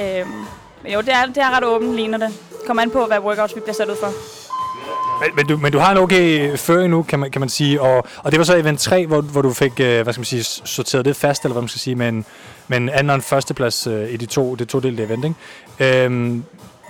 Øhm, 0.00 0.46
men 0.82 0.92
jo, 0.92 1.00
det 1.00 1.12
er, 1.12 1.26
det 1.26 1.36
er 1.36 1.56
ret 1.56 1.64
åbent, 1.64 1.94
ligner 1.94 2.18
det. 2.18 2.28
Kommer 2.66 2.82
an 2.82 2.90
på, 2.90 3.06
hvad 3.06 3.18
workouts 3.18 3.54
vi 3.54 3.60
bliver 3.60 3.74
sat 3.74 3.88
ud 3.88 3.96
for. 3.96 4.12
Men, 5.20 5.36
men, 5.36 5.46
du, 5.46 5.56
men 5.56 5.72
du 5.72 5.78
har 5.78 5.92
en 5.92 5.98
okay 5.98 6.56
føring 6.56 6.90
nu, 6.90 7.02
kan 7.02 7.18
man, 7.18 7.30
kan 7.30 7.40
man 7.40 7.48
sige, 7.48 7.80
og, 7.80 8.06
og 8.16 8.32
det 8.32 8.38
var 8.38 8.44
så 8.44 8.56
event 8.56 8.80
3, 8.80 9.06
hvor, 9.06 9.20
hvor 9.20 9.42
du 9.42 9.52
fik, 9.52 9.80
øh, 9.80 10.02
hvad 10.02 10.12
skal 10.12 10.20
man 10.20 10.24
sige, 10.24 10.44
sorteret 10.44 11.04
det 11.04 11.16
fast, 11.16 11.44
eller 11.44 11.52
hvad 11.52 11.62
man 11.62 11.68
skal 11.68 11.80
sige, 11.80 11.96
men, 11.96 12.24
men 12.68 12.88
anden 12.88 13.10
og 13.10 13.16
en 13.16 13.22
førsteplads 13.22 13.86
øh, 13.86 14.12
i 14.12 14.16
de 14.16 14.26
to, 14.26 14.54
det 14.54 14.68
to 14.68 14.80
delte 14.80 15.02
event, 15.02 15.24
ikke? 15.24 16.04
Øhm, 16.04 16.44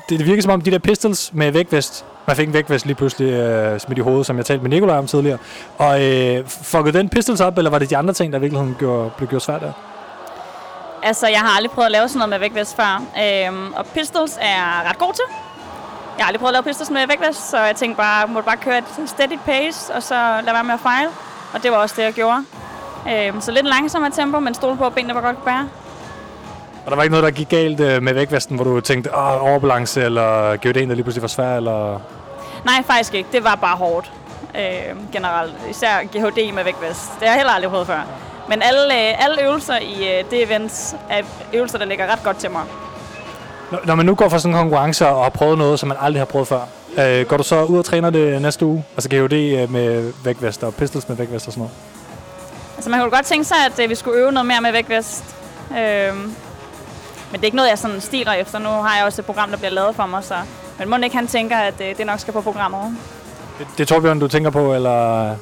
det, 0.08 0.18
det 0.18 0.26
virker 0.26 0.42
som 0.42 0.52
om, 0.52 0.60
de 0.60 0.70
der 0.70 0.78
pistols 0.78 1.30
med 1.34 1.50
vægtvest, 1.50 2.04
man 2.26 2.36
fik 2.36 2.48
en 2.48 2.54
vægtvest 2.54 2.86
lige 2.86 2.96
pludselig 2.96 3.32
øh, 3.32 3.80
smidt 3.80 3.98
i 3.98 4.02
hovedet, 4.02 4.26
som 4.26 4.36
jeg 4.36 4.46
talte 4.46 4.62
med 4.62 4.70
Nikolaj 4.70 4.98
om 4.98 5.06
tidligere, 5.06 5.38
og 5.78 6.02
øh, 6.02 6.46
fuckede 6.46 6.98
den 6.98 7.08
pistols 7.08 7.40
op, 7.40 7.58
eller 7.58 7.70
var 7.70 7.78
det 7.78 7.90
de 7.90 7.96
andre 7.96 8.14
ting, 8.14 8.32
der 8.32 8.38
i 8.38 8.40
virkeligheden 8.40 8.76
gjorde, 8.78 9.10
blev 9.16 9.28
gjort 9.28 9.42
svært 9.42 9.60
der? 9.60 9.91
Altså, 11.02 11.26
jeg 11.28 11.40
har 11.40 11.56
aldrig 11.56 11.70
prøvet 11.70 11.86
at 11.86 11.92
lave 11.92 12.08
sådan 12.08 12.18
noget 12.18 12.30
med 12.30 12.38
vægtvest 12.38 12.76
før. 12.76 13.02
Øhm, 13.22 13.72
og 13.72 13.86
pistols 13.86 14.36
er 14.40 14.48
jeg 14.48 14.82
ret 14.88 14.98
god 14.98 15.12
til. 15.12 15.24
Jeg 16.16 16.24
har 16.24 16.26
aldrig 16.26 16.40
prøvet 16.40 16.50
at 16.50 16.54
lave 16.54 16.62
pistols 16.62 16.90
med 16.90 17.06
vægtvest, 17.06 17.50
så 17.50 17.58
jeg 17.58 17.76
tænkte 17.76 17.96
bare, 17.96 18.26
måtte 18.26 18.46
bare 18.46 18.56
køre 18.56 18.78
et 18.78 18.84
steady 19.06 19.38
pace, 19.46 19.94
og 19.94 20.02
så 20.02 20.14
lade 20.14 20.54
være 20.54 20.64
med 20.64 20.74
at 20.74 20.80
fejle. 20.80 21.08
Og 21.54 21.62
det 21.62 21.70
var 21.70 21.76
også 21.76 21.94
det, 21.98 22.02
jeg 22.02 22.12
gjorde. 22.12 22.44
Øhm, 23.10 23.40
så 23.40 23.52
lidt 23.52 23.66
langsommere 23.66 24.10
tempo, 24.10 24.40
men 24.40 24.54
stole 24.54 24.76
på, 24.76 24.86
at 24.86 24.94
benene 24.94 25.14
var 25.14 25.20
godt 25.20 25.44
bære. 25.44 25.68
Og 26.84 26.90
der 26.90 26.96
var 26.96 27.02
ikke 27.02 27.10
noget, 27.10 27.24
der 27.24 27.30
gik 27.30 27.48
galt 27.48 27.80
øh, 27.80 28.02
med 28.02 28.14
vægvesten, 28.14 28.56
hvor 28.56 28.64
du 28.64 28.80
tænkte, 28.80 29.16
åh, 29.16 29.42
overbalance, 29.42 30.02
eller 30.02 30.52
GOD'en, 30.56 30.88
der 30.88 30.94
lige 30.94 31.02
pludselig 31.02 31.22
var 31.22 31.28
svær, 31.28 31.56
eller... 31.56 32.00
Nej, 32.64 32.82
faktisk 32.86 33.14
ikke. 33.14 33.28
Det 33.32 33.44
var 33.44 33.54
bare 33.54 33.76
hårdt. 33.76 34.12
Øh, 34.54 35.12
generelt. 35.12 35.52
Især 35.70 35.98
GHD 36.02 36.52
med 36.54 36.64
vægtvest. 36.64 37.10
Det 37.20 37.28
har 37.28 37.34
jeg 37.34 37.36
heller 37.36 37.52
aldrig 37.52 37.70
prøvet 37.70 37.86
før. 37.86 38.00
Men 38.48 38.62
alle, 38.62 38.84
øh, 38.84 39.24
alle 39.24 39.42
øvelser 39.44 39.78
i 39.78 40.18
øh, 40.18 40.24
det 40.30 40.42
event 40.42 40.96
er 41.10 41.22
øvelser, 41.54 41.78
der 41.78 41.84
ligger 41.84 42.12
ret 42.12 42.22
godt 42.24 42.36
til 42.36 42.50
mig. 42.50 42.62
Når, 43.84 43.94
man 43.94 44.06
nu 44.06 44.14
går 44.14 44.28
for 44.28 44.38
sådan 44.38 44.54
en 44.54 44.58
konkurrence 44.58 45.08
og 45.08 45.22
har 45.22 45.30
prøvet 45.30 45.58
noget, 45.58 45.80
som 45.80 45.88
man 45.88 45.96
aldrig 46.00 46.20
har 46.20 46.24
prøvet 46.24 46.48
før, 46.48 46.60
øh, 46.98 47.26
går 47.26 47.36
du 47.36 47.42
så 47.42 47.64
ud 47.64 47.78
og 47.78 47.84
træner 47.84 48.10
det 48.10 48.42
næste 48.42 48.66
uge? 48.66 48.84
Altså 48.96 49.08
GOD 49.08 49.32
øh, 49.32 49.72
med 49.72 50.12
vægvest 50.24 50.64
og 50.64 50.74
pistols 50.74 51.08
med 51.08 51.16
vægvest 51.16 51.46
og 51.46 51.52
sådan 51.52 51.60
noget? 51.60 51.76
Altså 52.76 52.90
man 52.90 53.00
kunne 53.00 53.10
godt 53.10 53.26
tænke 53.26 53.44
sig, 53.44 53.56
at 53.66 53.90
vi 53.90 53.94
skulle 53.94 54.18
øve 54.18 54.32
noget 54.32 54.46
mere 54.46 54.60
med 54.60 54.72
vægtvest. 54.72 55.36
Øh, 55.70 56.16
men 57.30 57.40
det 57.40 57.40
er 57.40 57.44
ikke 57.44 57.56
noget, 57.56 57.70
jeg 57.70 57.78
sådan 57.78 58.00
stiler 58.00 58.32
efter. 58.32 58.58
Nu 58.58 58.68
har 58.68 58.96
jeg 58.96 59.04
også 59.06 59.22
et 59.22 59.26
program, 59.26 59.50
der 59.50 59.56
bliver 59.56 59.70
lavet 59.70 59.96
for 59.96 60.06
mig, 60.06 60.24
så... 60.24 60.34
Men 60.78 60.88
må 60.88 60.96
ikke 60.96 61.16
han 61.16 61.26
tænker, 61.26 61.56
at 61.56 61.78
det 61.78 62.06
nok 62.06 62.20
skal 62.20 62.32
på 62.32 62.40
programmet. 62.40 62.96
Det, 63.58 63.66
det 63.78 63.80
er 63.80 63.94
Torbjørn, 63.94 64.20
du 64.20 64.28
tænker 64.28 64.50
på, 64.50 64.74
eller... 64.74 65.36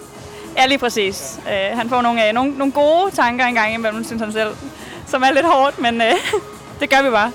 Ja, 0.56 0.66
lige 0.66 0.78
præcis. 0.78 1.40
Øh, 1.46 1.78
han 1.78 1.88
får 1.88 2.02
nogle, 2.02 2.28
øh, 2.28 2.34
nogle, 2.34 2.50
nogle 2.58 2.72
gode 2.72 3.10
tanker 3.14 3.44
engang 3.44 3.74
imellem, 3.74 4.04
synes 4.04 4.22
han 4.22 4.32
selv. 4.32 4.50
Som 5.06 5.22
er 5.22 5.32
lidt 5.32 5.46
hårdt, 5.46 5.78
men 5.78 6.00
øh, 6.00 6.12
det 6.80 6.90
gør 6.90 7.02
vi 7.02 7.10
bare. 7.10 7.32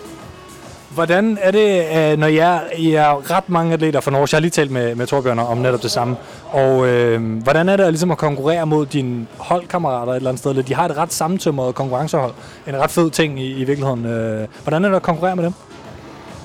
Hvordan 0.90 1.38
er 1.42 1.52
det, 1.52 1.86
øh, 1.96 2.18
når 2.18 2.28
jeg, 2.28 2.62
er 2.94 3.32
ret 3.32 3.50
mange 3.50 3.74
atleter 3.74 4.00
fra 4.00 4.12
Norge? 4.12 4.28
Jeg 4.32 4.38
har 4.38 4.42
lige 4.42 4.52
talt 4.52 4.72
med, 4.72 4.96
med 4.96 5.08
Torbjørn 5.08 5.40
om 5.40 5.58
netop 5.58 5.84
det 5.84 5.92
samme. 5.92 6.16
Og 6.52 6.88
øh, 6.88 7.38
hvordan 7.44 7.70
er 7.70 7.78
det 7.78 7.88
ligesom 7.88 8.12
at 8.12 8.18
konkurrere 8.18 8.66
mod 8.66 8.86
dine 8.86 9.28
holdkammerater 9.38 10.12
et 10.12 10.16
eller 10.16 10.30
andet 10.30 10.40
sted? 10.40 10.52
Eller 10.52 10.64
De 10.64 10.76
har 10.76 10.86
et 10.86 10.98
ret 10.98 11.14
sammentømret 11.14 11.76
konkurrencehold. 11.76 12.34
En 12.68 12.78
ret 12.78 12.92
fed 12.92 13.12
ting 13.12 13.40
i, 13.40 13.52
i 13.52 13.64
virkeligheden. 13.64 14.06
Øh, 14.06 14.48
hvordan 14.64 14.86
er 14.86 14.90
det 14.90 14.96
at 14.96 15.02
konkurrere 15.02 15.36
med 15.36 15.44
dem? 15.44 15.54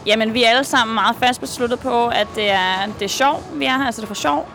Jamen, 0.06 0.34
vi 0.34 0.44
er 0.44 0.48
alle 0.48 0.64
sammen 0.64 0.94
meget 0.94 1.16
fast 1.16 1.40
besluttet 1.40 1.80
på, 1.80 2.06
at 2.06 2.26
det 2.34 2.50
er, 2.50 2.86
det 2.98 3.04
er 3.04 3.08
sjov, 3.08 3.42
vi 3.54 3.64
er 3.64 3.78
her, 3.78 3.86
altså 3.86 4.00
det 4.00 4.06
er 4.06 4.14
for 4.14 4.14
sjov. 4.14 4.48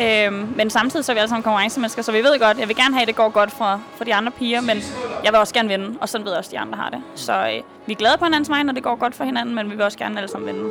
Øhm, 0.00 0.52
men 0.56 0.70
samtidig 0.70 1.04
så 1.04 1.12
er 1.12 1.14
vi 1.14 1.18
alle 1.18 1.28
sammen 1.28 1.42
konkurrencemennesker, 1.42 2.02
så 2.02 2.12
vi 2.12 2.18
ved 2.18 2.40
godt, 2.40 2.58
jeg 2.58 2.68
vil 2.68 2.76
gerne 2.76 2.94
have, 2.94 3.02
at 3.02 3.08
det 3.08 3.16
går 3.16 3.28
godt 3.28 3.50
for, 3.50 3.80
for 3.96 4.04
de 4.04 4.14
andre 4.14 4.32
piger, 4.32 4.60
men 4.60 4.76
jeg 5.24 5.32
vil 5.32 5.40
også 5.40 5.54
gerne 5.54 5.68
vinde, 5.68 5.98
og 6.00 6.08
sådan 6.08 6.24
ved 6.24 6.32
jeg 6.32 6.38
også, 6.38 6.48
at 6.48 6.52
de 6.52 6.58
andre 6.58 6.76
har 6.76 6.90
det. 6.90 7.00
Så 7.14 7.32
øh, 7.32 7.62
vi 7.86 7.92
er 7.92 7.96
glade 7.96 8.18
på 8.18 8.24
hinandens 8.24 8.48
vej, 8.50 8.62
når 8.62 8.72
det 8.72 8.82
går 8.82 8.96
godt 8.96 9.14
for 9.14 9.24
hinanden, 9.24 9.54
men 9.54 9.70
vi 9.70 9.76
vil 9.76 9.84
også 9.84 9.98
gerne 9.98 10.16
alle 10.16 10.30
sammen 10.30 10.54
vinde. 10.54 10.70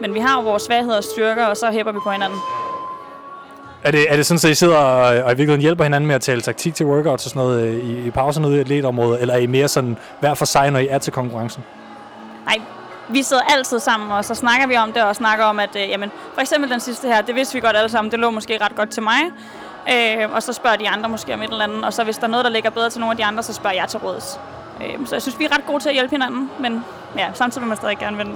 Men 0.00 0.14
vi 0.14 0.18
har 0.18 0.36
jo 0.36 0.48
vores 0.50 0.62
svagheder 0.62 0.96
og 0.96 1.04
styrker, 1.04 1.46
og 1.46 1.56
så 1.56 1.70
hæpper 1.70 1.92
vi 1.92 1.98
på 2.04 2.10
hinanden. 2.10 2.38
Er 3.82 3.90
det, 3.90 4.12
er 4.12 4.16
det 4.16 4.26
sådan, 4.26 4.48
at 4.48 4.52
I 4.52 4.54
sidder 4.54 4.76
og, 4.76 5.00
og 5.00 5.32
i 5.32 5.36
virkeligheden 5.36 5.60
hjælper 5.60 5.84
hinanden 5.84 6.08
med 6.08 6.14
at 6.14 6.20
tale 6.20 6.40
taktik 6.40 6.74
til 6.74 6.86
workouts 6.86 7.24
og 7.24 7.30
sådan 7.30 7.40
noget 7.40 7.62
øh, 7.62 7.84
i, 7.84 8.06
i 8.06 8.10
pauserne 8.10 8.48
ude 8.48 8.56
i 8.56 8.60
atletområdet, 8.60 9.20
eller 9.20 9.34
er 9.34 9.38
I 9.38 9.46
mere 9.46 9.68
sådan 9.68 9.96
hver 10.20 10.34
for 10.34 10.44
sig, 10.44 10.70
når 10.70 10.78
I 10.78 10.86
er 10.86 10.98
til 10.98 11.12
konkurrencen? 11.12 11.64
Vi 13.08 13.22
sidder 13.22 13.42
altid 13.42 13.78
sammen, 13.78 14.10
og 14.10 14.24
så 14.24 14.34
snakker 14.34 14.66
vi 14.66 14.76
om 14.76 14.92
det, 14.92 15.02
og 15.02 15.16
snakker 15.16 15.44
om, 15.44 15.60
at 15.60 15.76
øh, 15.76 15.88
jamen, 15.88 16.10
for 16.34 16.40
eksempel 16.40 16.70
den 16.70 16.80
sidste 16.80 17.08
her, 17.08 17.20
det 17.20 17.34
vidste 17.34 17.54
vi 17.54 17.60
godt 17.60 17.76
alle 17.76 17.88
sammen, 17.88 18.10
det 18.10 18.18
lå 18.18 18.30
måske 18.30 18.58
ret 18.60 18.76
godt 18.76 18.90
til 18.90 19.02
mig. 19.02 19.20
Øh, 19.92 20.32
og 20.34 20.42
så 20.42 20.52
spørger 20.52 20.76
de 20.76 20.88
andre 20.88 21.08
måske 21.08 21.34
om 21.34 21.42
et 21.42 21.50
eller 21.50 21.64
andet, 21.64 21.84
og 21.84 21.92
så 21.92 22.04
hvis 22.04 22.18
der 22.18 22.24
er 22.24 22.30
noget, 22.30 22.44
der 22.44 22.50
ligger 22.50 22.70
bedre 22.70 22.90
til 22.90 23.00
nogle 23.00 23.10
af 23.10 23.16
de 23.16 23.24
andre, 23.24 23.42
så 23.42 23.52
spørger 23.52 23.76
jeg 23.76 23.88
til 23.88 23.98
råds. 23.98 24.40
Øh, 24.80 25.06
så 25.06 25.14
jeg 25.14 25.22
synes, 25.22 25.38
vi 25.38 25.44
er 25.44 25.54
ret 25.54 25.66
gode 25.66 25.82
til 25.82 25.88
at 25.88 25.94
hjælpe 25.94 26.10
hinanden, 26.10 26.50
men 26.60 26.84
ja, 27.18 27.26
samtidig 27.34 27.62
vil 27.62 27.68
man 27.68 27.76
stadig 27.76 27.98
gerne 27.98 28.16
vinde. 28.16 28.32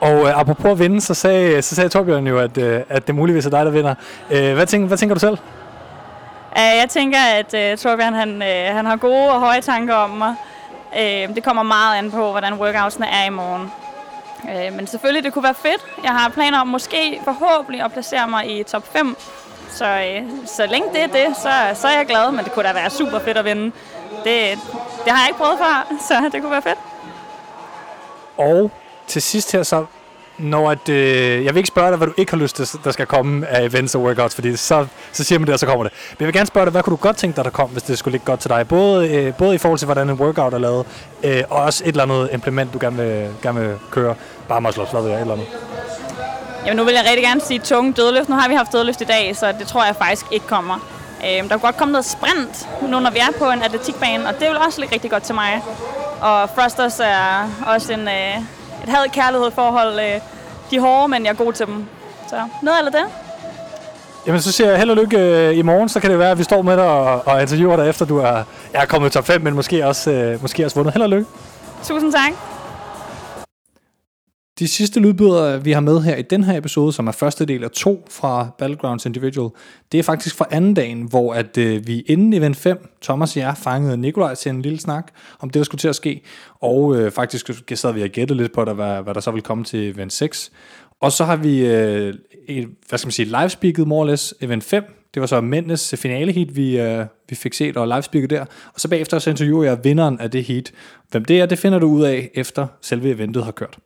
Og 0.00 0.28
øh, 0.28 0.40
apropos 0.40 0.70
at 0.70 0.78
vinde, 0.78 1.00
så 1.00 1.14
sagde, 1.14 1.62
så 1.62 1.74
sagde 1.74 1.88
Torbjørn 1.88 2.26
jo, 2.26 2.38
at, 2.38 2.58
øh, 2.58 2.80
at 2.88 3.06
det 3.06 3.14
muligvis 3.14 3.46
er 3.46 3.50
dig, 3.50 3.64
der 3.64 3.70
vinder. 3.70 3.94
Øh, 4.30 4.54
hvad, 4.54 4.66
tænker, 4.66 4.88
hvad 4.88 4.98
tænker 4.98 5.14
du 5.14 5.20
selv? 5.20 5.38
Uh, 6.52 6.58
jeg 6.58 6.86
tænker, 6.88 7.18
at 7.18 7.54
uh, 7.54 7.78
Torbjørn 7.78 8.14
han, 8.14 8.36
uh, 8.36 8.76
han 8.76 8.86
har 8.86 8.96
gode 8.96 9.30
og 9.30 9.40
høje 9.40 9.60
tanker 9.60 9.94
om 9.94 10.10
mig. 10.10 10.34
Uh, 10.92 11.34
det 11.34 11.44
kommer 11.44 11.62
meget 11.62 11.98
an 11.98 12.10
på, 12.10 12.30
hvordan 12.30 12.54
workoutsene 12.54 13.06
er 13.06 13.24
i 13.24 13.30
morgen. 13.30 13.72
Uh, 14.42 14.76
men 14.76 14.86
selvfølgelig, 14.86 15.24
det 15.24 15.32
kunne 15.32 15.44
være 15.44 15.54
fedt. 15.54 15.86
Jeg 16.04 16.10
har 16.12 16.28
planer 16.28 16.60
om 16.60 16.66
måske 16.66 17.20
forhåbentlig 17.24 17.84
at 17.84 17.92
placere 17.92 18.28
mig 18.28 18.60
i 18.60 18.62
top 18.62 18.92
5. 18.92 19.16
Så, 19.72 19.86
øh, 19.86 20.46
så 20.46 20.66
længe 20.66 20.88
det 20.92 21.02
er 21.02 21.06
det, 21.06 21.36
så, 21.36 21.80
så 21.80 21.88
er 21.88 21.96
jeg 21.96 22.06
glad. 22.06 22.32
Men 22.32 22.44
det 22.44 22.52
kunne 22.52 22.68
da 22.68 22.72
være 22.72 22.90
super 22.90 23.18
fedt 23.18 23.38
at 23.38 23.44
vinde. 23.44 23.64
Det, 24.24 24.58
det 25.04 25.12
har 25.12 25.20
jeg 25.20 25.28
ikke 25.28 25.38
prøvet 25.38 25.58
før, 25.58 25.94
så 26.08 26.30
det 26.32 26.40
kunne 26.40 26.50
være 26.50 26.62
fedt. 26.62 26.78
Og 28.36 28.70
til 29.06 29.22
sidst 29.22 29.52
her 29.52 29.62
så, 29.62 29.84
når 30.42 30.70
at, 30.70 30.88
øh, 30.88 31.44
jeg 31.44 31.54
vil 31.54 31.56
ikke 31.56 31.68
spørge 31.68 31.88
dig, 31.88 31.96
hvad 31.96 32.06
du 32.06 32.12
ikke 32.16 32.32
har 32.32 32.38
lyst 32.38 32.56
til, 32.56 32.68
der 32.84 32.90
skal 32.90 33.06
komme 33.06 33.46
af 33.46 33.64
events 33.64 33.94
og 33.94 34.02
workouts, 34.02 34.34
fordi 34.34 34.56
så, 34.56 34.86
så 35.12 35.24
siger 35.24 35.38
man 35.38 35.46
det, 35.46 35.52
og 35.52 35.58
så 35.58 35.66
kommer 35.66 35.84
det. 35.84 35.92
Men 36.10 36.16
jeg 36.20 36.26
vil 36.26 36.34
gerne 36.34 36.46
spørge 36.46 36.66
dig, 36.66 36.70
hvad 36.70 36.82
kunne 36.82 36.96
du 36.96 37.00
godt 37.02 37.16
tænke 37.16 37.36
dig, 37.36 37.44
der 37.44 37.50
kom, 37.50 37.70
hvis 37.70 37.82
det 37.82 37.98
skulle 37.98 38.12
ligge 38.12 38.24
godt 38.24 38.40
til 38.40 38.50
dig? 38.50 38.68
Både, 38.68 39.10
øh, 39.10 39.34
både 39.34 39.54
i 39.54 39.58
forhold 39.58 39.78
til, 39.78 39.86
hvordan 39.86 40.10
en 40.10 40.16
workout 40.16 40.54
er 40.54 40.58
lavet, 40.58 40.86
øh, 41.22 41.42
og 41.50 41.62
også 41.62 41.84
et 41.84 41.88
eller 41.88 42.02
andet 42.02 42.30
implement, 42.32 42.72
du 42.72 42.78
gerne 42.80 42.96
vil, 42.96 43.28
gerne 43.42 43.60
vil 43.60 43.76
køre. 43.90 44.14
Bare 44.48 44.60
muscle 44.60 44.82
ups, 44.82 44.90
hvad 44.90 45.02
ved 45.02 45.10
jeg, 45.10 45.16
et 45.16 45.20
eller 45.20 45.34
andet. 45.34 45.46
Jamen 46.66 46.76
nu 46.76 46.84
vil 46.84 46.94
jeg 46.94 47.04
rigtig 47.10 47.24
gerne 47.24 47.40
sige 47.40 47.58
tunge 47.58 47.92
dødløft. 47.92 48.28
Nu 48.28 48.34
har 48.34 48.48
vi 48.48 48.54
haft 48.54 48.72
dødløft 48.72 49.00
i 49.00 49.04
dag, 49.04 49.36
så 49.36 49.52
det 49.58 49.66
tror 49.66 49.84
jeg 49.84 49.96
faktisk 49.96 50.26
ikke 50.30 50.46
kommer. 50.46 50.74
Øhm, 51.26 51.48
der 51.48 51.56
kunne 51.56 51.66
godt 51.66 51.76
komme 51.76 51.92
noget 51.92 52.04
sprint, 52.04 52.68
nu 52.82 53.00
når 53.00 53.10
vi 53.10 53.18
er 53.18 53.38
på 53.38 53.50
en 53.50 53.62
atletikbane, 53.62 54.28
og 54.28 54.34
det 54.40 54.48
vil 54.48 54.56
også 54.66 54.80
ligge 54.80 54.94
rigtig 54.94 55.10
godt 55.10 55.22
til 55.22 55.34
mig. 55.34 55.62
Og 56.20 56.50
thrusters 56.56 57.00
er 57.00 57.50
også 57.66 57.92
en, 57.92 58.08
øh, 58.08 58.36
et 58.82 58.88
had 58.88 59.08
kærlighed 59.12 59.50
forhold. 59.50 60.00
Øh, 60.00 60.20
de 60.70 60.76
er 60.76 60.80
hårde, 60.80 61.08
men 61.08 61.24
jeg 61.24 61.30
er 61.30 61.34
god 61.34 61.52
til 61.52 61.66
dem. 61.66 61.84
Så 62.28 62.36
noget 62.62 62.78
af 62.86 62.92
det. 62.92 63.04
Jamen, 64.26 64.40
så 64.40 64.52
siger 64.52 64.70
jeg 64.70 64.78
held 64.78 64.90
og 64.90 64.96
lykke 64.96 65.18
øh, 65.18 65.58
i 65.58 65.62
morgen, 65.62 65.88
så 65.88 66.00
kan 66.00 66.10
det 66.10 66.18
være, 66.18 66.30
at 66.30 66.38
vi 66.38 66.42
står 66.44 66.62
med 66.62 66.76
dig 66.76 66.84
og, 66.84 67.26
og 67.26 67.40
interviewer 67.40 67.76
dig, 67.76 67.88
efter 67.88 68.06
du 68.06 68.18
er, 68.18 68.42
er 68.72 68.84
kommet 68.86 69.10
i 69.10 69.12
top 69.12 69.26
5, 69.26 69.40
men 69.40 69.54
måske 69.54 69.86
også, 69.86 70.10
øh, 70.10 70.42
måske 70.42 70.64
også 70.64 70.76
vundet. 70.76 70.94
Held 70.94 71.02
og 71.02 71.10
lykke. 71.10 71.26
Tusind 71.84 72.12
tak. 72.12 72.51
De 74.58 74.68
sidste 74.68 75.00
lydbidder, 75.00 75.58
vi 75.58 75.72
har 75.72 75.80
med 75.80 76.00
her 76.00 76.16
i 76.16 76.22
den 76.22 76.44
her 76.44 76.56
episode, 76.56 76.92
som 76.92 77.06
er 77.06 77.12
første 77.12 77.46
del 77.46 77.64
af 77.64 77.70
to 77.70 78.06
fra 78.10 78.50
Battlegrounds 78.58 79.06
Individual, 79.06 79.50
det 79.92 79.98
er 79.98 80.02
faktisk 80.02 80.36
fra 80.36 80.46
anden 80.50 80.74
dagen, 80.74 81.02
hvor 81.02 81.34
at, 81.34 81.58
øh, 81.58 81.86
vi 81.86 82.00
inden 82.00 82.32
event 82.32 82.56
5, 82.56 82.88
Thomas 83.02 83.36
og 83.36 83.42
jeg, 83.42 83.56
fangede 83.56 83.96
Nikolaj 83.96 84.34
til 84.34 84.50
en 84.50 84.62
lille 84.62 84.78
snak 84.78 85.12
om 85.40 85.50
det, 85.50 85.54
der 85.54 85.64
skulle 85.64 85.78
til 85.78 85.88
at 85.88 85.96
ske. 85.96 86.22
Og 86.60 86.96
øh, 86.96 87.10
faktisk 87.10 87.50
sad 87.74 87.92
vi 87.92 88.02
og 88.02 88.08
gættede 88.08 88.38
lidt 88.38 88.52
på, 88.52 88.64
der, 88.64 88.72
hvad, 88.72 89.02
hvad 89.02 89.14
der 89.14 89.20
så 89.20 89.30
ville 89.30 89.42
komme 89.42 89.64
til 89.64 89.90
event 89.90 90.12
6. 90.12 90.52
Og 91.00 91.12
så 91.12 91.24
har 91.24 91.36
vi 91.36 91.66
øh, 91.66 92.14
et, 92.48 92.68
hvad 92.88 92.98
skal 92.98 93.06
man 93.06 93.12
sige, 93.12 93.26
livespeaket 93.26 93.86
more 93.86 94.00
or 94.00 94.10
less 94.10 94.34
event 94.40 94.64
5. 94.64 94.84
Det 95.14 95.20
var 95.20 95.26
så 95.26 95.40
mændenes 95.40 95.94
finale 95.98 96.32
heat, 96.32 96.56
vi, 96.56 96.80
øh, 96.80 97.06
vi 97.28 97.34
fik 97.34 97.54
set 97.54 97.76
og 97.76 97.88
livespeaket 97.88 98.30
der. 98.30 98.44
Og 98.74 98.80
så 98.80 98.88
bagefter 98.88 99.18
så 99.18 99.30
interviewer 99.30 99.64
jeg 99.64 99.84
vinderen 99.84 100.20
af 100.20 100.30
det 100.30 100.44
heat. 100.44 100.72
Hvem 101.10 101.24
det 101.24 101.40
er, 101.40 101.46
det 101.46 101.58
finder 101.58 101.78
du 101.78 101.86
ud 101.86 102.02
af, 102.02 102.30
efter 102.34 102.66
selve 102.80 103.10
eventet 103.10 103.44
har 103.44 103.52
kørt. 103.52 103.78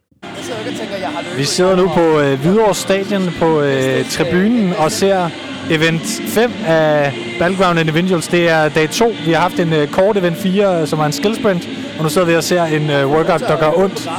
Vi 1.37 1.45
sidder 1.45 1.77
nu 1.77 1.89
på 1.89 2.21
øh, 2.21 2.41
Hvidovre 2.41 2.75
Stadion 2.75 3.35
på 3.39 3.61
øh, 3.61 4.11
tribunen 4.11 4.73
og 4.79 4.93
ser 4.93 5.29
event 5.71 6.03
5 6.29 6.53
af 6.67 7.15
Battleground 7.39 7.79
Individuals. 7.81 8.29
Det 8.29 8.49
er 8.49 8.69
dag 8.69 8.91
2. 8.91 9.15
Vi 9.25 9.33
har 9.33 9.41
haft 9.41 9.61
en 9.61 9.73
øh, 9.73 9.89
kort 9.89 10.17
event 10.17 10.37
4, 10.37 10.81
øh, 10.81 10.89
som 10.89 10.99
var 10.99 11.07
en 11.07 11.13
skill 11.13 11.35
sprint. 11.37 11.69
Og 11.99 12.03
nu 12.03 12.09
sidder 12.09 12.27
vi 12.27 12.35
og 12.35 12.45
ser 12.45 12.65
en 12.65 12.91
øh, 12.91 13.11
workout, 13.11 13.41
der 13.41 13.57
gør 13.59 13.71
ondt. 13.77 14.11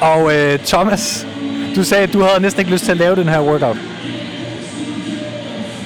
Og 0.00 0.34
øh, 0.36 0.58
Thomas, 0.58 1.26
du 1.76 1.84
sagde, 1.84 2.02
at 2.02 2.12
du 2.12 2.22
havde 2.22 2.42
næsten 2.42 2.60
ikke 2.60 2.72
lyst 2.72 2.84
til 2.84 2.90
at 2.90 2.98
lave 2.98 3.16
den 3.16 3.28
her 3.28 3.40
workout. 3.40 3.76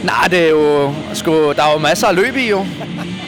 Nej, 0.03 0.29
det 0.31 0.44
er 0.44 0.49
jo, 0.49 0.92
sgu, 1.14 1.33
der 1.33 1.62
er 1.62 1.72
jo 1.72 1.79
masser 1.79 2.07
af 2.07 2.16
løb 2.16 2.37
i 2.37 2.49
jo. 2.49 2.59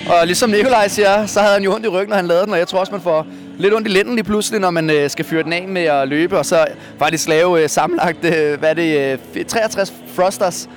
Og 0.09 0.27
ligesom 0.27 0.51
Nikolaj 0.51 0.88
siger, 0.88 1.27
så 1.27 1.40
havde 1.40 1.53
han 1.53 1.62
jo 1.62 1.75
ondt 1.75 1.87
i 1.87 1.88
ryggen, 1.88 2.09
når 2.09 2.16
han 2.16 2.27
lavede 2.27 2.44
den, 2.44 2.53
og 2.53 2.59
jeg 2.59 2.68
tror 2.68 2.79
også, 2.79 2.92
man 2.92 3.01
får 3.01 3.27
lidt 3.59 3.75
ondt 3.75 3.88
i 3.88 3.90
lænden 3.90 4.14
lige 4.14 4.25
pludselig, 4.25 4.61
når 4.61 4.71
man 4.71 4.90
øh, 4.90 5.11
skal 5.11 5.25
fyre 5.25 5.42
den 5.42 5.53
af 5.53 5.68
med 5.68 5.83
at 5.83 6.09
løbe, 6.09 6.38
og 6.38 6.47
så 6.47 6.66
faktisk 6.99 7.29
lave 7.29 7.62
øh, 7.62 7.68
sammenlagt, 7.68 8.25
øh, 8.25 8.59
hvad 8.59 8.71
er 8.71 8.75
det, 8.75 9.18
øh, 9.37 9.44
63 9.44 9.92
thrusters. 10.14 10.68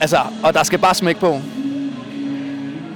Altså, 0.00 0.16
og 0.42 0.54
der 0.54 0.62
skal 0.62 0.78
bare 0.78 0.94
smæk 0.94 1.16
på. 1.16 1.40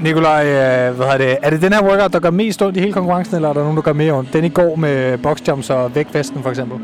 Nikolaj, 0.01 0.47
øh, 0.47 0.97
hvad 0.97 1.07
er 1.07 1.19
det? 1.19 1.37
Er 1.43 1.51
det 1.51 1.63
den 1.63 1.73
her 1.73 1.83
workout, 1.83 2.13
der 2.13 2.21
gør 2.21 2.31
mest 2.31 2.63
ondt 2.63 2.77
i 2.77 2.81
hele 2.81 2.93
konkurrencen, 2.93 3.37
eller 3.37 3.49
er 3.49 3.53
der 3.53 3.61
nogen, 3.61 3.77
der 3.77 3.83
gør 3.83 3.93
mere 3.93 4.13
ondt? 4.13 4.33
Den 4.33 4.45
i 4.45 4.49
går 4.49 4.77
med 4.77 5.19
boxjumps 5.19 5.71
og 5.71 5.95
vægtvesten 5.95 6.43
for 6.43 6.51
eksempel. 6.51 6.79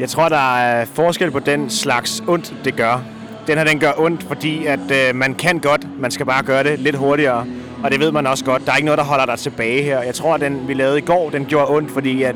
Jeg 0.00 0.08
tror, 0.08 0.28
der 0.28 0.56
er 0.56 0.84
forskel 0.84 1.30
på 1.30 1.38
den 1.38 1.70
slags 1.70 2.22
ondt, 2.26 2.54
det 2.64 2.76
gør. 2.76 3.02
Den 3.46 3.58
her, 3.58 3.64
den 3.64 3.78
gør 3.78 3.92
ondt, 3.98 4.22
fordi 4.22 4.66
at 4.66 4.90
øh, 4.90 5.14
man 5.14 5.34
kan 5.34 5.58
godt, 5.58 6.00
man 6.00 6.10
skal 6.10 6.26
bare 6.26 6.42
gøre 6.42 6.64
det 6.64 6.78
lidt 6.78 6.96
hurtigere. 6.96 7.46
Og 7.82 7.90
det 7.90 8.00
ved 8.00 8.12
man 8.12 8.26
også 8.26 8.44
godt. 8.44 8.66
Der 8.66 8.72
er 8.72 8.76
ikke 8.76 8.86
noget, 8.86 8.98
der 8.98 9.04
holder 9.04 9.26
dig 9.26 9.38
tilbage 9.38 9.82
her. 9.82 10.02
Jeg 10.02 10.14
tror, 10.14 10.34
at 10.34 10.40
den, 10.40 10.68
vi 10.68 10.74
lavede 10.74 10.98
i 10.98 11.00
går, 11.00 11.30
den 11.30 11.44
gjorde 11.44 11.70
ondt, 11.70 11.90
fordi 11.90 12.22
at 12.22 12.34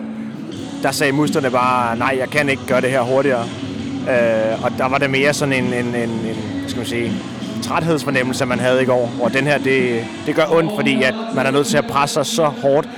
der 0.83 0.90
sagde 0.90 1.12
musterne 1.12 1.50
bare, 1.50 1.96
nej, 1.96 2.16
jeg 2.18 2.31
kan 2.31 2.48
ikke 2.48 2.66
gøre 2.66 2.81
det 2.81 2.90
her 2.90 3.00
hurtigere. 3.00 3.44
Øh, 4.11 4.64
og 4.64 4.70
der 4.78 4.88
var 4.88 4.98
det 4.98 5.11
mere 5.11 5.35
sådan 5.35 5.55
en, 5.55 5.64
en, 5.64 5.94
en, 5.94 6.11
en 6.11 6.64
skal 6.66 6.78
man 6.78 6.87
sige, 6.87 7.12
træthedsfornemmelse, 7.62 8.46
man 8.46 8.61
havde 8.61 8.83
i 8.83 8.85
går. 8.85 9.12
Og 9.22 9.33
den 9.33 9.46
her, 9.46 9.59
det, 9.59 10.05
det 10.26 10.35
gør 10.35 10.46
ondt, 10.50 10.72
fordi 10.76 11.02
at 11.02 11.14
man 11.35 11.46
er 11.46 11.50
nødt 11.50 11.66
til 11.66 11.76
at 11.76 11.87
presse 11.87 12.14
sig 12.14 12.26
så 12.26 12.44
hårdt, 12.44 12.88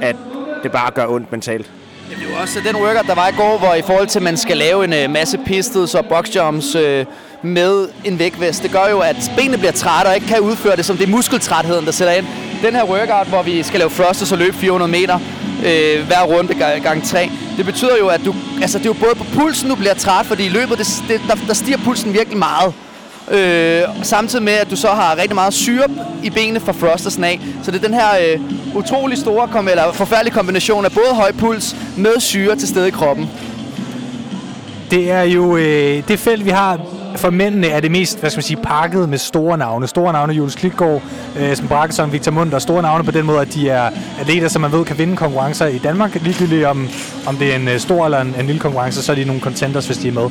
at 0.00 0.16
det 0.62 0.72
bare 0.72 0.90
gør 0.90 1.06
ondt 1.06 1.32
mentalt. 1.32 1.70
Jamen, 2.10 2.24
det 2.24 2.34
var 2.34 2.42
også 2.42 2.60
den 2.66 2.76
workout, 2.76 3.06
der 3.06 3.14
var 3.14 3.28
i 3.28 3.32
går, 3.36 3.58
hvor 3.58 3.74
i 3.74 3.82
forhold 3.82 4.06
til, 4.06 4.18
at 4.18 4.22
man 4.22 4.36
skal 4.36 4.56
lave 4.56 4.84
en 4.84 4.92
øh, 4.92 5.10
masse 5.10 5.38
pistols 5.46 5.94
og 5.94 6.06
boxjumps 6.06 6.74
øh, 6.74 7.06
med 7.42 7.88
en 8.04 8.18
vægtvest, 8.18 8.62
det 8.62 8.70
gør 8.70 8.88
jo, 8.90 8.98
at 8.98 9.32
benene 9.36 9.58
bliver 9.58 9.72
trætte 9.72 10.08
og 10.08 10.14
ikke 10.14 10.26
kan 10.26 10.40
udføre 10.40 10.76
det, 10.76 10.84
som 10.84 10.96
det 10.96 11.06
er 11.06 11.10
muskeltrætheden, 11.10 11.86
der 11.86 11.92
sætter 11.92 12.14
ind. 12.14 12.26
Den 12.62 12.74
her 12.74 12.84
workout, 12.84 13.26
hvor 13.26 13.42
vi 13.42 13.62
skal 13.62 13.78
lave 13.78 13.90
thrusters 13.90 14.32
og 14.32 14.38
løbe 14.38 14.56
400 14.56 14.90
meter 14.90 15.18
øh, 15.66 16.06
hver 16.06 16.22
runde 16.22 16.54
gang 16.82 17.04
3, 17.04 17.30
det 17.56 17.66
betyder 17.66 17.96
jo, 18.00 18.08
at 18.08 18.20
du, 18.24 18.34
altså, 18.62 18.78
det 18.78 18.84
er 18.84 18.90
jo 18.90 19.06
både 19.06 19.14
på 19.14 19.24
pulsen, 19.34 19.68
du 19.68 19.74
bliver 19.74 19.94
træt, 19.94 20.26
fordi 20.26 20.46
i 20.46 20.48
løbet, 20.48 20.78
det, 20.78 20.86
det, 21.08 21.20
der, 21.28 21.34
der 21.46 21.54
stiger 21.54 21.78
pulsen 21.84 22.12
virkelig 22.12 22.38
meget. 22.38 22.74
Øh, 23.30 23.82
samtidig 24.02 24.44
med, 24.44 24.52
at 24.52 24.70
du 24.70 24.76
så 24.76 24.88
har 24.88 25.16
rigtig 25.16 25.34
meget 25.34 25.54
syre 25.54 25.84
i 26.22 26.30
benene 26.30 26.60
fra 26.60 26.72
thrustersen 26.72 27.24
af. 27.24 27.40
Så 27.62 27.70
det 27.70 27.84
er 27.84 27.88
den 27.88 27.94
her 27.94 28.08
øh, 28.22 28.40
utrolig 28.76 29.18
store, 29.18 29.48
kom, 29.48 29.68
eller 29.68 29.92
forfærdelige 29.92 30.34
kombination 30.34 30.84
af 30.84 30.92
både 30.92 31.14
høj 31.14 31.32
puls 31.32 31.76
med 31.96 32.20
syre 32.20 32.56
til 32.56 32.68
stede 32.68 32.88
i 32.88 32.90
kroppen. 32.90 33.30
Det 34.90 35.10
er 35.10 35.22
jo 35.22 35.56
øh, 35.56 36.02
det 36.08 36.18
felt, 36.18 36.44
vi 36.44 36.50
har 36.50 36.80
for 37.18 37.30
mændene 37.30 37.66
er 37.66 37.80
det 37.80 37.90
mest, 37.90 38.20
hvad 38.20 38.30
skal 38.30 38.38
man 38.38 38.42
sige, 38.42 38.56
pakket 38.62 39.08
med 39.08 39.18
store 39.18 39.58
navne. 39.58 39.86
Store 39.86 40.12
navne, 40.12 40.32
Jules 40.32 40.54
Klitgaard, 40.54 41.02
øh, 41.38 41.50
Esben 41.50 41.68
Brakkesson, 41.68 42.12
Victor 42.12 42.32
Munter. 42.32 42.58
Store 42.58 42.82
navne 42.82 43.04
på 43.04 43.10
den 43.10 43.26
måde, 43.26 43.40
at 43.40 43.54
de 43.54 43.68
er 43.70 43.90
atleter, 44.20 44.48
som 44.48 44.62
man 44.62 44.72
ved 44.72 44.84
kan 44.84 44.98
vinde 44.98 45.16
konkurrencer 45.16 45.66
i 45.66 45.78
Danmark. 45.78 46.14
Ligegyldigt 46.14 46.64
om, 46.64 46.88
om 47.26 47.36
det 47.36 47.52
er 47.52 47.56
en 47.56 47.68
øh, 47.68 47.78
stor 47.78 48.04
eller 48.04 48.20
en, 48.20 48.34
en 48.40 48.46
lille 48.46 48.60
konkurrence, 48.60 49.02
så 49.02 49.12
er 49.12 49.16
de 49.16 49.24
nogle 49.24 49.40
contenders, 49.40 49.86
hvis 49.86 49.98
de 49.98 50.08
er 50.08 50.12
med. 50.12 50.30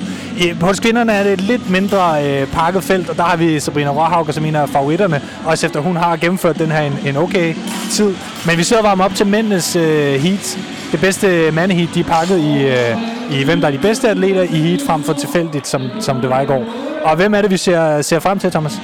Øh, 0.49 0.59
på 0.59 0.67
kvinderne 0.81 1.13
er 1.13 1.23
det 1.23 1.33
et 1.33 1.41
lidt 1.41 1.69
mindre 1.69 2.25
øh, 2.25 2.47
pakket 2.47 2.83
felt, 2.83 3.09
og 3.09 3.17
der 3.17 3.23
har 3.23 3.37
vi 3.37 3.59
Sabrina 3.59 3.89
Råhauger 3.89 4.31
som 4.31 4.45
en 4.45 4.55
af 4.55 4.69
favoritterne, 4.69 5.21
også 5.45 5.65
efter 5.65 5.79
hun 5.79 5.95
har 5.95 6.15
gennemført 6.15 6.59
den 6.59 6.71
her 6.71 6.81
en, 6.81 6.93
en 7.05 7.17
okay 7.17 7.55
tid. 7.91 8.15
Men 8.45 8.57
vi 8.57 8.63
sidder 8.63 8.81
varme 8.81 9.03
op 9.03 9.15
til 9.15 9.27
mændenes 9.27 9.75
øh, 9.75 10.13
heat. 10.13 10.57
Det 10.91 10.99
bedste 11.01 11.51
mandeheat, 11.51 11.89
de 11.93 11.99
er 11.99 12.03
pakket 12.03 12.39
i, 12.39 12.63
øh, 12.63 13.39
i, 13.39 13.43
hvem 13.43 13.61
der 13.61 13.67
er 13.67 13.71
de 13.71 13.77
bedste 13.77 14.09
atleter 14.09 14.41
i 14.41 14.57
heat, 14.57 14.81
frem 14.87 15.03
for 15.03 15.13
tilfældigt, 15.13 15.67
som, 15.67 15.81
som 15.99 16.21
det 16.21 16.29
var 16.29 16.41
i 16.41 16.45
går. 16.45 16.65
Og 17.03 17.15
hvem 17.15 17.33
er 17.33 17.41
det, 17.41 17.51
vi 17.51 17.57
ser, 17.57 18.01
ser 18.01 18.19
frem 18.19 18.39
til, 18.39 18.51
Thomas? 18.51 18.81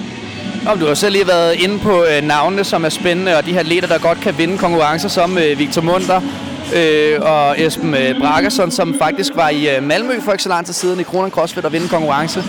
Om 0.68 0.80
du 0.80 0.86
har 0.86 0.94
selv 0.94 1.14
lige 1.14 1.28
været 1.28 1.54
inde 1.54 1.80
på 1.80 2.04
øh, 2.04 2.28
navnene, 2.28 2.64
som 2.64 2.86
er 2.86 2.90
spændende, 2.90 3.38
og 3.38 3.46
de 3.46 3.54
her 3.54 3.60
atleter, 3.60 3.88
der 3.88 3.98
godt 3.98 4.20
kan 4.20 4.38
vinde 4.38 4.58
konkurrencer, 4.58 5.10
som 5.10 5.38
øh, 5.38 5.60
Victor 5.60 5.82
Munter 5.82 6.22
øh, 6.76 7.20
og 7.22 7.62
Esben 7.62 7.94
øh, 7.96 8.20
Brakkerson, 8.20 8.72
som 8.72 8.96
faktisk 9.00 9.32
var 9.36 9.50
i 9.50 9.76
øh, 9.76 9.84
Malmø 9.84 10.14
for 10.22 10.32
ikke 10.32 10.44
så 10.44 10.50
lang 10.50 10.66
tid 10.66 10.74
siden 10.74 11.00
i 11.00 11.04
Kronen 11.04 11.32
CrossFit 11.32 11.66
og 11.66 11.74
vinde 11.74 11.88
konkurrence, 11.88 12.44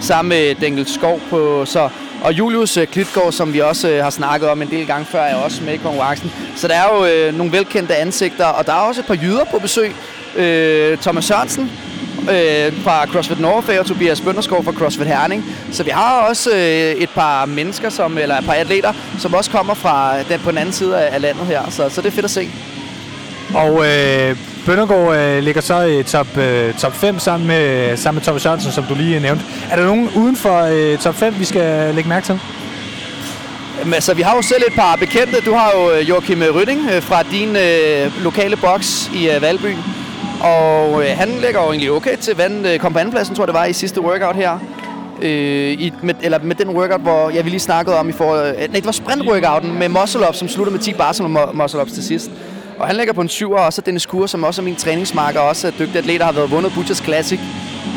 sammen 0.00 0.28
med 0.28 0.54
Dengel 0.54 0.88
Skov 0.88 1.20
på... 1.30 1.64
Så, 1.64 1.88
og 2.24 2.32
Julius 2.32 2.76
øh, 2.76 2.86
Klitgaard, 2.86 3.32
som 3.32 3.52
vi 3.52 3.60
også 3.60 3.88
øh, 3.88 4.02
har 4.02 4.10
snakket 4.10 4.48
om 4.48 4.62
en 4.62 4.70
del 4.70 4.86
gange 4.86 5.06
før, 5.06 5.20
er 5.20 5.34
også 5.34 5.62
med 5.64 5.74
i 5.74 5.76
konkurrencen. 5.76 6.32
Så 6.56 6.68
der 6.68 6.74
er 6.74 6.96
jo 6.96 7.04
øh, 7.04 7.34
nogle 7.34 7.52
velkendte 7.52 7.96
ansigter, 7.96 8.46
og 8.46 8.66
der 8.66 8.72
er 8.72 8.76
også 8.76 9.00
et 9.00 9.06
par 9.06 9.18
jyder 9.22 9.44
på 9.44 9.58
besøg. 9.58 9.92
Øh, 10.36 10.98
Thomas 10.98 11.24
Sørensen, 11.24 11.70
øh, 12.22 12.82
fra 12.82 13.06
CrossFit 13.06 13.40
Norge 13.40 13.80
og 13.80 13.86
Tobias 13.86 14.20
Bønderskov 14.20 14.64
fra 14.64 14.72
CrossFit 14.72 15.06
Herning. 15.06 15.44
Så 15.72 15.82
vi 15.82 15.90
har 15.90 16.20
også 16.28 16.50
øh, 16.50 17.02
et 17.02 17.10
par 17.10 17.46
mennesker, 17.46 17.90
som, 17.90 18.18
eller 18.18 18.38
et 18.38 18.44
par 18.44 18.52
atleter, 18.52 18.92
som 19.18 19.34
også 19.34 19.50
kommer 19.50 19.74
fra 19.74 20.18
øh, 20.18 20.28
den, 20.28 20.40
på 20.40 20.50
den 20.50 20.58
anden 20.58 20.72
side 20.72 20.98
af 20.98 21.20
landet 21.20 21.46
her. 21.46 21.70
Så, 21.70 21.88
så 21.88 22.00
det 22.00 22.06
er 22.06 22.12
fedt 22.12 22.24
at 22.24 22.30
se. 22.30 22.48
Og 23.54 23.86
øh, 23.86 24.36
Bøndergaard 24.68 25.16
øh, 25.16 25.42
ligger 25.42 25.60
så 25.60 25.82
i 25.82 26.02
top, 26.02 26.36
øh, 26.36 26.74
top 26.74 26.94
5 26.94 27.18
sammen 27.18 27.48
med, 27.48 27.96
sammen 27.96 28.16
med 28.16 28.22
Thomas 28.22 28.42
Sørensen, 28.42 28.72
som 28.72 28.84
du 28.84 28.94
lige 28.94 29.16
øh, 29.16 29.22
nævnte. 29.22 29.44
Er 29.70 29.76
der 29.76 29.84
nogen 29.84 30.10
uden 30.16 30.36
for 30.36 30.62
øh, 30.62 30.98
top 30.98 31.14
5, 31.14 31.34
vi 31.38 31.44
skal 31.44 31.94
lægge 31.94 32.08
mærke 32.08 32.26
til? 32.26 32.40
Jamen, 33.78 33.94
altså, 33.94 34.14
vi 34.14 34.22
har 34.22 34.36
jo 34.36 34.42
selv 34.42 34.62
et 34.66 34.74
par 34.74 34.96
bekendte. 34.96 35.40
Du 35.40 35.54
har 35.54 35.72
jo 35.76 35.92
øh, 35.92 36.08
Joachim 36.08 36.42
Rytting 36.54 36.80
øh, 36.92 37.02
fra 37.02 37.22
din 37.22 37.56
øh, 37.56 38.24
lokale 38.24 38.56
boks 38.56 39.10
i 39.14 39.30
øh, 39.30 39.42
Valby. 39.42 39.76
Og 40.40 41.02
øh, 41.02 41.10
han 41.16 41.28
ligger 41.28 41.62
jo 41.62 41.68
egentlig 41.68 41.90
okay 41.90 42.16
til 42.16 42.36
vand. 42.36 42.66
Øh, 42.66 42.78
kom 42.78 42.92
på 42.92 42.98
andenpladsen, 42.98 43.34
tror 43.34 43.44
jeg 43.44 43.48
det 43.48 43.54
var, 43.54 43.64
i 43.64 43.72
sidste 43.72 44.00
workout 44.00 44.36
her. 44.36 44.58
Øh, 45.22 45.72
i, 45.72 45.92
med, 46.02 46.14
eller 46.22 46.38
med 46.42 46.56
den 46.56 46.68
workout, 46.68 47.00
hvor 47.00 47.30
jeg 47.30 47.44
vi 47.44 47.50
lige 47.50 47.60
snakkede 47.60 47.98
om 47.98 48.08
i 48.08 48.12
for... 48.12 48.34
Øh, 48.34 48.52
nej, 48.56 48.66
det 48.74 48.86
var 48.86 48.92
sprint-workouten 48.92 49.78
med 49.78 49.88
muscle 49.88 50.28
ups, 50.28 50.38
som 50.38 50.48
slutter 50.48 50.72
med 50.72 50.80
10 50.80 50.92
bars 50.92 51.16
som 51.16 51.38
muscle 51.54 51.80
ups 51.80 51.92
til 51.92 52.04
sidst. 52.04 52.30
Og 52.78 52.86
han 52.86 52.96
ligger 52.96 53.12
på 53.12 53.20
en 53.20 53.28
7'er, 53.28 53.58
og 53.58 53.72
så 53.72 53.80
Dennis 53.80 54.06
Kure, 54.06 54.28
som 54.28 54.44
også 54.44 54.62
er 54.62 54.64
min 54.64 54.76
træningsmarker, 54.76 55.40
også 55.40 55.66
er 55.66 55.70
dygtig 55.70 55.96
atlet, 55.96 56.20
der 56.20 56.26
har 56.26 56.32
været 56.32 56.50
vundet 56.50 56.72
Butchers 56.74 57.02
Classic 57.04 57.40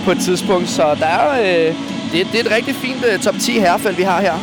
på 0.06 0.12
et 0.12 0.18
tidspunkt. 0.20 0.70
Så 0.70 0.96
der 1.00 1.06
er, 1.06 1.42
øh, 1.42 1.76
det, 2.12 2.28
det 2.32 2.40
er 2.40 2.44
et 2.46 2.52
rigtig 2.52 2.76
fint 2.76 3.06
øh, 3.14 3.20
top 3.20 3.36
10 3.40 3.52
herrefelt, 3.52 3.98
vi 3.98 4.04
har 4.04 4.22
her. 4.22 4.34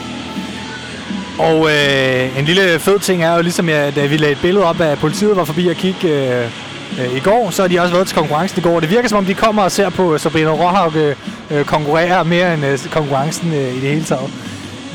Og 1.39 1.71
øh, 1.71 2.39
en 2.39 2.45
lille 2.45 2.79
fed 2.79 2.99
ting 2.99 3.23
er 3.23 3.35
jo 3.35 3.43
ligesom, 3.43 3.69
jeg, 3.69 3.97
da 3.97 4.07
vi 4.07 4.17
lagde 4.17 4.33
et 4.33 4.39
billede 4.43 4.65
op 4.65 4.81
af 4.81 4.99
politiet 4.99 5.37
var 5.37 5.45
forbi 5.45 5.69
at 5.69 5.77
kigge 5.77 6.09
øh, 6.09 6.51
øh, 7.01 7.17
i 7.17 7.21
går, 7.21 7.51
så 7.51 7.63
har 7.63 7.69
de 7.69 7.81
også 7.81 7.95
været 7.95 8.07
til 8.07 8.17
konkurrencen 8.17 8.59
i 8.59 8.63
går. 8.63 8.81
Det 8.81 8.91
virker 8.91 9.09
som 9.09 9.19
om, 9.19 9.25
de 9.25 9.35
kommer 9.35 9.63
og 9.63 9.73
ser 9.73 9.91
på 9.91 10.19
Sabrina 10.19 10.51
Råhaug 10.51 10.97
øh, 10.97 11.17
øh, 11.51 11.59
øh 11.59 11.65
konkurrere 11.65 12.25
mere 12.25 12.55
end 12.55 12.67
øh, 12.67 12.79
konkurrencen 12.79 13.53
øh, 13.53 13.77
i 13.77 13.81
det 13.81 13.91
hele 13.91 14.05
taget. 14.05 14.31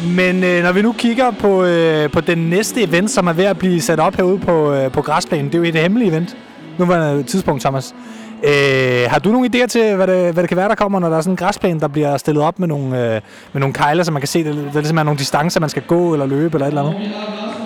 Men 0.07 0.43
øh, 0.43 0.63
når 0.63 0.71
vi 0.71 0.81
nu 0.81 0.91
kigger 0.91 1.31
på, 1.31 1.63
øh, 1.63 2.11
på 2.11 2.21
den 2.21 2.37
næste 2.37 2.83
event, 2.83 3.11
som 3.11 3.27
er 3.27 3.33
ved 3.33 3.45
at 3.45 3.57
blive 3.57 3.81
sat 3.81 3.99
op 3.99 4.15
herude 4.15 4.39
på, 4.39 4.73
øh, 4.73 4.91
på 4.91 5.01
græsplænen, 5.01 5.45
det 5.45 5.55
er 5.55 5.59
jo 5.59 5.63
et 5.63 5.75
hemmeligt 5.75 6.09
event. 6.09 6.37
Nu 6.77 6.85
var 6.85 6.97
det 6.97 7.19
et 7.19 7.27
tidspunkt, 7.27 7.61
Thomas. 7.61 7.95
Øh, 8.43 9.05
har 9.09 9.19
du 9.19 9.31
nogle 9.31 9.49
idéer 9.53 9.67
til, 9.67 9.95
hvad 9.95 10.07
det, 10.07 10.33
hvad 10.33 10.43
det 10.43 10.47
kan 10.47 10.57
være, 10.57 10.69
der 10.69 10.75
kommer, 10.75 10.99
når 10.99 11.09
der 11.09 11.17
er 11.17 11.21
sådan 11.21 11.33
en 11.33 11.37
græsplæne, 11.37 11.79
der 11.79 11.87
bliver 11.87 12.17
stillet 12.17 12.43
op 12.43 12.59
med 12.59 12.67
nogle, 12.67 12.85
øh, 12.85 13.21
med 13.53 13.59
nogle 13.59 13.73
kejler, 13.73 14.03
så 14.03 14.11
man 14.11 14.21
kan 14.21 14.27
se, 14.27 14.43
det, 14.43 14.55
det 14.55 14.73
ligesom 14.73 14.97
er 14.97 15.03
nogle 15.03 15.19
distancer, 15.19 15.59
man 15.59 15.69
skal 15.69 15.83
gå 15.87 16.13
eller 16.13 16.25
løbe 16.25 16.55
eller 16.55 16.65
et 16.65 16.71
eller 16.71 16.81
andet? 16.81 16.95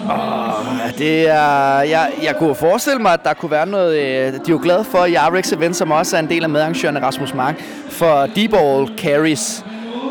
Oh, 0.10 0.98
det 0.98 1.30
er, 1.30 1.82
jeg, 1.82 2.10
jeg 2.24 2.36
kunne 2.40 2.56
forestille 2.56 3.02
mig, 3.02 3.14
at 3.14 3.24
der 3.24 3.34
kunne 3.34 3.52
være 3.52 3.66
noget... 3.66 3.98
Øh, 3.98 4.34
de 4.34 4.38
er 4.38 4.40
jo 4.50 4.60
glade 4.64 4.84
for 4.84 5.06
i 5.06 5.14
Arrex 5.14 5.52
Event, 5.52 5.76
som 5.76 5.92
også 5.92 6.16
er 6.16 6.20
en 6.20 6.30
del 6.30 6.44
af 6.44 6.50
medarrangørerne 6.50 7.06
Rasmus 7.06 7.34
Mark, 7.34 7.56
for 7.90 8.28
Deep 8.36 8.54
All 8.54 8.88
carries. 8.98 9.66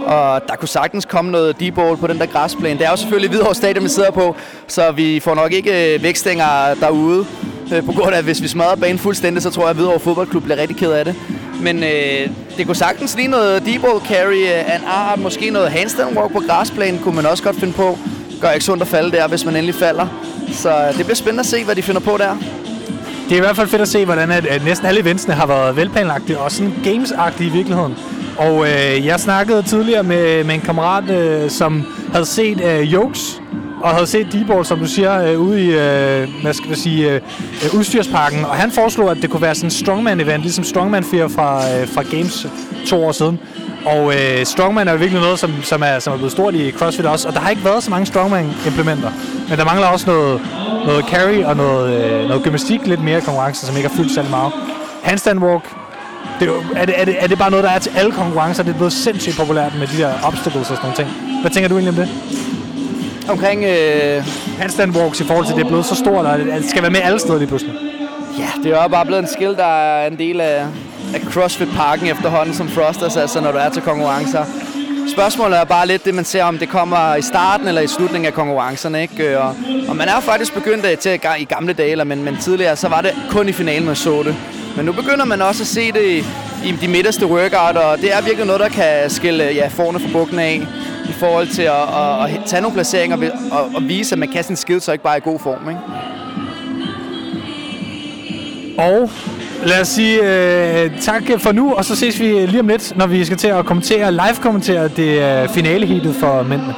Og 0.06 0.42
der 0.48 0.56
kunne 0.56 0.68
sagtens 0.68 1.04
komme 1.04 1.30
noget 1.30 1.60
deep 1.60 1.74
ball 1.74 1.96
på 1.96 2.06
den 2.06 2.18
der 2.18 2.26
græsplæne. 2.26 2.78
Det 2.78 2.86
er 2.86 2.90
jo 2.90 2.96
selvfølgelig 2.96 3.30
Hvidovre 3.30 3.54
Stadion, 3.54 3.84
vi 3.84 3.88
sidder 3.88 4.10
på, 4.10 4.36
så 4.66 4.90
vi 4.90 5.20
får 5.20 5.34
nok 5.34 5.52
ikke 5.52 5.94
øh, 5.94 6.02
vækstænger 6.02 6.74
derude. 6.80 7.26
Øh, 7.74 7.84
på 7.84 7.92
grund 7.92 8.14
af, 8.14 8.18
at 8.18 8.24
hvis 8.24 8.42
vi 8.42 8.48
smadrer 8.48 8.76
banen 8.76 8.98
fuldstændig, 8.98 9.42
så 9.42 9.50
tror 9.50 9.62
jeg, 9.62 9.70
at 9.70 9.76
Hvidovre 9.76 10.00
Fodboldklub 10.00 10.42
bliver 10.42 10.56
rigtig 10.56 10.76
ked 10.76 10.92
af 10.92 11.04
det. 11.04 11.14
Men 11.60 11.84
øh, 11.84 12.30
det 12.56 12.66
kunne 12.66 12.76
sagtens 12.76 13.16
lige 13.16 13.28
noget 13.28 13.66
deep 13.66 13.80
ball 13.80 14.00
carry 14.08 14.42
øh, 14.42 14.74
en 14.74 14.84
art, 14.86 15.18
måske 15.18 15.50
noget 15.50 15.70
handstand 15.70 16.18
walk 16.18 16.32
på 16.32 16.42
græsplænen, 16.48 17.00
kunne 17.02 17.16
man 17.16 17.26
også 17.26 17.42
godt 17.42 17.56
finde 17.56 17.72
på. 17.72 17.98
Gør 18.40 18.50
ikke 18.50 18.64
sundt 18.64 18.82
at 18.82 18.88
falde 18.88 19.12
der, 19.16 19.28
hvis 19.28 19.44
man 19.44 19.56
endelig 19.56 19.74
falder. 19.74 20.06
Så 20.52 20.84
det 20.96 21.04
bliver 21.04 21.14
spændende 21.14 21.40
at 21.40 21.46
se, 21.46 21.64
hvad 21.64 21.74
de 21.74 21.82
finder 21.82 22.00
på 22.00 22.16
der. 22.18 22.36
Det 23.28 23.32
er 23.32 23.36
i 23.36 23.40
hvert 23.40 23.56
fald 23.56 23.68
fedt 23.68 23.82
at 23.82 23.88
se, 23.88 24.04
hvordan 24.04 24.30
at, 24.30 24.46
at 24.46 24.64
næsten 24.64 24.86
alle 24.86 25.00
eventsene 25.00 25.34
har 25.34 25.46
været 25.46 25.76
velplanlagte 25.76 26.38
og 26.38 26.52
sådan 26.52 26.72
games 26.84 27.12
i 27.40 27.48
virkeligheden. 27.48 27.96
Og 28.38 28.66
øh, 28.66 29.06
jeg 29.06 29.20
snakkede 29.20 29.62
tidligere 29.62 30.02
med, 30.02 30.44
med 30.44 30.54
en 30.54 30.60
kammerat, 30.60 31.10
øh, 31.10 31.50
som 31.50 31.84
havde 32.12 32.26
set 32.26 32.60
øh, 32.64 32.92
Jokes, 32.92 33.40
og 33.82 33.90
havde 33.90 34.06
set 34.06 34.32
Dibor, 34.32 34.62
som 34.62 34.78
du 34.78 34.86
siger, 34.86 35.32
øh, 35.32 35.40
ude 35.40 35.64
i 35.64 35.70
øh, 35.70 36.42
hvad 36.42 36.54
skal 36.54 36.68
jeg 36.68 36.76
sige, 36.76 37.10
øh, 37.10 37.20
øh, 37.64 37.78
udstyrsparken. 37.78 38.44
Og 38.44 38.54
han 38.54 38.70
foreslog, 38.70 39.10
at 39.10 39.16
det 39.22 39.30
kunne 39.30 39.42
være 39.42 39.54
sådan 39.54 39.66
en 39.66 39.70
strongman-event, 39.70 40.42
ligesom 40.42 40.64
Strongman 40.64 41.04
4 41.04 41.28
fra, 41.30 41.74
øh, 41.74 41.88
fra 41.88 42.02
Games 42.02 42.46
to 42.86 43.04
år 43.04 43.12
siden. 43.12 43.38
Og 43.86 44.14
øh, 44.14 44.46
Strongman 44.46 44.88
er 44.88 44.92
jo 44.92 44.98
virkelig 44.98 45.20
noget, 45.20 45.38
som, 45.38 45.50
som, 45.62 45.82
er, 45.82 45.98
som 45.98 46.12
er 46.12 46.16
blevet 46.16 46.32
stort 46.32 46.54
i 46.54 46.70
CrossFit 46.70 47.06
også. 47.06 47.28
Og 47.28 47.34
der 47.34 47.40
har 47.40 47.50
ikke 47.50 47.64
været 47.64 47.82
så 47.82 47.90
mange 47.90 48.06
Strongman-implementer. 48.06 49.10
Men 49.48 49.58
der 49.58 49.64
mangler 49.64 49.86
også 49.86 50.06
noget, 50.06 50.40
noget 50.86 51.04
carry 51.04 51.44
og 51.44 51.56
noget, 51.56 52.04
øh, 52.04 52.28
noget 52.28 52.42
gymnastik, 52.42 52.86
lidt 52.86 53.04
mere 53.04 53.20
konkurrence, 53.20 53.66
som 53.66 53.76
ikke 53.76 53.88
har 53.88 53.96
fyldt 53.96 54.14
særlig 54.14 54.30
meget. 54.30 54.52
Handstand 55.02 55.38
walk, 55.38 55.64
det 56.40 56.48
er, 56.48 56.52
jo, 56.52 56.62
er, 56.76 56.84
det, 56.84 57.00
er, 57.00 57.04
det, 57.04 57.16
er 57.18 57.26
det 57.26 57.38
bare 57.38 57.50
noget, 57.50 57.64
der 57.64 57.70
er 57.70 57.78
til 57.78 57.92
alle 57.96 58.12
konkurrencer? 58.12 58.62
Det 58.62 58.70
er 58.72 58.76
blevet 58.76 58.92
sindssygt 58.92 59.36
populært 59.36 59.72
med 59.78 59.86
de 59.86 59.96
der 59.96 60.12
obstacles 60.24 60.70
og 60.70 60.76
sådan 60.76 60.80
nogle 60.82 60.96
ting. 60.96 61.40
Hvad 61.40 61.50
tænker 61.50 61.68
du 61.68 61.78
egentlig 61.78 62.00
om 62.00 62.06
det? 62.06 62.08
Omkring 63.28 63.64
øh... 63.64 64.24
handstand 64.58 64.96
walks 64.96 65.20
i 65.20 65.24
forhold 65.24 65.46
til, 65.46 65.52
at 65.52 65.56
det 65.56 65.64
er 65.64 65.68
blevet 65.68 65.84
så 65.84 65.94
stort, 65.94 66.26
og 66.26 66.38
det 66.38 66.70
skal 66.70 66.82
være 66.82 66.90
med 66.90 67.00
alle 67.02 67.18
steder 67.18 67.38
lige 67.38 67.48
pludselig. 67.48 67.74
Ja, 68.38 68.48
det 68.62 68.72
er 68.72 68.82
jo 68.82 68.88
bare 68.88 69.06
blevet 69.06 69.22
en 69.22 69.28
skill, 69.28 69.56
der 69.56 69.64
er 69.64 70.06
en 70.06 70.18
del 70.18 70.40
af, 70.40 70.66
af 71.14 71.20
CrossFit-parken 71.20 72.06
efterhånden 72.06 72.54
som 72.54 72.68
Frosters, 72.68 73.16
altså 73.16 73.40
når 73.40 73.52
du 73.52 73.58
er 73.58 73.68
til 73.68 73.82
konkurrencer. 73.82 74.44
Spørgsmålet 75.12 75.58
er 75.58 75.64
bare 75.64 75.86
lidt 75.86 76.04
det, 76.04 76.14
man 76.14 76.24
ser, 76.24 76.44
om 76.44 76.58
det 76.58 76.68
kommer 76.68 77.14
i 77.14 77.22
starten 77.22 77.68
eller 77.68 77.80
i 77.80 77.86
slutningen 77.86 78.26
af 78.26 78.34
konkurrencerne. 78.34 79.02
Ikke? 79.02 79.40
Og, 79.40 79.54
og 79.88 79.96
man 79.96 80.08
er 80.08 80.20
faktisk 80.20 80.54
begyndt 80.54 80.98
til 80.98 81.20
i 81.38 81.44
gamle 81.44 81.72
dage, 81.72 82.04
men, 82.04 82.24
men 82.24 82.36
tidligere, 82.40 82.76
så 82.76 82.88
var 82.88 83.00
det 83.00 83.10
kun 83.30 83.48
i 83.48 83.52
finalen, 83.52 83.86
man 83.86 83.96
så 83.96 84.22
det. 84.22 84.36
Men 84.76 84.84
nu 84.84 84.92
begynder 84.92 85.24
man 85.24 85.42
også 85.42 85.62
at 85.62 85.66
se 85.66 85.92
det 85.92 86.24
i, 86.64 86.74
de 86.80 86.88
midterste 86.88 87.26
workout, 87.26 87.76
og 87.76 87.98
det 87.98 88.14
er 88.14 88.22
virkelig 88.22 88.46
noget, 88.46 88.60
der 88.60 88.68
kan 88.68 89.10
skille 89.10 89.44
ja, 89.44 89.68
forne 89.68 90.00
fra 90.00 90.08
bukken 90.12 90.38
af 90.38 90.66
i 91.08 91.12
forhold 91.12 91.48
til 91.48 91.62
at, 91.62 91.72
at, 91.72 92.34
at 92.34 92.40
tage 92.46 92.62
nogle 92.62 92.74
placeringer 92.74 93.30
og, 93.50 93.70
og 93.74 93.88
vise, 93.88 94.14
at 94.14 94.18
man 94.18 94.28
kan 94.28 94.44
sin 94.44 94.56
skid, 94.56 94.80
så 94.80 94.92
ikke 94.92 95.04
bare 95.04 95.14
er 95.14 95.20
i 95.20 95.30
god 95.30 95.38
form. 95.38 95.68
Ikke? 95.68 95.80
Og 98.78 99.10
lad 99.64 99.80
os 99.80 99.88
sige 99.88 100.20
uh, 100.20 101.00
tak 101.00 101.22
for 101.38 101.52
nu, 101.52 101.74
og 101.74 101.84
så 101.84 101.96
ses 101.96 102.20
vi 102.20 102.24
lige 102.24 102.60
om 102.60 102.68
lidt, 102.68 102.96
når 102.96 103.06
vi 103.06 103.24
skal 103.24 103.36
til 103.36 103.48
at 103.48 103.66
kommentere, 103.66 104.12
live-kommentere 104.12 104.88
det 104.88 105.42
uh, 105.44 105.54
finale-heatet 105.54 106.14
for 106.20 106.42
mændene. 106.42 106.74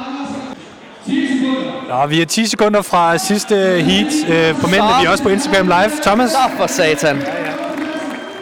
Nå, 1.89 2.07
vi 2.09 2.21
er 2.21 2.25
10 2.25 2.45
sekunder 2.45 2.81
fra 2.81 3.17
sidste 3.17 3.55
heat 3.55 4.53
uh, 4.53 4.61
på 4.61 4.67
mændene. 4.67 4.91
Vi 5.01 5.05
er 5.05 5.09
også 5.09 5.23
på 5.23 5.29
Instagram 5.29 5.67
Live. 5.67 5.91
Thomas? 6.03 6.31
Så 6.31 6.37
for 6.57 6.67
satan. 6.67 7.21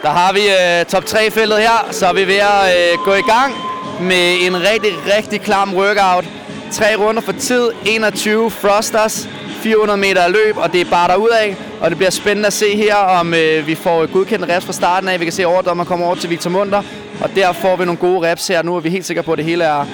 Der 0.02 0.08
har 0.08 0.32
vi 0.32 0.40
øh, 0.40 0.86
top 0.86 1.04
3-feltet 1.04 1.58
her, 1.58 1.88
så 1.90 2.06
er 2.06 2.12
vi 2.12 2.26
ved 2.26 2.34
at 2.34 2.92
øh, 2.92 2.98
gå 3.04 3.14
i 3.14 3.22
gang 3.22 3.54
med 4.00 4.36
en 4.46 4.56
rigtig, 4.56 4.92
rigtig 5.16 5.40
klam 5.40 5.74
workout. 5.74 6.24
Tre 6.72 6.96
runder 6.96 7.22
for 7.22 7.32
tid, 7.32 7.70
21 7.86 8.50
thrusters, 8.50 9.28
400 9.62 9.96
meter 9.98 10.28
løb, 10.28 10.56
og 10.56 10.72
det 10.72 10.80
er 10.80 10.84
bare 10.90 11.38
af. 11.40 11.56
Og 11.80 11.90
det 11.90 11.98
bliver 11.98 12.10
spændende 12.10 12.46
at 12.46 12.52
se 12.52 12.76
her, 12.76 12.94
om 12.94 13.34
øh, 13.34 13.66
vi 13.66 13.74
får 13.74 14.06
godkendt 14.06 14.48
reps 14.48 14.66
fra 14.66 14.72
starten 14.72 15.08
af. 15.08 15.20
Vi 15.20 15.24
kan 15.24 15.32
se 15.32 15.46
overdommer 15.46 15.84
kommer 15.84 16.06
over 16.06 16.14
til 16.14 16.30
Victor 16.30 16.50
Munter, 16.50 16.82
og 17.20 17.30
der 17.34 17.52
får 17.52 17.76
vi 17.76 17.84
nogle 17.84 17.98
gode 17.98 18.30
reps 18.30 18.48
her. 18.48 18.62
Nu 18.62 18.76
er 18.76 18.80
vi 18.80 18.90
helt 18.90 19.06
sikre 19.06 19.22
på, 19.22 19.32
at 19.32 19.38
det 19.38 19.44
hele 19.44 19.64
er 19.64 19.86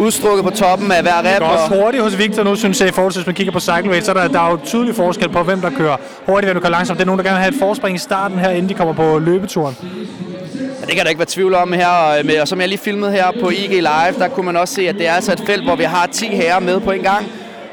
udstrukket 0.00 0.44
på 0.44 0.50
toppen 0.50 0.92
af 0.92 1.02
hver 1.02 1.18
rep. 1.18 1.24
Det 1.24 1.38
går 1.38 1.46
også 1.46 1.82
hurtigt 1.82 2.02
hos 2.02 2.18
Victor 2.18 2.42
nu, 2.42 2.56
synes 2.56 2.80
jeg, 2.80 2.88
i 2.88 2.92
forhold 2.92 3.12
til, 3.12 3.18
hvis 3.18 3.26
man 3.26 3.34
kigger 3.34 3.52
på 3.52 3.60
cycle 3.60 3.90
rate, 3.90 4.04
så 4.04 4.10
er 4.10 4.14
der, 4.14 4.28
der 4.28 4.40
er 4.40 4.50
jo 4.50 4.58
tydelig 4.64 4.94
forskel 4.94 5.28
på, 5.28 5.42
hvem 5.42 5.60
der 5.60 5.70
kører 5.70 5.96
hurtigt, 6.26 6.46
hvem 6.46 6.54
der 6.54 6.60
kører 6.60 6.70
langsomt. 6.70 6.98
Det 6.98 7.04
er 7.04 7.06
nogen, 7.06 7.18
der 7.18 7.24
gerne 7.24 7.36
vil 7.36 7.42
have 7.42 7.54
et 7.54 7.58
forspring 7.58 7.96
i 7.96 7.98
starten 7.98 8.38
her, 8.38 8.50
inden 8.50 8.68
de 8.68 8.74
kommer 8.74 8.94
på 8.94 9.18
løbeturen. 9.18 9.76
Ja, 10.80 10.86
det 10.86 10.94
kan 10.94 11.04
der 11.04 11.08
ikke 11.08 11.18
være 11.18 11.28
tvivl 11.28 11.54
om 11.54 11.72
her, 11.72 11.88
og, 11.88 12.26
med, 12.26 12.40
og 12.40 12.48
som 12.48 12.60
jeg 12.60 12.68
lige 12.68 12.78
filmede 12.78 13.12
her 13.12 13.26
på 13.40 13.50
IG 13.50 13.70
Live, 13.70 14.14
der 14.18 14.28
kunne 14.28 14.46
man 14.46 14.56
også 14.56 14.74
se, 14.74 14.88
at 14.88 14.94
det 14.94 15.06
er 15.06 15.12
altså 15.12 15.32
et 15.32 15.42
felt, 15.46 15.64
hvor 15.64 15.76
vi 15.76 15.84
har 15.84 16.06
10 16.06 16.26
herrer 16.26 16.60
med 16.60 16.80
på 16.80 16.90
en 16.90 17.02
gang. 17.02 17.26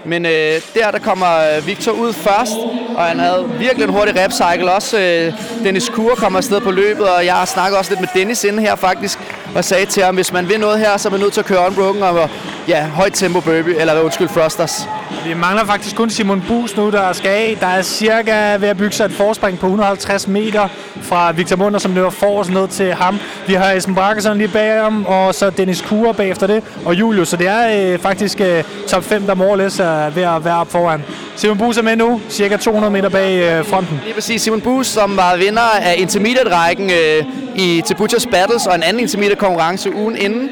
Men 0.06 0.26
øh, 0.26 0.32
der, 0.74 0.92
der 0.92 1.00
kommer 1.00 1.62
Victor 1.66 1.92
ud 1.92 2.14
først, 2.14 2.58
og 2.96 3.04
han 3.04 3.20
havde 3.20 3.50
virkelig 3.60 3.84
en 3.84 3.94
hurtig 3.94 4.16
rep 4.16 4.32
cycle. 4.32 4.72
Også 4.72 5.00
øh, 5.00 5.34
Dennis 5.64 5.90
Kur 5.90 6.16
kommer 6.16 6.38
afsted 6.40 6.62
på 6.62 6.72
løbet, 6.72 7.10
og 7.10 7.26
jeg 7.26 7.34
har 7.34 7.46
snakket 7.46 7.78
også 7.78 7.92
lidt 7.92 8.00
med 8.00 8.10
Dennis 8.14 8.44
inde 8.44 8.62
her 8.62 8.76
faktisk, 8.76 9.20
og 9.58 9.66
sagde 9.66 9.86
til 9.86 10.04
ham, 10.04 10.16
hvis 10.16 10.34
man 10.34 10.50
vil 10.50 10.60
noget 10.60 10.80
her, 10.80 10.98
så 10.98 11.08
er 11.08 11.12
man 11.12 11.20
nødt 11.20 11.34
til 11.34 11.40
at 11.42 11.46
køre 11.46 11.68
unbroken 11.68 12.04
og 12.04 12.30
ja, 12.68 12.88
højt 12.88 13.14
tempo 13.14 13.40
burpee, 13.40 13.80
eller 13.80 14.02
undskyld, 14.02 14.28
thrusters. 14.28 14.88
Vi 15.26 15.34
mangler 15.34 15.66
faktisk 15.66 15.96
kun 15.96 16.10
Simon 16.10 16.44
Bus 16.48 16.78
nu, 16.78 16.90
der 16.92 17.14
skal 17.14 17.30
af. 17.30 17.58
Der 17.60 17.68
er 17.68 17.82
cirka 17.82 18.56
ved 18.56 18.68
at 18.68 18.78
bygge 18.78 18.96
sig 18.96 19.06
et 19.06 19.12
forspring 19.12 19.60
på 19.60 19.66
150 19.66 20.28
meter 20.28 20.68
fra 21.02 21.32
Victor 21.32 21.56
Munder, 21.56 21.80
som 21.80 21.94
løber 21.94 22.10
forrest 22.10 22.52
ned 22.52 22.68
til 22.68 22.94
ham. 22.94 23.20
Vi 23.48 23.54
har 23.54 23.72
Esben 23.72 23.96
Brakkersen 23.96 24.38
lige 24.38 24.48
bag 24.48 24.82
ham, 24.82 25.06
og 25.06 25.36
så 25.36 25.50
Dennis 25.50 25.82
Kure 25.82 26.14
bagefter 26.14 26.48
det, 26.48 26.64
og 26.86 26.96
Julius. 26.96 27.28
Så 27.28 27.38
det 27.38 27.48
er 27.48 27.94
øh, 27.94 28.00
faktisk 28.00 28.42
øh, 28.42 28.64
top 28.88 29.04
5, 29.04 29.24
der 29.26 29.36
måles 29.36 29.80
er 29.80 30.10
ved 30.10 30.24
at 30.24 30.46
være 30.46 30.58
op 30.58 30.72
foran. 30.72 31.04
Simon 31.38 31.58
Bus 31.58 31.78
er 31.78 31.82
med 31.82 31.96
nu, 31.96 32.22
cirka 32.30 32.58
200 32.58 32.94
meter 32.94 33.10
bag 33.10 33.60
øh, 33.60 33.66
fronten. 33.66 34.02
Lige 34.04 34.14
præcis. 34.14 34.42
Simon 34.42 34.62
Bus, 34.62 34.88
som 34.88 35.18
var 35.18 35.38
vinder 35.38 35.62
af 35.62 35.96
intermediate-rækken 35.98 36.92
øh, 36.92 37.26
i 37.56 37.82
til 37.86 37.96
Battles 38.32 38.68
og 38.68 38.76
en 38.76 38.84
anden 38.84 39.00
intermediate-konkurrence 39.00 39.96
ugen 39.96 40.18
inden, 40.18 40.50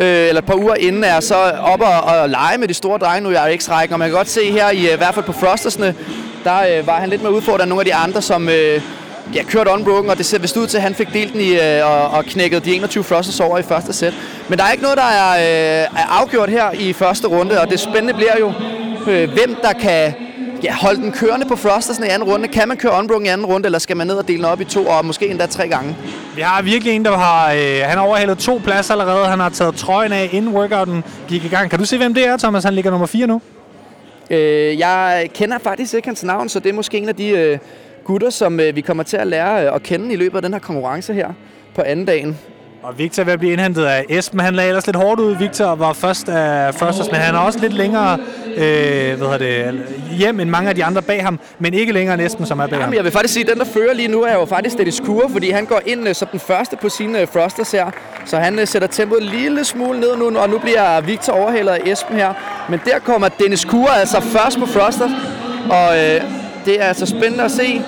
øh, 0.00 0.28
eller 0.28 0.38
et 0.40 0.44
par 0.44 0.54
uger 0.54 0.74
inden, 0.74 1.04
er 1.04 1.20
så 1.20 1.34
op 1.60 1.80
og, 1.80 2.00
og 2.00 2.28
lege 2.28 2.58
med 2.58 2.68
de 2.68 2.74
store 2.74 2.98
drenge 2.98 3.20
nu 3.20 3.30
i 3.30 3.34
RX-rækken. 3.34 3.92
Og 3.92 3.98
man 3.98 4.08
kan 4.08 4.16
godt 4.16 4.28
se 4.28 4.52
her, 4.52 4.70
i, 4.70 4.92
i 4.92 4.96
hvert 4.96 5.14
fald 5.14 5.24
på 5.24 5.32
Frostersne, 5.32 5.94
der 6.44 6.78
øh, 6.78 6.86
var 6.86 7.00
han 7.00 7.08
lidt 7.08 7.22
mere 7.22 7.32
udfordret 7.32 7.62
end 7.62 7.68
nogle 7.68 7.80
af 7.80 7.86
de 7.86 7.94
andre, 7.94 8.22
som 8.22 8.48
øh, 8.48 8.82
ja, 9.34 9.42
kørte 9.42 9.70
unbroken, 9.70 10.10
og 10.10 10.18
det 10.18 10.26
ser 10.26 10.38
vist 10.38 10.56
ud 10.56 10.66
til, 10.66 10.76
at 10.76 10.82
han 10.82 10.94
fik 10.94 11.12
delt 11.12 11.32
den 11.32 11.40
i, 11.40 11.52
øh, 11.52 11.90
og, 11.90 12.10
og 12.10 12.24
knækket 12.24 12.64
de 12.64 12.74
21 12.74 13.04
Frosters 13.04 13.40
over 13.40 13.58
i 13.58 13.62
første 13.62 13.92
sæt. 13.92 14.14
Men 14.48 14.58
der 14.58 14.64
er 14.64 14.70
ikke 14.70 14.82
noget, 14.82 14.98
der 14.98 15.04
er, 15.04 15.30
øh, 15.30 15.98
er 16.00 16.20
afgjort 16.20 16.50
her 16.50 16.70
i 16.72 16.92
første 16.92 17.26
runde, 17.26 17.60
og 17.60 17.70
det 17.70 17.80
spændende 17.80 18.14
bliver 18.14 18.38
jo, 18.40 18.52
øh, 19.06 19.30
hvem 19.30 19.56
der 19.62 19.72
kan 19.72 20.14
ja, 20.64 20.74
holde 20.74 21.02
den 21.02 21.12
kørende 21.12 21.46
på 21.46 21.56
Frostersen 21.56 22.04
i 22.04 22.08
anden 22.08 22.28
runde. 22.28 22.48
Kan 22.48 22.68
man 22.68 22.76
køre 22.76 22.92
unbroken 22.98 23.26
i 23.26 23.28
anden 23.28 23.46
runde, 23.46 23.66
eller 23.66 23.78
skal 23.78 23.96
man 23.96 24.06
ned 24.06 24.14
og 24.14 24.28
dele 24.28 24.38
den 24.38 24.44
op 24.44 24.60
i 24.60 24.64
to, 24.64 24.86
og 24.86 25.04
måske 25.04 25.28
endda 25.28 25.46
tre 25.46 25.68
gange? 25.68 25.96
Vi 26.34 26.40
har 26.40 26.62
virkelig 26.62 26.92
en, 26.94 27.04
der 27.04 27.16
har, 27.16 27.52
øh, 27.52 27.80
han 27.84 27.98
har 27.98 28.04
overhældet 28.06 28.38
to 28.38 28.60
pladser 28.64 28.94
allerede. 28.94 29.26
Han 29.26 29.40
har 29.40 29.48
taget 29.48 29.74
trøjen 29.74 30.12
af, 30.12 30.28
inden 30.32 30.54
workouten 30.54 31.04
gik 31.28 31.44
i 31.44 31.48
gang. 31.48 31.70
Kan 31.70 31.78
du 31.78 31.84
se, 31.84 31.96
hvem 31.96 32.14
det 32.14 32.26
er, 32.26 32.36
Thomas? 32.36 32.64
Han 32.64 32.74
ligger 32.74 32.90
nummer 32.90 33.06
4 33.06 33.26
nu. 33.26 33.40
Øh, 34.30 34.78
jeg 34.78 35.30
kender 35.34 35.58
faktisk 35.58 35.94
ikke 35.94 36.08
hans 36.08 36.24
navn, 36.24 36.48
så 36.48 36.60
det 36.60 36.68
er 36.68 36.74
måske 36.74 36.98
en 36.98 37.08
af 37.08 37.16
de 37.16 37.28
øh, 37.28 37.58
gutter, 38.04 38.30
som 38.30 38.60
øh, 38.60 38.76
vi 38.76 38.80
kommer 38.80 39.02
til 39.02 39.16
at 39.16 39.26
lære 39.26 39.66
øh, 39.66 39.74
at 39.74 39.82
kende 39.82 40.12
i 40.12 40.16
løbet 40.16 40.36
af 40.36 40.42
den 40.42 40.52
her 40.52 40.60
konkurrence 40.60 41.14
her 41.14 41.28
på 41.74 41.82
anden 41.82 42.06
dagen. 42.06 42.38
Og 42.82 42.98
Victor 42.98 43.24
ved 43.24 43.32
at 43.32 43.38
blive 43.38 43.52
indhentet 43.52 43.84
af 43.84 44.04
Esben. 44.08 44.40
Han 44.40 44.54
lagde 44.54 44.68
ellers 44.68 44.86
lidt 44.86 44.96
hårdt 44.96 45.20
ud. 45.20 45.36
Victor 45.36 45.74
var 45.74 45.92
først 45.92 46.28
af 46.28 46.74
første, 46.74 47.04
men 47.12 47.20
han 47.20 47.34
er 47.34 47.38
også 47.38 47.58
lidt 47.58 47.72
længere 47.72 48.18
øh, 48.56 49.18
hvad 49.18 49.38
det, 49.38 49.82
hjem 50.18 50.40
end 50.40 50.50
mange 50.50 50.68
af 50.68 50.74
de 50.74 50.84
andre 50.84 51.02
bag 51.02 51.24
ham, 51.24 51.40
men 51.58 51.74
ikke 51.74 51.92
længere 51.92 52.14
end 52.14 52.22
Esben, 52.22 52.46
som 52.46 52.58
er 52.58 52.66
bag 52.66 52.72
Jamen, 52.72 52.84
ham. 52.84 52.94
jeg 52.94 53.04
vil 53.04 53.12
faktisk 53.12 53.34
sige, 53.34 53.44
at 53.44 53.50
den, 53.50 53.58
der 53.58 53.64
fører 53.64 53.94
lige 53.94 54.08
nu, 54.08 54.22
er 54.22 54.32
jo 54.32 54.44
faktisk 54.44 54.78
Dennis 54.78 55.00
Kure, 55.00 55.30
fordi 55.30 55.50
han 55.50 55.64
går 55.64 55.80
ind 55.86 56.08
øh, 56.08 56.14
som 56.14 56.28
den 56.32 56.40
første 56.40 56.76
på 56.76 56.88
sine 56.88 57.20
øh, 57.20 57.28
Frosters 57.28 57.70
her. 57.70 57.90
Så 58.24 58.38
han 58.38 58.58
øh, 58.58 58.66
sætter 58.66 58.88
tempoet 58.88 59.22
en 59.22 59.28
lille 59.28 59.64
smule 59.64 60.00
ned 60.00 60.16
nu, 60.16 60.38
og 60.38 60.50
nu 60.50 60.58
bliver 60.58 61.00
Victor 61.00 61.32
overhældet 61.32 61.72
af 61.72 61.80
Esben 61.86 62.16
her. 62.16 62.32
Men 62.70 62.80
der 62.84 62.98
kommer 62.98 63.28
Dennis 63.28 63.64
Kure 63.64 64.00
altså 64.00 64.20
først 64.20 64.58
på 64.58 64.66
Frosters, 64.66 65.10
og 65.70 65.98
øh, 65.98 66.20
det 66.64 66.80
er 66.82 66.84
altså 66.84 67.06
spændende 67.06 67.44
at 67.44 67.50
se. 67.50 67.82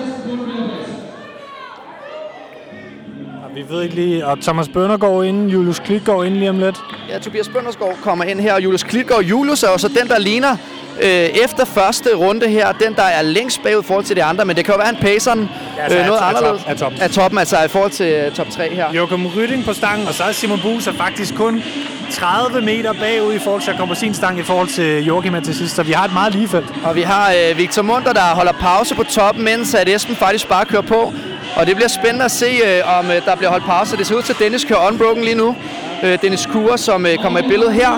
Vi 3.71 3.77
ved 3.77 3.83
ikke 3.83 3.95
lige, 3.95 4.27
og 4.27 4.41
Thomas 4.41 4.69
Bønder 4.69 4.97
går 4.97 5.23
ind, 5.23 5.51
Julius 5.51 5.79
Klit 5.79 6.05
går 6.05 6.25
ind 6.25 6.35
lige 6.35 6.51
om 6.51 6.59
lidt. 6.59 6.77
Ja, 7.09 7.19
Tobias 7.19 7.49
Bøndersgaard 7.49 7.97
kommer 8.03 8.25
ind 8.25 8.41
her, 8.41 8.55
og 8.55 8.65
Julius 8.65 8.83
Klitgaard. 8.83 9.23
Julius 9.23 9.63
er 9.63 9.71
jo 9.71 9.79
så 9.79 9.89
den, 9.89 10.09
der 10.09 10.19
ligner 10.19 10.57
øh, 11.03 11.09
efter 11.11 11.65
første 11.65 12.09
runde 12.17 12.49
her, 12.49 12.73
den, 12.73 12.95
der 12.95 13.03
er 13.03 13.23
længst 13.23 13.63
bagud 13.63 13.83
i 13.83 13.87
forhold 13.87 14.05
til 14.05 14.17
de 14.17 14.25
andre, 14.25 14.45
men 14.45 14.57
det 14.57 14.65
kan 14.65 14.75
jo 14.75 14.79
være, 14.79 14.87
han 14.87 14.97
pacer 14.97 15.35
den 15.35 15.49
Ja, 15.77 15.83
altså 15.83 15.99
øh, 15.99 16.07
noget 16.07 16.19
af 16.19 16.25
top- 16.25 16.37
anderledes. 16.37 16.65
af 16.67 16.77
toppen. 16.77 17.01
Af 17.01 17.11
toppen, 17.11 17.39
altså 17.39 17.57
i 17.65 17.69
forhold 17.69 17.91
til 17.91 18.07
øh, 18.07 18.33
top 18.33 18.47
3 18.51 18.75
her. 18.75 18.93
Joachim 18.95 19.27
Rydding 19.27 19.65
på 19.65 19.73
stangen, 19.73 20.09
og 20.09 20.15
så 20.15 20.25
er 20.25 20.33
Simon 20.33 20.61
Buser 20.63 20.93
faktisk 20.93 21.35
kun 21.37 21.63
30 22.11 22.61
meter 22.61 22.93
bagud 22.93 23.35
i 23.35 23.39
forhold 23.39 23.63
til 23.63 23.71
at 23.71 23.77
komme 23.79 23.95
på 23.95 24.01
sin 24.01 24.15
stang 24.15 24.39
i 24.39 24.43
forhold 24.43 24.69
til 24.69 25.05
Joachim 25.05 25.35
her 25.35 25.41
til 25.41 25.55
sidst, 25.55 25.75
så 25.77 25.83
vi 25.83 25.93
har 25.93 26.05
et 26.05 26.13
meget 26.13 26.35
lige 26.35 26.49
felt. 26.49 26.73
Og 26.85 26.97
vi 26.97 27.03
har 27.03 27.33
øh, 27.51 27.59
Victor 27.59 27.83
Munter, 27.83 28.13
der 28.13 28.21
holder 28.35 28.53
pause 28.53 28.95
på 28.95 29.03
toppen, 29.03 29.45
mens 29.45 29.75
at 29.75 29.89
Esben 29.89 30.17
faktisk 30.17 30.49
bare 30.49 30.65
kører 30.65 30.83
på. 30.83 31.13
Og 31.57 31.67
det 31.67 31.77
bliver 31.77 31.89
spændende 31.89 32.25
at 32.25 32.31
se, 32.31 32.47
øh, 32.67 32.99
om 32.99 33.11
øh, 33.11 33.25
der 33.25 33.35
bliver 33.37 33.51
holdt 33.51 33.65
pause. 33.65 33.97
Det 33.97 34.07
ser 34.07 34.15
ud 34.15 34.23
til, 34.23 34.33
at 34.33 34.39
Dennis 34.39 34.65
kører 34.65 34.89
unbroken 34.89 35.25
lige 35.25 35.37
nu. 35.37 35.57
Øh, 36.03 36.19
Dennis 36.23 36.47
Kure, 36.47 36.79
som 36.79 37.07
øh, 37.07 37.17
kommer 37.17 37.39
i 37.39 37.49
billedet 37.49 37.75
her. 37.75 37.91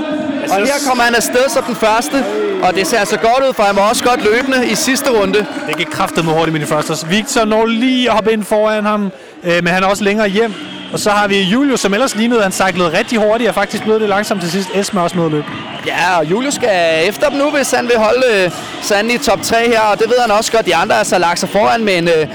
Og 0.51 0.57
her 0.57 0.75
kommer 0.89 1.05
han 1.05 1.15
afsted 1.15 1.49
som 1.49 1.65
den 1.65 1.77
første. 1.77 2.25
Og 2.63 2.75
det 2.75 2.87
ser 2.87 2.99
altså 2.99 3.17
godt 3.17 3.49
ud, 3.49 3.55
for 3.55 3.63
han 3.63 3.77
var 3.77 3.89
også 3.89 4.05
godt 4.05 4.21
løbende 4.25 4.67
i 4.67 4.75
sidste 4.75 5.11
runde. 5.11 5.47
Det 5.69 5.77
gik 5.77 5.87
kraftet 5.87 6.25
med 6.25 6.33
hurtigt 6.33 6.53
med 6.53 6.61
de 6.61 6.67
første. 6.67 7.09
Victor 7.09 7.45
når 7.45 7.67
lige 7.67 8.09
at 8.09 8.15
hoppe 8.15 8.33
ind 8.33 8.45
foran 8.45 8.85
ham, 8.85 9.13
øh, 9.45 9.65
men 9.65 9.67
han 9.67 9.83
er 9.83 9.87
også 9.87 10.05
længere 10.05 10.29
hjem. 10.29 10.55
Og 10.93 10.99
så 10.99 11.11
har 11.11 11.29
vi 11.29 11.43
Julius, 11.43 11.81
som 11.81 11.95
ellers 11.95 12.17
lignede, 12.17 12.43
han 12.43 12.53
cyklede 12.53 12.99
rigtig 12.99 13.19
hurtigt 13.19 13.49
og 13.49 13.55
faktisk 13.55 13.83
blev 13.83 14.01
det 14.01 14.09
langsomt 14.09 14.41
til 14.41 14.51
sidst. 14.51 14.69
Er 14.75 15.01
også 15.01 15.25
at 15.25 15.31
løbe. 15.31 15.45
Ja, 15.87 16.19
og 16.19 16.31
Julius 16.31 16.55
skal 16.55 17.09
efter 17.09 17.29
dem 17.29 17.39
nu, 17.39 17.51
hvis 17.51 17.71
han 17.71 17.89
vil 17.89 17.97
holde 17.97 18.25
øh, 18.35 18.51
Sand 18.83 19.13
i 19.13 19.19
top 19.19 19.43
3 19.43 19.67
her. 19.67 19.81
Og 19.81 19.99
det 19.99 20.09
ved 20.09 20.17
han 20.21 20.31
også 20.31 20.53
godt. 20.53 20.67
De 20.67 20.77
andre 20.77 20.93
har 20.93 20.99
altså 20.99 21.19
lagt 21.19 21.39
sig 21.39 21.49
foran 21.49 21.85
med 21.85 21.99
en 21.99 22.09
øh, 22.09 22.27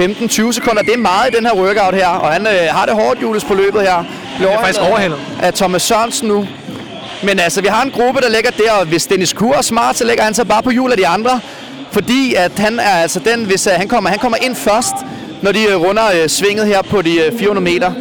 15-20 0.00 0.52
sekunder. 0.52 0.82
Det 0.82 0.94
er 0.94 0.98
meget 0.98 1.34
i 1.34 1.36
den 1.36 1.46
her 1.46 1.54
workout 1.54 1.94
her. 1.94 2.08
Og 2.08 2.32
han 2.32 2.46
øh, 2.46 2.52
har 2.70 2.86
det 2.86 2.94
hårdt, 2.94 3.22
Julius, 3.22 3.44
på 3.44 3.54
løbet 3.54 3.82
her. 3.82 4.04
Bliver 4.36 4.50
er 4.50 4.58
faktisk 4.58 4.80
overhældet. 4.80 5.18
Af 5.42 5.54
Thomas 5.54 5.82
Sørensen 5.82 6.28
nu. 6.28 6.46
Men 7.22 7.38
altså, 7.38 7.60
vi 7.60 7.66
har 7.66 7.82
en 7.82 7.90
gruppe, 7.90 8.20
der 8.20 8.28
ligger 8.28 8.50
der, 8.50 8.72
og 8.72 8.86
hvis 8.86 9.06
Dennis 9.06 9.32
Kur 9.32 9.54
er 9.54 9.62
smart, 9.62 9.96
så 9.96 10.04
lægger 10.04 10.24
han 10.24 10.34
sig 10.34 10.48
bare 10.48 10.62
på 10.62 10.70
hjul 10.70 10.90
af 10.90 10.96
de 10.96 11.06
andre. 11.06 11.40
Fordi 11.90 12.34
at 12.34 12.52
han 12.58 12.78
er 12.80 12.94
altså 13.02 13.20
den, 13.20 13.44
hvis 13.44 13.66
uh, 13.66 13.72
han, 13.72 13.88
kommer, 13.88 14.10
han 14.10 14.18
kommer 14.18 14.38
ind 14.42 14.54
først, 14.54 14.94
når 15.42 15.52
de 15.52 15.76
uh, 15.76 15.82
runder 15.82 16.22
uh, 16.22 16.28
svinget 16.28 16.66
her 16.66 16.82
på 16.82 17.02
de 17.02 17.30
uh, 17.32 17.38
400 17.38 17.64
meter. 17.64 17.92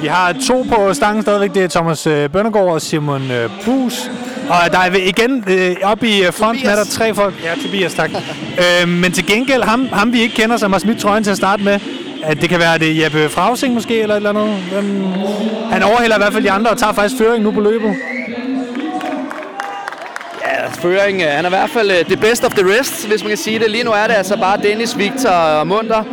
Vi 0.00 0.06
har 0.06 0.32
to 0.46 0.62
på 0.62 0.94
stangen 0.94 1.22
stadigvæk. 1.22 1.54
Det 1.54 1.64
er 1.64 1.68
Thomas 1.68 2.06
øh, 2.06 2.30
Bøndergaard 2.30 2.68
og 2.68 2.82
Simon 2.82 3.30
øh, 3.30 3.50
Bus. 3.64 4.10
Og 4.48 4.72
der 4.72 4.78
er 4.78 4.94
igen 4.94 5.44
øh, 5.48 5.76
oppe 5.82 6.08
i 6.08 6.24
øh, 6.24 6.32
fronten 6.32 6.68
er 6.68 6.76
der 6.76 6.84
tre 6.84 7.14
folk. 7.14 7.34
Ja, 7.44 7.54
Tobias, 7.62 7.94
tak. 7.94 8.10
øh, 8.82 8.88
men 8.88 9.12
til 9.12 9.26
gengæld, 9.26 9.62
ham, 9.62 9.88
ham 9.92 10.12
vi 10.12 10.20
ikke 10.20 10.34
kender, 10.34 10.56
som 10.56 10.72
har 10.72 10.78
smidt 10.78 10.98
trøjen 10.98 11.24
til 11.24 11.30
at 11.30 11.36
starte 11.36 11.62
med, 11.62 11.80
at 12.22 12.40
det 12.40 12.48
kan 12.48 12.58
være 12.60 12.78
det 12.78 12.90
er 12.90 13.02
Jeppe 13.04 13.28
Frausing 13.28 13.74
måske, 13.74 14.00
eller 14.00 14.14
et 14.14 14.16
eller 14.16 14.30
andet. 14.30 14.48
Hvem, 14.72 15.02
han 15.72 15.82
overhælder 15.82 16.16
i 16.16 16.18
hvert 16.20 16.32
fald 16.32 16.44
de 16.44 16.50
andre 16.50 16.70
og 16.70 16.78
tager 16.78 16.92
faktisk 16.92 17.18
føring 17.18 17.44
nu 17.44 17.50
på 17.50 17.60
løbet. 17.60 17.94
Ja, 20.44 20.66
føring. 20.68 21.22
øh, 21.22 21.28
Han 21.28 21.44
er 21.44 21.48
i 21.48 21.50
hvert 21.50 21.70
fald 21.70 21.90
uh, 21.90 22.06
the 22.06 22.16
best 22.16 22.44
of 22.44 22.50
the 22.52 22.78
rest, 22.78 23.08
hvis 23.08 23.22
man 23.22 23.28
kan 23.28 23.38
sige 23.38 23.58
det. 23.58 23.70
Lige 23.70 23.84
nu 23.84 23.90
er 23.90 24.06
det 24.06 24.14
altså 24.14 24.36
bare 24.36 24.58
Dennis, 24.62 24.98
Victor 24.98 25.30
og 25.30 25.66
Munter 25.66 26.04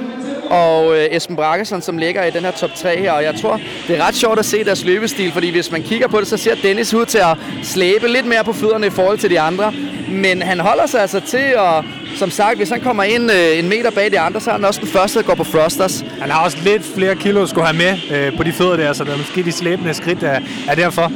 og 0.54 0.88
uh, 0.88 0.96
Esben 1.12 1.36
Brakkersen, 1.36 1.82
som 1.82 1.98
ligger 1.98 2.24
i 2.24 2.32
den 2.32 2.44
her 2.44 2.52
top 2.52 2.76
3 2.76 2.98
her. 2.98 3.12
Og 3.12 3.24
jeg 3.24 3.36
tror, 3.42 3.60
det 3.88 3.98
er 3.98 4.08
ret 4.08 4.16
sjovt 4.16 4.40
at 4.40 4.46
se 4.46 4.64
deres 4.64 4.84
løbestil, 4.86 5.32
fordi 5.32 5.50
hvis 5.50 5.72
man 5.72 5.84
kigger 5.84 6.08
på 6.08 6.20
det, 6.20 6.28
så 6.28 6.38
ser 6.38 6.56
Dennis 6.64 6.94
ud 6.94 7.06
til 7.06 7.18
at 7.18 7.38
slæbe 7.64 8.08
lidt 8.08 8.26
mere 8.26 8.44
på 8.44 8.54
fødderne 8.54 8.88
i 8.88 8.90
forhold 8.90 9.18
til 9.18 9.30
de 9.30 9.40
andre. 9.40 9.74
Men 10.10 10.42
han 10.42 10.60
holder 10.60 10.86
sig 10.86 11.02
altså 11.02 11.20
til, 11.20 11.58
og 11.58 11.84
som 12.18 12.30
sagt, 12.32 12.58
hvis 12.58 12.70
han 12.70 12.82
kommer 12.82 13.04
ind 13.04 13.32
uh, 13.32 13.60
en 13.60 13.70
meter 13.70 13.92
bag 13.92 14.12
de 14.12 14.20
andre, 14.20 14.40
så 14.42 14.50
er 14.50 14.54
han 14.54 14.66
også 14.66 14.80
den 14.80 14.90
første, 14.90 15.20
der 15.20 15.26
går 15.26 15.36
på 15.36 15.44
Frosters. 15.44 16.06
Han 16.22 16.32
har 16.32 16.46
også 16.46 16.58
lidt 16.64 16.84
flere 16.96 17.16
kilo 17.16 17.42
at 17.44 17.50
skulle 17.50 17.66
have 17.68 17.78
med 17.78 18.18
øh, 18.18 18.38
på 18.38 18.44
de 18.44 18.52
fødder 18.54 18.78
der, 18.78 18.94
så 18.94 19.04
der 19.04 19.14
er 19.14 19.18
måske 19.18 19.44
de 19.44 19.52
slæbende 19.52 19.94
skridt 19.94 20.24
er, 20.24 20.40
er 20.70 20.76
derfor. 20.76 21.12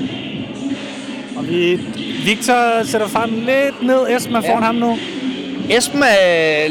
Og 1.35 1.47
vi, 1.49 1.79
Victor 2.25 2.83
sætter 2.83 3.07
farten 3.07 3.35
lidt 3.35 3.83
ned. 3.83 4.17
Esben 4.17 4.35
er 4.35 4.41
foran 4.41 4.59
Ja. 4.59 4.65
ham 4.65 4.75
nu. 4.75 4.97
Esben 5.69 6.03
er, 6.03 6.67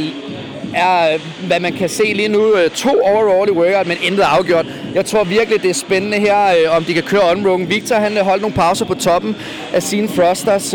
er, 0.74 1.18
hvad 1.46 1.60
man 1.60 1.72
kan 1.72 1.88
se 1.88 2.12
lige 2.14 2.28
nu, 2.28 2.54
øh, 2.54 2.70
to 2.70 3.00
overall 3.02 3.48
i 3.48 3.52
workout, 3.52 3.86
men 3.86 3.96
intet 4.02 4.22
afgjort. 4.22 4.66
Jeg 4.94 5.04
tror 5.04 5.24
virkelig, 5.24 5.62
det 5.62 5.70
er 5.70 5.74
spændende 5.74 6.18
her, 6.18 6.46
øh, 6.46 6.76
om 6.76 6.84
de 6.84 6.94
kan 6.94 7.02
køre 7.02 7.20
unbroken. 7.36 7.70
Victor 7.70 7.96
han 7.96 8.18
øh, 8.18 8.24
holdt 8.24 8.42
nogle 8.42 8.54
pauser 8.54 8.84
på 8.84 8.94
toppen 8.94 9.36
af 9.72 9.82
sine 9.82 10.08
thrusters, 10.08 10.74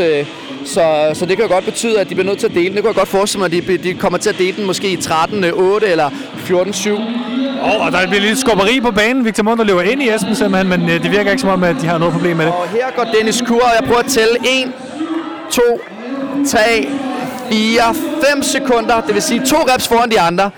så, 0.66 1.12
så 1.14 1.26
det 1.26 1.38
kan 1.38 1.46
jo 1.46 1.54
godt 1.54 1.66
betyde, 1.66 2.00
at 2.00 2.10
de 2.10 2.16
bliver 2.16 2.28
nødt 2.28 2.40
til 2.40 2.48
at 2.48 2.54
dele 2.54 2.68
den. 2.68 2.74
Det 2.76 2.84
kan 2.84 2.88
jeg 2.88 2.96
godt 2.96 3.08
forestille 3.08 3.40
mig, 3.40 3.58
at 3.58 3.68
de, 3.68 3.78
de 3.78 3.94
kommer 3.94 4.20
til 4.20 4.30
at 4.30 4.38
dele 4.38 4.58
den 4.58 4.66
måske 4.66 4.92
i 4.92 4.96
13-8 4.96 5.86
eller 5.86 6.10
14-7. 6.48 6.90
Oh, 7.64 7.86
og 7.86 7.92
der 7.92 8.08
bliver 8.08 8.22
lidt 8.22 8.40
skubberi 8.40 8.80
på 8.80 8.92
banen. 8.92 9.26
Victor 9.26 9.44
Munter 9.44 9.66
løber 9.66 9.82
ind 9.82 10.04
i 10.04 10.10
Esben 10.10 10.36
simpelthen, 10.36 10.70
men 10.70 10.90
det 10.90 11.12
virker 11.12 11.32
ikke 11.32 11.42
som 11.42 11.50
om, 11.50 11.64
at 11.64 11.76
de 11.82 11.88
har 11.88 11.98
noget 11.98 12.14
problem 12.14 12.38
med 12.38 12.46
det. 12.46 12.54
Og 12.54 12.70
her 12.70 12.86
går 12.96 13.04
Dennis 13.04 13.44
Kur, 13.48 13.56
og 13.56 13.72
jeg 13.80 13.88
prøver 13.88 14.00
at 14.00 14.06
tælle 14.06 14.36
1, 14.64 14.72
2, 15.52 15.62
3, 16.48 16.88
4, 17.52 17.96
5 18.34 18.44
sekunder. 18.44 19.02
Det 19.02 19.14
vil 19.14 19.22
sige 19.22 19.46
to 19.46 19.58
reps 19.58 19.88
foran 19.88 20.12
de 20.12 20.20
andre. 20.20 20.52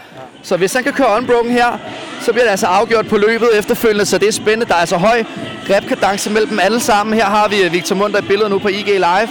Så 0.43 0.57
hvis 0.57 0.73
han 0.73 0.83
kan 0.83 0.93
køre 0.93 1.17
unbroken 1.17 1.51
her, 1.51 1.77
så 2.21 2.31
bliver 2.31 2.43
det 2.43 2.51
altså 2.51 2.67
afgjort 2.67 3.07
på 3.07 3.17
løbet 3.17 3.49
efterfølgende, 3.53 4.05
så 4.05 4.17
det 4.17 4.27
er 4.27 4.31
spændende. 4.31 4.65
Der 4.65 4.73
er 4.73 4.79
altså 4.79 4.97
høj 4.97 5.23
repkadence 5.69 6.29
mellem 6.29 6.49
dem 6.49 6.59
alle 6.59 6.79
sammen. 6.79 7.15
Her 7.15 7.25
har 7.25 7.47
vi 7.47 7.63
øh, 7.63 7.73
Victor 7.73 7.95
Munter 7.95 8.19
i 8.19 8.21
billedet 8.21 8.51
nu 8.51 8.59
på 8.59 8.67
IG 8.67 8.85
Live, 8.85 9.29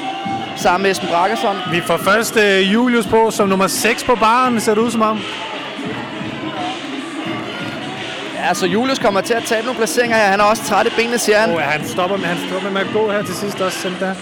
sammen 0.57 0.83
med 0.83 0.91
Esben 0.91 1.09
Brakkerson. 1.09 1.57
Vi 1.71 1.81
får 1.81 1.97
først 1.97 2.37
øh, 2.37 2.73
Julius 2.73 3.07
på 3.07 3.31
som 3.31 3.49
nummer 3.49 3.67
6 3.67 4.05
på 4.05 4.15
baren, 4.15 4.61
ser 4.61 4.75
det 4.75 4.81
ud 4.81 4.91
som 4.91 5.03
om. 5.03 5.21
Ja, 8.53 8.57
her, 8.57 8.61
så 8.61 8.67
Julius 8.67 8.99
kommer 8.99 9.21
til 9.21 9.35
at 9.35 9.45
tage 9.45 9.63
nogle 9.63 9.79
placeringer 9.79 10.17
her. 10.17 10.25
Han 10.25 10.41
er 10.41 10.45
også 10.45 10.63
træt 10.65 10.87
i 10.87 10.91
benene, 10.97 11.19
siger 11.19 11.39
han. 11.39 11.51
Oh, 11.51 11.57
ja, 11.57 11.67
han 11.77 11.89
stopper 11.89 12.17
med, 12.17 12.27
han 12.27 12.39
stopper 12.49 12.71
med 12.71 12.81
at 12.81 12.87
gå 12.93 13.11
her 13.11 13.23
til 13.23 13.35
sidst 13.35 13.61
også. 13.61 13.79
Selv 13.79 13.95
der. 14.01 14.15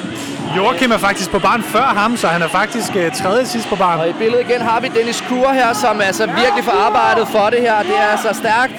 Joachim 0.57 0.91
er 0.91 0.99
faktisk 0.99 1.31
på 1.31 1.39
barn 1.39 1.63
før 1.63 1.89
ham, 2.01 2.17
så 2.17 2.27
han 2.29 2.43
er 2.43 2.49
faktisk 2.49 2.91
uh, 2.95 3.17
tredje 3.23 3.47
sidst 3.47 3.69
på 3.69 3.77
barn. 3.77 4.01
Og 4.01 4.09
i 4.09 4.13
billedet 4.13 4.45
igen 4.49 4.61
har 4.61 4.81
vi 4.81 4.89
Dennis 4.89 5.25
Kur 5.29 5.49
her, 5.53 5.73
som 5.73 6.01
altså 6.01 6.27
virkelig 6.27 6.65
får 6.65 6.77
arbejdet 6.87 7.29
for 7.29 7.51
det 7.51 7.61
her. 7.61 7.83
Det 7.83 7.97
er 7.99 8.09
altså 8.15 8.29
stærkt, 8.33 8.75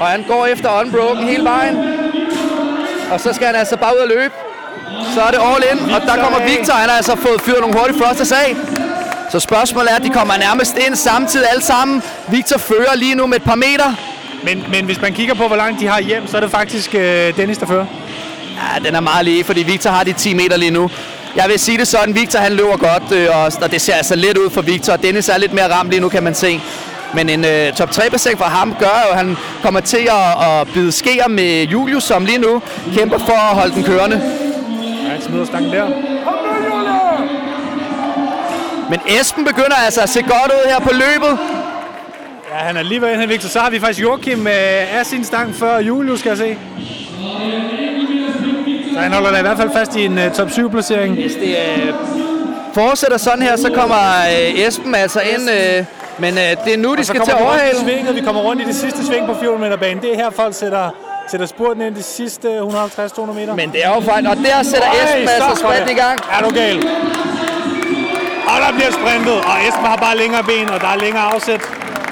og 0.00 0.06
han 0.06 0.24
går 0.28 0.46
efter 0.46 0.80
unbroken 0.80 1.24
hele 1.24 1.44
vejen. 1.44 1.76
Og 3.12 3.20
så 3.20 3.32
skal 3.32 3.46
han 3.46 3.56
altså 3.56 3.76
bare 3.76 3.92
ud 3.96 4.00
og 4.06 4.08
løbe. 4.08 4.34
Så 5.14 5.20
er 5.22 5.30
det 5.30 5.40
all 5.50 5.62
in, 5.72 5.94
og 5.94 6.00
der 6.08 6.16
kommer 6.22 6.38
Victor. 6.48 6.74
Han 6.74 6.88
har 6.88 6.96
altså 6.96 7.16
fået 7.16 7.40
fyret 7.40 7.60
nogle 7.60 7.78
hurtige 7.78 7.98
thrusters 8.00 8.32
af. 8.32 8.56
Så 9.30 9.40
spørgsmålet 9.40 9.90
er, 9.92 9.96
at 9.96 10.02
de 10.02 10.10
kommer 10.10 10.34
nærmest 10.36 10.78
ind 10.86 10.96
samtidig 10.96 11.46
alle 11.52 11.62
sammen. 11.62 12.02
Victor 12.28 12.58
fører 12.58 12.94
lige 12.96 13.14
nu 13.14 13.26
med 13.26 13.36
et 13.36 13.42
par 13.42 13.54
meter. 13.54 14.11
Men, 14.44 14.64
men 14.70 14.84
hvis 14.84 15.00
man 15.00 15.12
kigger 15.12 15.34
på, 15.34 15.46
hvor 15.46 15.56
langt 15.56 15.80
de 15.80 15.86
har 15.86 16.00
hjem, 16.00 16.26
så 16.26 16.36
er 16.36 16.40
det 16.40 16.50
faktisk 16.50 16.90
uh, 16.94 17.00
Dennis, 17.36 17.58
der 17.58 17.66
fører. 17.66 17.86
Ja, 18.56 18.84
den 18.84 18.94
er 18.94 19.00
meget 19.00 19.24
lige, 19.24 19.44
fordi 19.44 19.62
Victor 19.62 19.90
har 19.90 20.04
de 20.04 20.12
10 20.12 20.34
meter 20.34 20.56
lige 20.56 20.70
nu. 20.70 20.90
Jeg 21.36 21.44
vil 21.48 21.58
sige 21.58 21.78
det 21.78 21.88
sådan, 21.88 22.14
Victor 22.14 22.38
han 22.38 22.52
løber 22.52 22.76
godt, 22.76 23.12
øh, 23.12 23.28
og, 23.36 23.52
og 23.62 23.70
det 23.72 23.80
ser 23.80 23.94
altså 23.94 24.16
lidt 24.16 24.38
ud 24.38 24.50
for 24.50 24.62
Victor. 24.62 24.96
Dennis 24.96 25.28
er 25.28 25.38
lidt 25.38 25.52
mere 25.52 25.72
ramt 25.72 25.90
lige 25.90 26.00
nu, 26.00 26.08
kan 26.08 26.22
man 26.22 26.34
se. 26.34 26.60
Men 27.14 27.28
en 27.28 27.44
øh, 27.44 27.72
top 27.72 27.90
3 27.90 28.02
placering 28.08 28.38
for 28.38 28.44
ham 28.44 28.74
gør 28.78 29.02
jo, 29.06 29.10
at 29.12 29.16
han 29.16 29.36
kommer 29.62 29.80
til 29.80 30.08
at, 30.10 30.60
at 30.60 30.68
bide 30.74 30.92
skeer 30.92 31.28
med 31.28 31.62
Julius, 31.64 32.04
som 32.04 32.24
lige 32.24 32.38
nu 32.38 32.62
kæmper 32.96 33.18
for 33.18 33.50
at 33.50 33.56
holde 33.56 33.74
den 33.74 33.84
kørende. 33.84 34.16
Ja, 35.04 35.08
han 35.10 35.22
smider 35.22 35.44
stangen 35.44 35.72
der. 35.72 35.86
Men 38.90 39.00
Esben 39.20 39.44
begynder 39.44 39.76
altså 39.86 40.00
at 40.00 40.08
se 40.08 40.22
godt 40.22 40.52
ud 40.52 40.70
her 40.70 40.80
på 40.80 40.90
løbet. 40.92 41.38
Ja, 42.52 42.58
han 42.58 42.76
er 42.76 42.82
lige 42.82 43.00
ved 43.00 43.16
hen, 43.16 43.28
Victor. 43.28 43.48
Så 43.48 43.60
har 43.60 43.70
vi 43.70 43.80
faktisk 43.80 44.02
Joachim 44.02 44.46
øh, 44.46 44.98
af 44.98 45.06
sin 45.06 45.24
stang 45.24 45.54
før 45.54 45.78
Julius, 45.78 46.18
skal 46.18 46.28
jeg 46.28 46.38
se. 46.38 46.56
Så 48.92 48.98
han 48.98 49.12
holder 49.12 49.30
da 49.30 49.38
i 49.38 49.42
hvert 49.42 49.56
fald 49.56 49.70
fast 49.72 49.96
i 49.96 50.04
en 50.04 50.18
uh, 50.18 50.32
top 50.32 50.50
7 50.50 50.70
placering. 50.70 51.14
Hvis 51.14 51.32
det 51.32 51.48
øh, 51.48 51.94
fortsætter 52.74 53.16
sådan 53.16 53.42
her, 53.42 53.56
så 53.56 53.70
kommer 53.74 54.02
øh, 54.32 54.66
Esben 54.66 54.94
altså 54.94 55.20
ind. 55.20 55.50
Øh, 55.50 55.84
men 56.18 56.34
øh, 56.34 56.64
det 56.64 56.74
er 56.74 56.78
nu, 56.78 56.94
de 56.94 57.04
så 57.04 57.12
skal 57.12 57.20
til 57.24 57.30
at 57.30 57.42
overhale. 57.42 57.78
svinget. 57.78 58.14
Vi 58.14 58.20
kommer 58.20 58.42
rundt 58.42 58.62
i 58.62 58.64
det 58.64 58.74
sidste 58.74 59.06
sving 59.06 59.26
på 59.26 59.34
400 59.40 59.70
meter 59.70 59.76
banen. 59.76 60.02
Det 60.02 60.12
er 60.12 60.16
her, 60.16 60.30
folk 60.30 60.54
sætter, 60.54 60.90
sætter 61.30 61.46
spurten 61.46 61.82
ind 61.82 61.94
de 61.94 62.02
sidste 62.02 62.58
150-200 62.58 63.32
meter. 63.32 63.54
Men 63.54 63.72
det 63.72 63.84
er 63.84 63.94
jo 63.94 64.00
faktisk... 64.00 64.30
Og 64.30 64.36
der 64.36 64.62
sætter 64.62 64.88
Esben 65.04 65.28
altså 65.28 65.64
sprinten 65.64 65.96
i 65.96 65.98
gang. 66.00 66.20
Er 66.32 66.42
du 66.42 66.50
gal? 66.54 66.76
Og 68.52 68.58
der 68.66 68.72
bliver 68.76 68.92
sprintet, 69.00 69.34
og 69.34 69.54
Esben 69.68 69.84
har 69.84 69.96
bare 69.96 70.16
længere 70.16 70.42
ben, 70.44 70.68
og 70.70 70.80
der 70.80 70.88
er 70.88 70.96
længere 70.96 71.22
afsæt. 71.22 71.60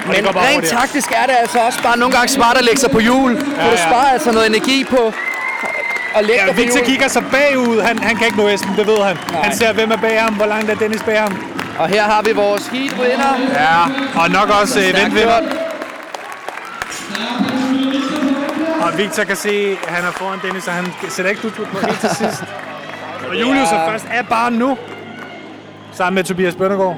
Det 0.01 0.09
Men 0.15 0.23
går 0.23 0.31
bare 0.31 0.47
rent 0.47 0.65
taktisk 0.67 1.11
er 1.11 1.25
det 1.25 1.35
altså 1.41 1.59
også 1.59 1.83
bare 1.83 1.97
nogle 1.97 2.13
gange 2.15 2.27
smart 2.27 2.57
at 2.57 2.63
lægge 2.63 2.79
sig 2.79 2.91
på 2.91 2.99
hjul. 2.99 3.31
Ja, 3.33 3.65
Ja, 3.65 3.71
du 3.71 3.77
sparer 3.77 4.09
altså 4.15 4.31
noget 4.31 4.47
energi 4.47 4.83
på 4.83 5.13
at 6.15 6.25
lægge 6.25 6.41
Ja, 6.47 6.53
Victor 6.53 6.79
kigger 6.85 7.07
sig 7.07 7.23
bagud. 7.31 7.81
Han, 7.81 7.99
han 7.99 8.15
kan 8.15 8.25
ikke 8.25 8.37
nå 8.37 8.47
Esben, 8.47 8.75
det 8.75 8.87
ved 8.87 8.97
han. 8.97 9.17
Nej. 9.31 9.41
Han 9.41 9.55
ser, 9.57 9.73
hvem 9.73 9.91
er 9.91 9.97
bag 9.97 10.21
ham, 10.21 10.33
hvor 10.33 10.45
langt 10.45 10.69
er 10.71 10.75
Dennis 10.75 11.03
bag 11.03 11.21
ham. 11.21 11.43
Og 11.79 11.87
her 11.87 12.03
har 12.03 12.21
vi 12.21 12.31
vores 12.31 12.67
heat 12.67 12.93
winner. 12.99 13.33
Ja, 13.53 13.81
og 14.21 14.29
nok 14.29 14.49
også 14.61 14.79
øh. 14.79 14.95
Og 18.81 18.97
Victor 18.97 19.23
kan 19.23 19.35
se, 19.35 19.77
at 19.87 19.93
han 19.93 20.05
er 20.05 20.11
foran 20.11 20.39
Dennis, 20.43 20.67
og 20.67 20.73
han 20.73 20.85
sætter 21.09 21.29
ikke 21.29 21.41
plus 21.41 21.53
på 21.53 21.85
helt 21.85 21.99
til 21.99 22.09
sidst. 22.09 22.43
Og 23.29 23.39
Julius 23.41 23.67
er 23.71 23.89
først 23.89 24.05
af 24.11 24.27
bare 24.27 24.51
nu. 24.51 24.77
Sammen 25.93 26.15
med 26.15 26.23
Tobias 26.23 26.55
Bøndergaard. 26.55 26.97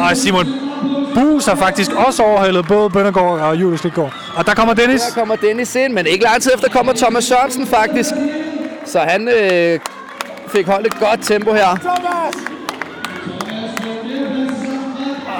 Og 0.00 0.16
Simon 0.16 0.69
Bus 1.14 1.46
har 1.46 1.54
faktisk 1.54 1.90
også 1.92 2.22
overhalet 2.22 2.66
både 2.68 2.90
Bøndergaard 2.90 3.40
og 3.40 3.60
Julius 3.60 3.84
Lidgaard. 3.84 4.14
Og 4.36 4.46
der 4.46 4.54
kommer 4.54 4.74
Dennis. 4.74 5.02
Der 5.02 5.20
kommer 5.20 5.36
Dennis 5.36 5.74
ind, 5.74 5.92
men 5.92 6.06
ikke 6.06 6.24
lang 6.24 6.42
tid 6.42 6.54
efter 6.54 6.68
kommer 6.68 6.92
Thomas 6.92 7.24
Sørensen 7.24 7.66
faktisk. 7.66 8.10
Så 8.84 8.98
han 8.98 9.28
øh, 9.28 9.80
fik 10.48 10.66
holdt 10.66 10.86
et 10.86 11.00
godt 11.00 11.22
tempo 11.22 11.52
her. 11.52 11.68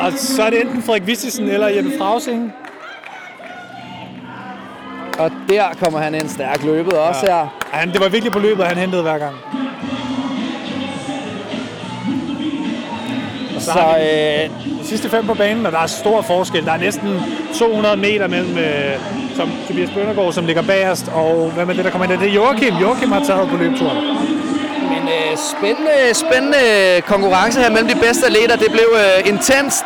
Og 0.04 0.12
så 0.16 0.42
er 0.42 0.50
det 0.50 0.60
enten 0.60 0.82
Frederik 0.82 1.06
Vistisen 1.06 1.48
eller 1.48 1.68
Jeppe 1.68 1.90
Frausing. 1.98 2.52
Og 5.18 5.30
der 5.48 5.64
kommer 5.82 5.98
han 5.98 6.14
ind 6.14 6.28
stærkt 6.28 6.64
løbet 6.64 6.92
også 6.92 7.26
her. 7.26 7.58
Han, 7.72 7.92
det 7.92 8.00
var 8.00 8.08
virkelig 8.08 8.32
på 8.32 8.38
løbet, 8.38 8.64
han 8.66 8.76
hentede 8.76 9.02
hver 9.02 9.18
gang. 9.18 9.36
Så 13.60 13.80
øh, 14.00 14.50
De 14.80 14.86
sidste 14.86 15.08
fem 15.08 15.26
på 15.26 15.34
banen, 15.34 15.66
og 15.66 15.72
der 15.72 15.78
er 15.78 15.86
stor 15.86 16.22
forskel. 16.22 16.64
Der 16.64 16.72
er 16.72 16.78
næsten 16.78 17.08
200 17.58 17.96
meter 17.96 18.28
mellem 18.28 18.58
øh, 18.58 18.94
som 19.36 19.52
Tobias 19.68 19.90
Bøndergaard, 19.90 20.32
som 20.32 20.46
ligger 20.46 20.62
bagerst, 20.62 21.08
og 21.14 21.50
hvad 21.54 21.66
med 21.66 21.74
det, 21.74 21.84
der 21.84 21.90
kommer 21.90 22.10
ind? 22.10 22.20
Det 22.20 22.28
er 22.28 22.32
Joachim. 22.32 22.74
Joachim 22.76 23.12
har 23.12 23.24
taget 23.24 23.48
på 23.48 23.56
løbeturen. 23.56 23.96
Men 24.92 25.02
øh, 25.08 25.36
spændende, 25.52 26.14
spændende 26.14 26.62
konkurrence 27.06 27.60
her 27.60 27.70
mellem 27.70 27.88
de 27.88 28.00
bedste 28.06 28.26
atleter. 28.26 28.56
Det 28.56 28.70
blev 28.72 28.88
øh, 28.94 29.32
intenst, 29.32 29.84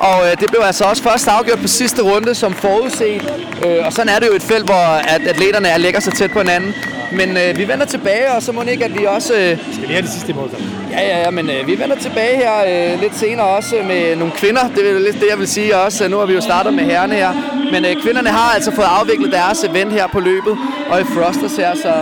og 0.00 0.26
øh, 0.26 0.40
det 0.40 0.48
blev 0.50 0.60
altså 0.64 0.84
også 0.84 1.02
først 1.02 1.28
afgjort 1.28 1.58
på 1.58 1.68
sidste 1.68 2.02
runde 2.02 2.34
som 2.34 2.54
forudset. 2.54 3.22
Øh, 3.66 3.86
og 3.86 3.92
sådan 3.92 4.08
er 4.08 4.18
det 4.18 4.26
jo 4.26 4.34
et 4.34 4.42
felt, 4.42 4.64
hvor 4.64 4.84
at 5.14 5.26
atleterne 5.26 5.68
er 5.68 5.78
lægger 5.78 6.00
sig 6.00 6.12
tæt 6.12 6.30
på 6.30 6.38
hinanden. 6.38 6.74
Men 7.12 7.36
øh, 7.36 7.58
vi 7.58 7.68
vender 7.68 7.86
tilbage, 7.86 8.32
og 8.32 8.42
så 8.42 8.52
må 8.52 8.62
ikke, 8.62 8.84
at 8.84 8.98
vi 8.98 9.04
også... 9.04 9.34
Øh, 9.34 9.58
Skal 9.72 9.88
vi 9.88 9.92
have 9.92 10.02
det 10.02 10.10
sidste 10.10 10.32
mål, 10.32 10.50
så? 10.50 10.56
ja, 10.90 11.00
ja, 11.08 11.18
ja, 11.18 11.30
men 11.30 11.50
øh, 11.50 11.66
vi 11.66 11.78
vender 11.78 11.96
tilbage 11.96 12.36
her 12.36 12.54
øh, 12.92 13.00
lidt 13.00 13.16
senere 13.16 13.46
også 13.46 13.74
med 13.86 14.16
nogle 14.16 14.32
kvinder. 14.36 14.68
Det 14.68 14.90
er 14.90 14.98
lidt 14.98 15.20
det, 15.20 15.26
jeg 15.30 15.38
vil 15.38 15.48
sige 15.48 15.76
også. 15.76 16.08
Nu 16.08 16.18
har 16.18 16.26
vi 16.26 16.32
jo 16.34 16.40
startet 16.40 16.74
med 16.74 16.84
herrerne 16.84 17.14
her. 17.14 17.32
Men 17.72 17.84
øh, 17.84 18.02
kvinderne 18.02 18.28
har 18.28 18.54
altså 18.54 18.70
fået 18.74 18.86
afviklet 19.00 19.32
deres 19.32 19.64
event 19.64 19.92
her 19.92 20.06
på 20.06 20.20
løbet, 20.20 20.58
og 20.90 21.00
i 21.00 21.04
Frosters 21.04 21.56
her, 21.56 21.74
så 21.74 21.92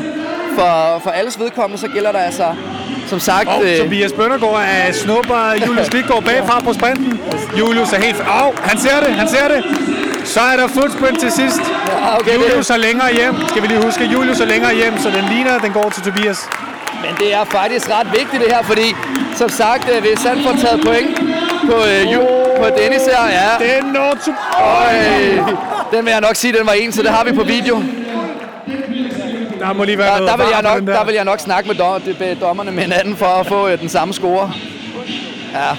for, 0.55 1.01
for 1.03 1.11
alles 1.11 1.41
vedkommende, 1.41 1.81
så 1.81 1.89
gælder 1.89 2.13
der 2.13 2.19
altså, 2.19 2.45
som 3.07 3.21
sagt... 3.21 3.49
Og 3.49 3.65
øh, 3.65 3.79
Tobias 3.79 4.13
Bøndergaard 4.13 4.63
er 4.69 4.93
snupper 4.93 5.53
Julius 5.67 5.93
Lidgaard 5.93 6.23
bagfra 6.25 6.61
på 6.61 6.73
sprinten. 6.73 7.21
Julius 7.59 7.93
er 7.93 8.01
helt... 8.01 8.21
Au, 8.41 8.53
han 8.63 8.79
ser 8.79 9.01
det, 9.01 9.15
han 9.15 9.29
ser 9.29 9.49
det. 9.49 9.65
Så 10.25 10.41
er 10.41 10.57
der 10.57 10.69
footsprint 10.69 11.21
til 11.21 11.33
sidst. 11.33 11.61
Ja, 11.61 12.17
okay, 12.21 12.35
Julius 12.35 12.71
er 12.71 12.77
længere 12.77 13.13
hjem. 13.15 13.35
Skal 13.49 13.63
vi 13.63 13.67
lige 13.67 13.83
huske, 13.85 14.05
Julius 14.05 14.41
er 14.41 14.47
længere 14.47 14.75
hjem, 14.75 14.99
så 14.99 15.09
den 15.11 15.25
ligner, 15.35 15.59
den 15.59 15.73
går 15.73 15.91
til 15.91 16.03
Tobias. 16.03 16.49
men 17.05 17.15
det 17.19 17.35
er 17.35 17.45
faktisk 17.45 17.91
ret 17.91 18.07
vigtigt 18.13 18.43
det 18.45 18.53
her, 18.53 18.63
fordi 18.63 18.95
som 19.37 19.49
sagt, 19.49 19.91
øh, 19.97 20.01
hvis 20.03 20.23
han 20.23 20.37
får 20.43 20.53
taget 20.61 20.81
point 20.87 21.17
på, 21.71 21.77
øh, 21.91 22.13
ju, 22.13 22.21
på 22.59 22.67
Dennis 22.79 23.03
her, 23.03 23.23
ja, 23.41 23.51
Den 23.67 23.85
når 23.93 24.19
til... 24.25 24.33
øh, 24.33 25.49
den 25.93 26.05
vil 26.05 26.11
jeg 26.11 26.21
nok 26.21 26.37
sige, 26.37 26.53
den 26.59 26.67
var 26.67 26.73
en, 26.73 26.93
så 26.93 27.03
det 27.03 27.11
har 27.11 27.25
vi 27.25 27.33
på 27.33 27.43
video. 27.43 27.83
Der 29.65 29.73
må 29.73 29.85
lige 29.85 29.99
være 29.99 30.15
Der, 30.15 30.19
noget 30.21 30.31
der, 30.31 30.37
vil 30.37 30.47
jeg 30.53 30.63
nok, 30.63 30.79
den 30.79 30.87
der 30.87 31.05
vil 31.05 31.15
jeg 31.15 31.25
nok 31.25 31.41
snakke 31.41 31.69
med 31.69 31.77
dom, 31.77 32.03
dommerne 32.41 32.71
med 32.73 32.83
hinanden 32.83 33.17
for 33.17 33.27
at 33.27 33.47
få 33.47 33.69
øh, 33.69 33.81
den 33.81 33.89
samme 33.89 34.15
score. 34.15 34.53
Ja, 35.53 35.71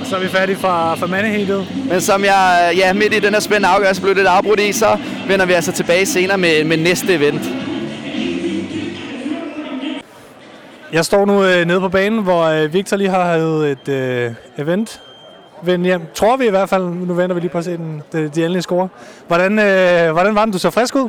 Og 0.00 0.06
så 0.06 0.16
er 0.16 0.20
vi 0.20 0.28
færdige 0.28 0.56
fra, 0.56 0.94
fra 0.94 1.06
mandeheatet. 1.06 1.66
men 1.88 2.00
som 2.00 2.24
jeg, 2.24 2.72
ja, 2.76 2.92
midt 2.92 3.14
i 3.14 3.18
den 3.20 3.32
her 3.32 3.40
spændende 3.40 3.68
afgørelse 3.68 4.02
blev 4.02 4.14
lidt 4.14 4.26
afbrudt 4.26 4.60
i, 4.60 4.72
så 4.72 4.98
vender 5.28 5.46
vi 5.46 5.52
altså 5.52 5.72
tilbage 5.72 6.06
senere 6.06 6.38
med, 6.38 6.64
med 6.64 6.76
næste 6.76 7.14
event. 7.14 7.42
Jeg 10.92 11.04
står 11.04 11.26
nu 11.26 11.44
øh, 11.44 11.64
nede 11.64 11.80
på 11.80 11.88
banen, 11.88 12.22
hvor 12.22 12.42
øh, 12.44 12.72
Victor 12.74 12.96
lige 12.96 13.10
har 13.10 13.24
haft 13.24 13.42
et 13.88 13.88
øh, 13.88 14.30
event. 14.58 15.00
Vend 15.62 15.84
hjem. 15.84 16.02
Tror 16.14 16.36
vi 16.36 16.46
i 16.46 16.50
hvert 16.50 16.68
fald. 16.68 16.84
Nu 16.84 17.14
venter 17.14 17.34
vi 17.34 17.40
lige 17.40 17.50
på 17.50 17.58
at 17.58 17.64
se 17.64 17.76
den, 17.76 18.02
de, 18.12 18.18
de 18.28 18.40
endelige 18.40 18.62
score. 18.62 18.88
Hvordan, 19.26 19.58
øh, 19.58 20.12
hvordan 20.12 20.34
var 20.34 20.44
den? 20.44 20.52
Du 20.52 20.58
så 20.58 20.70
frisk 20.70 20.94
ud? 20.96 21.08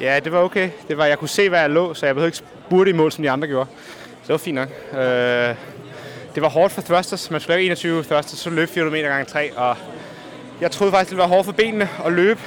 Ja, 0.00 0.20
det 0.20 0.32
var 0.32 0.38
okay. 0.38 0.70
Det 0.88 0.98
var, 0.98 1.06
jeg 1.06 1.18
kunne 1.18 1.28
se, 1.28 1.48
hvad 1.48 1.60
jeg 1.60 1.70
lå, 1.70 1.94
så 1.94 2.06
jeg 2.06 2.14
behøvede 2.14 2.28
ikke 2.28 2.38
spurte 2.66 2.90
i 2.90 2.94
mål, 2.94 3.12
som 3.12 3.22
de 3.22 3.30
andre 3.30 3.48
gjorde. 3.48 3.68
Så 4.06 4.26
det 4.26 4.28
var 4.28 4.38
fint 4.38 4.54
nok. 4.54 4.68
Øh, 4.92 5.54
det 6.34 6.42
var 6.42 6.48
hårdt 6.48 6.72
for 6.72 6.82
thrusters. 6.82 7.30
Man 7.30 7.40
skulle 7.40 7.56
lave 7.56 7.64
21 7.64 8.04
thrusters, 8.04 8.38
så 8.38 8.50
løb 8.50 8.68
400 8.68 9.02
meter 9.02 9.08
gange 9.08 9.24
3. 9.24 9.52
Og 9.56 9.76
jeg 10.60 10.70
troede 10.70 10.92
faktisk, 10.92 11.10
det 11.10 11.16
ville 11.16 11.28
være 11.28 11.36
hårdt 11.36 11.44
for 11.44 11.52
benene 11.52 11.88
at 12.06 12.12
løbe. 12.12 12.40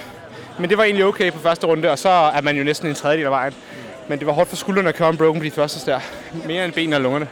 Men 0.60 0.70
det 0.70 0.78
var 0.78 0.84
egentlig 0.84 1.06
okay 1.06 1.32
på 1.32 1.40
første 1.40 1.68
runde, 1.68 1.92
og 1.92 2.00
så 2.00 2.10
er 2.10 2.42
man 2.42 2.58
jo 2.58 2.64
næsten 2.64 2.88
en 2.88 2.96
tredjedel 2.96 3.26
af 3.26 3.32
vejen. 3.32 3.54
Men 4.08 4.20
det 4.20 4.28
var 4.28 4.34
hårdt 4.34 4.50
for 4.50 4.56
skuldrene 4.56 4.90
at 4.90 4.96
køre 4.96 5.10
en 5.10 5.18
broken 5.18 5.42
på 5.42 5.46
de 5.46 5.50
thrusters 5.50 5.84
der. 5.84 6.00
Mere 6.46 6.66
end 6.66 6.74
benene 6.74 6.96
og 6.96 7.02
lungerne. 7.02 7.28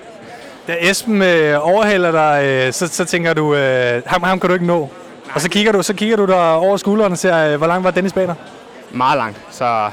Da 0.68 0.76
Esben 0.80 1.22
øh, 1.22 1.68
overhaler 1.68 2.12
dig, 2.12 2.46
øh, 2.46 2.74
så, 2.74 2.88
så 2.88 3.06
tænker 3.06 3.34
du, 3.34 3.56
øh, 3.56 4.02
ham, 4.06 4.24
ham 4.24 4.40
kan 4.40 4.50
du 4.50 4.54
ikke 4.54 4.66
nå. 4.66 4.90
Og 5.34 5.42
så 5.42 5.50
kigger 5.50 5.72
du, 5.72 5.84
så 5.84 5.94
kigger 5.94 6.18
du 6.18 6.26
der 6.26 6.52
over 6.52 6.78
skulderen 6.78 7.12
og 7.12 7.18
ser, 7.18 7.54
øh, 7.54 7.58
hvor 7.58 7.68
langt 7.68 7.84
var 7.84 7.92
Dennis 7.92 8.14
dig? 8.14 8.36
Meget 8.96 9.18
langt, 9.18 9.38
så... 9.52 9.92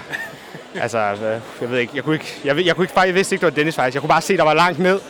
Altså, 0.80 0.98
øh, 0.98 1.40
jeg 1.60 1.70
ved 1.70 1.78
ikke, 1.78 1.92
jeg 1.94 2.04
kunne 2.04 2.14
ikke, 2.14 2.40
jeg, 2.44 2.66
jeg 2.66 2.76
kunne 2.76 2.84
ikke, 2.84 3.00
jeg 3.00 3.14
vidste 3.14 3.34
ikke, 3.34 3.46
det 3.46 3.52
var 3.52 3.56
Dennis 3.56 3.74
faktisk. 3.74 3.94
Jeg 3.94 4.00
kunne 4.02 4.08
bare 4.08 4.20
se, 4.20 4.36
der 4.36 4.42
var 4.42 4.54
langt 4.54 4.78
ned, 4.78 5.00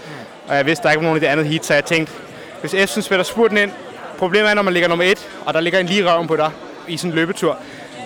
og 0.49 0.57
jeg 0.57 0.67
vidste, 0.67 0.83
der 0.83 0.91
ikke 0.91 1.01
var 1.01 1.05
nogen 1.05 1.17
i 1.17 1.21
det 1.21 1.27
andet 1.27 1.47
heat, 1.47 1.67
så 1.67 1.75
jeg 1.75 1.85
tænkte, 1.85 2.13
hvis 2.61 2.75
Efsen 2.75 3.03
spiller 3.03 3.25
spurten 3.25 3.59
ind, 3.59 3.73
problemet 4.19 4.51
er, 4.51 4.55
når 4.55 4.63
man 4.63 4.73
ligger 4.73 4.89
nummer 4.89 5.05
et, 5.05 5.29
og 5.47 5.55
der 5.55 5.61
ligger 5.61 5.79
en 5.79 5.87
lige 5.87 6.11
røven 6.11 6.27
på 6.27 6.37
dig 6.37 6.51
i 6.89 6.97
sådan 6.97 7.11
en 7.11 7.15
løbetur. 7.15 7.59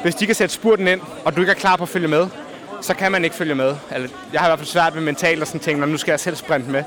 Hvis 0.02 0.14
de 0.14 0.26
kan 0.26 0.34
sætte 0.34 0.54
spurten 0.54 0.88
ind, 0.88 1.00
og 1.24 1.36
du 1.36 1.40
ikke 1.40 1.50
er 1.50 1.56
klar 1.56 1.76
på 1.76 1.82
at 1.82 1.88
følge 1.88 2.08
med, 2.08 2.26
så 2.80 2.94
kan 2.94 3.12
man 3.12 3.24
ikke 3.24 3.36
følge 3.36 3.54
med. 3.54 3.76
Eller, 3.94 4.08
jeg 4.32 4.40
har 4.40 4.48
i 4.48 4.50
hvert 4.50 4.58
fald 4.58 4.68
svært 4.68 4.94
ved 4.94 5.02
mentalt 5.02 5.40
og 5.40 5.46
sådan 5.46 5.60
ting, 5.60 5.80
når 5.80 5.86
nu 5.86 5.96
skal 5.96 6.12
jeg 6.12 6.20
selv 6.20 6.36
sprinte 6.36 6.70
med. 6.70 6.84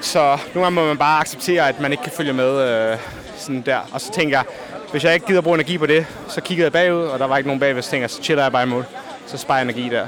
Så 0.00 0.38
nogle 0.54 0.66
gange 0.66 0.70
må 0.70 0.86
man 0.86 0.98
bare 0.98 1.20
acceptere, 1.20 1.68
at 1.68 1.80
man 1.80 1.92
ikke 1.92 2.02
kan 2.02 2.12
følge 2.12 2.32
med 2.32 2.68
øh, 2.92 2.98
sådan 3.36 3.62
der. 3.62 3.78
Og 3.92 4.00
så 4.00 4.12
tænker 4.12 4.38
jeg, 4.38 4.44
hvis 4.92 5.04
jeg 5.04 5.14
ikke 5.14 5.26
gider 5.26 5.40
bruge 5.40 5.54
energi 5.54 5.78
på 5.78 5.86
det, 5.86 6.06
så 6.28 6.40
kiggede 6.40 6.64
jeg 6.64 6.72
bagud, 6.72 7.02
og 7.02 7.18
der 7.18 7.26
var 7.26 7.36
ikke 7.36 7.48
nogen 7.48 7.60
bagved, 7.60 7.82
så 7.82 7.90
tænkte 7.90 8.02
jeg, 8.02 8.10
så 8.10 8.22
chiller 8.22 8.42
jeg 8.42 8.52
bare 8.52 8.62
i 8.62 8.66
mål. 8.66 8.86
Så 9.26 9.38
sparer 9.38 9.58
jeg 9.58 9.64
energi 9.64 9.88
der. 9.88 10.06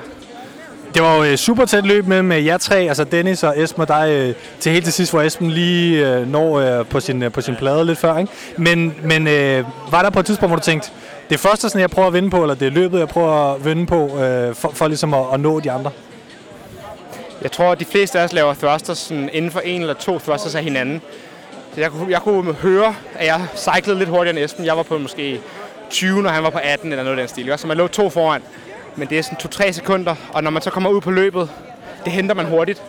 Det 0.94 1.02
var 1.02 1.16
jo 1.16 1.24
øh, 1.24 1.36
super 1.36 1.64
tæt 1.64 1.86
løb 1.86 2.06
med, 2.06 2.22
med 2.22 2.42
jer 2.42 2.58
tre, 2.58 2.76
altså 2.76 3.04
Dennis 3.04 3.42
og 3.42 3.62
Esben 3.62 3.82
og 3.82 3.88
dig, 3.88 4.10
øh, 4.10 4.34
til 4.60 4.72
helt 4.72 4.84
til 4.84 4.92
sidst, 4.92 5.12
hvor 5.12 5.22
Esben 5.22 5.50
lige 5.50 6.08
øh, 6.08 6.28
når 6.28 6.82
på, 6.82 7.00
sin, 7.00 7.30
på 7.32 7.40
sin 7.40 7.56
plade 7.56 7.84
lidt 7.84 7.98
før. 7.98 8.18
Ikke? 8.18 8.32
Men, 8.56 8.94
men 9.02 9.24
var 9.90 10.02
der 10.02 10.10
på 10.10 10.20
et 10.20 10.26
tidspunkt, 10.26 10.50
hvor 10.50 10.56
du 10.56 10.62
tænkte, 10.62 10.90
det 11.30 11.40
første, 11.40 11.68
sådan, 11.68 11.80
jeg 11.80 11.90
prøver 11.90 12.08
at 12.08 12.14
vinde 12.14 12.30
på, 12.30 12.42
eller 12.42 12.54
det 12.54 12.66
er 12.66 12.70
løbet, 12.70 12.98
jeg 12.98 13.08
prøver 13.08 13.54
at 13.54 13.64
vinde 13.64 13.86
på, 13.86 14.18
øh, 14.18 14.54
for, 14.54 14.70
for 14.74 14.88
ligesom 14.88 15.14
at, 15.14 15.24
at 15.32 15.40
nå 15.40 15.60
de 15.60 15.70
andre? 15.70 15.90
Jeg 17.42 17.52
tror, 17.52 17.72
at 17.72 17.80
de 17.80 17.84
fleste 17.84 18.18
af 18.18 18.24
os 18.24 18.32
laver 18.32 18.54
thrusters 18.54 18.98
sådan 18.98 19.30
inden 19.32 19.50
for 19.50 19.60
en 19.60 19.80
eller 19.80 19.94
to 19.94 20.18
thrusters 20.18 20.54
af 20.54 20.62
hinanden. 20.64 21.02
Jeg, 21.76 21.90
kunne, 21.90 22.10
jeg 22.10 22.20
kunne 22.20 22.52
høre, 22.52 22.94
at 23.14 23.26
jeg 23.26 23.46
cyklede 23.56 23.98
lidt 23.98 24.08
hurtigere 24.08 24.36
end 24.36 24.44
Esben. 24.44 24.64
Jeg 24.64 24.76
var 24.76 24.82
på 24.82 24.98
måske 24.98 25.40
20, 25.90 26.22
når 26.22 26.30
han 26.30 26.42
var 26.42 26.50
på 26.50 26.58
18 26.62 26.92
eller 26.92 27.04
noget 27.04 27.18
af 27.18 27.22
den 27.22 27.28
stil. 27.28 27.42
ikke? 27.44 27.58
Så 27.58 27.66
man 27.66 27.76
lå 27.76 27.86
to 27.86 28.10
foran. 28.10 28.42
Men 28.96 29.08
det 29.08 29.18
er 29.18 29.22
sådan 29.22 29.68
2-3 29.68 29.72
sekunder, 29.72 30.14
og 30.32 30.42
når 30.42 30.50
man 30.50 30.62
så 30.62 30.70
kommer 30.70 30.90
ud 30.90 31.00
på 31.00 31.10
løbet, 31.10 31.50
det 32.04 32.12
henter 32.12 32.34
man 32.34 32.46
hurtigt. 32.46 32.82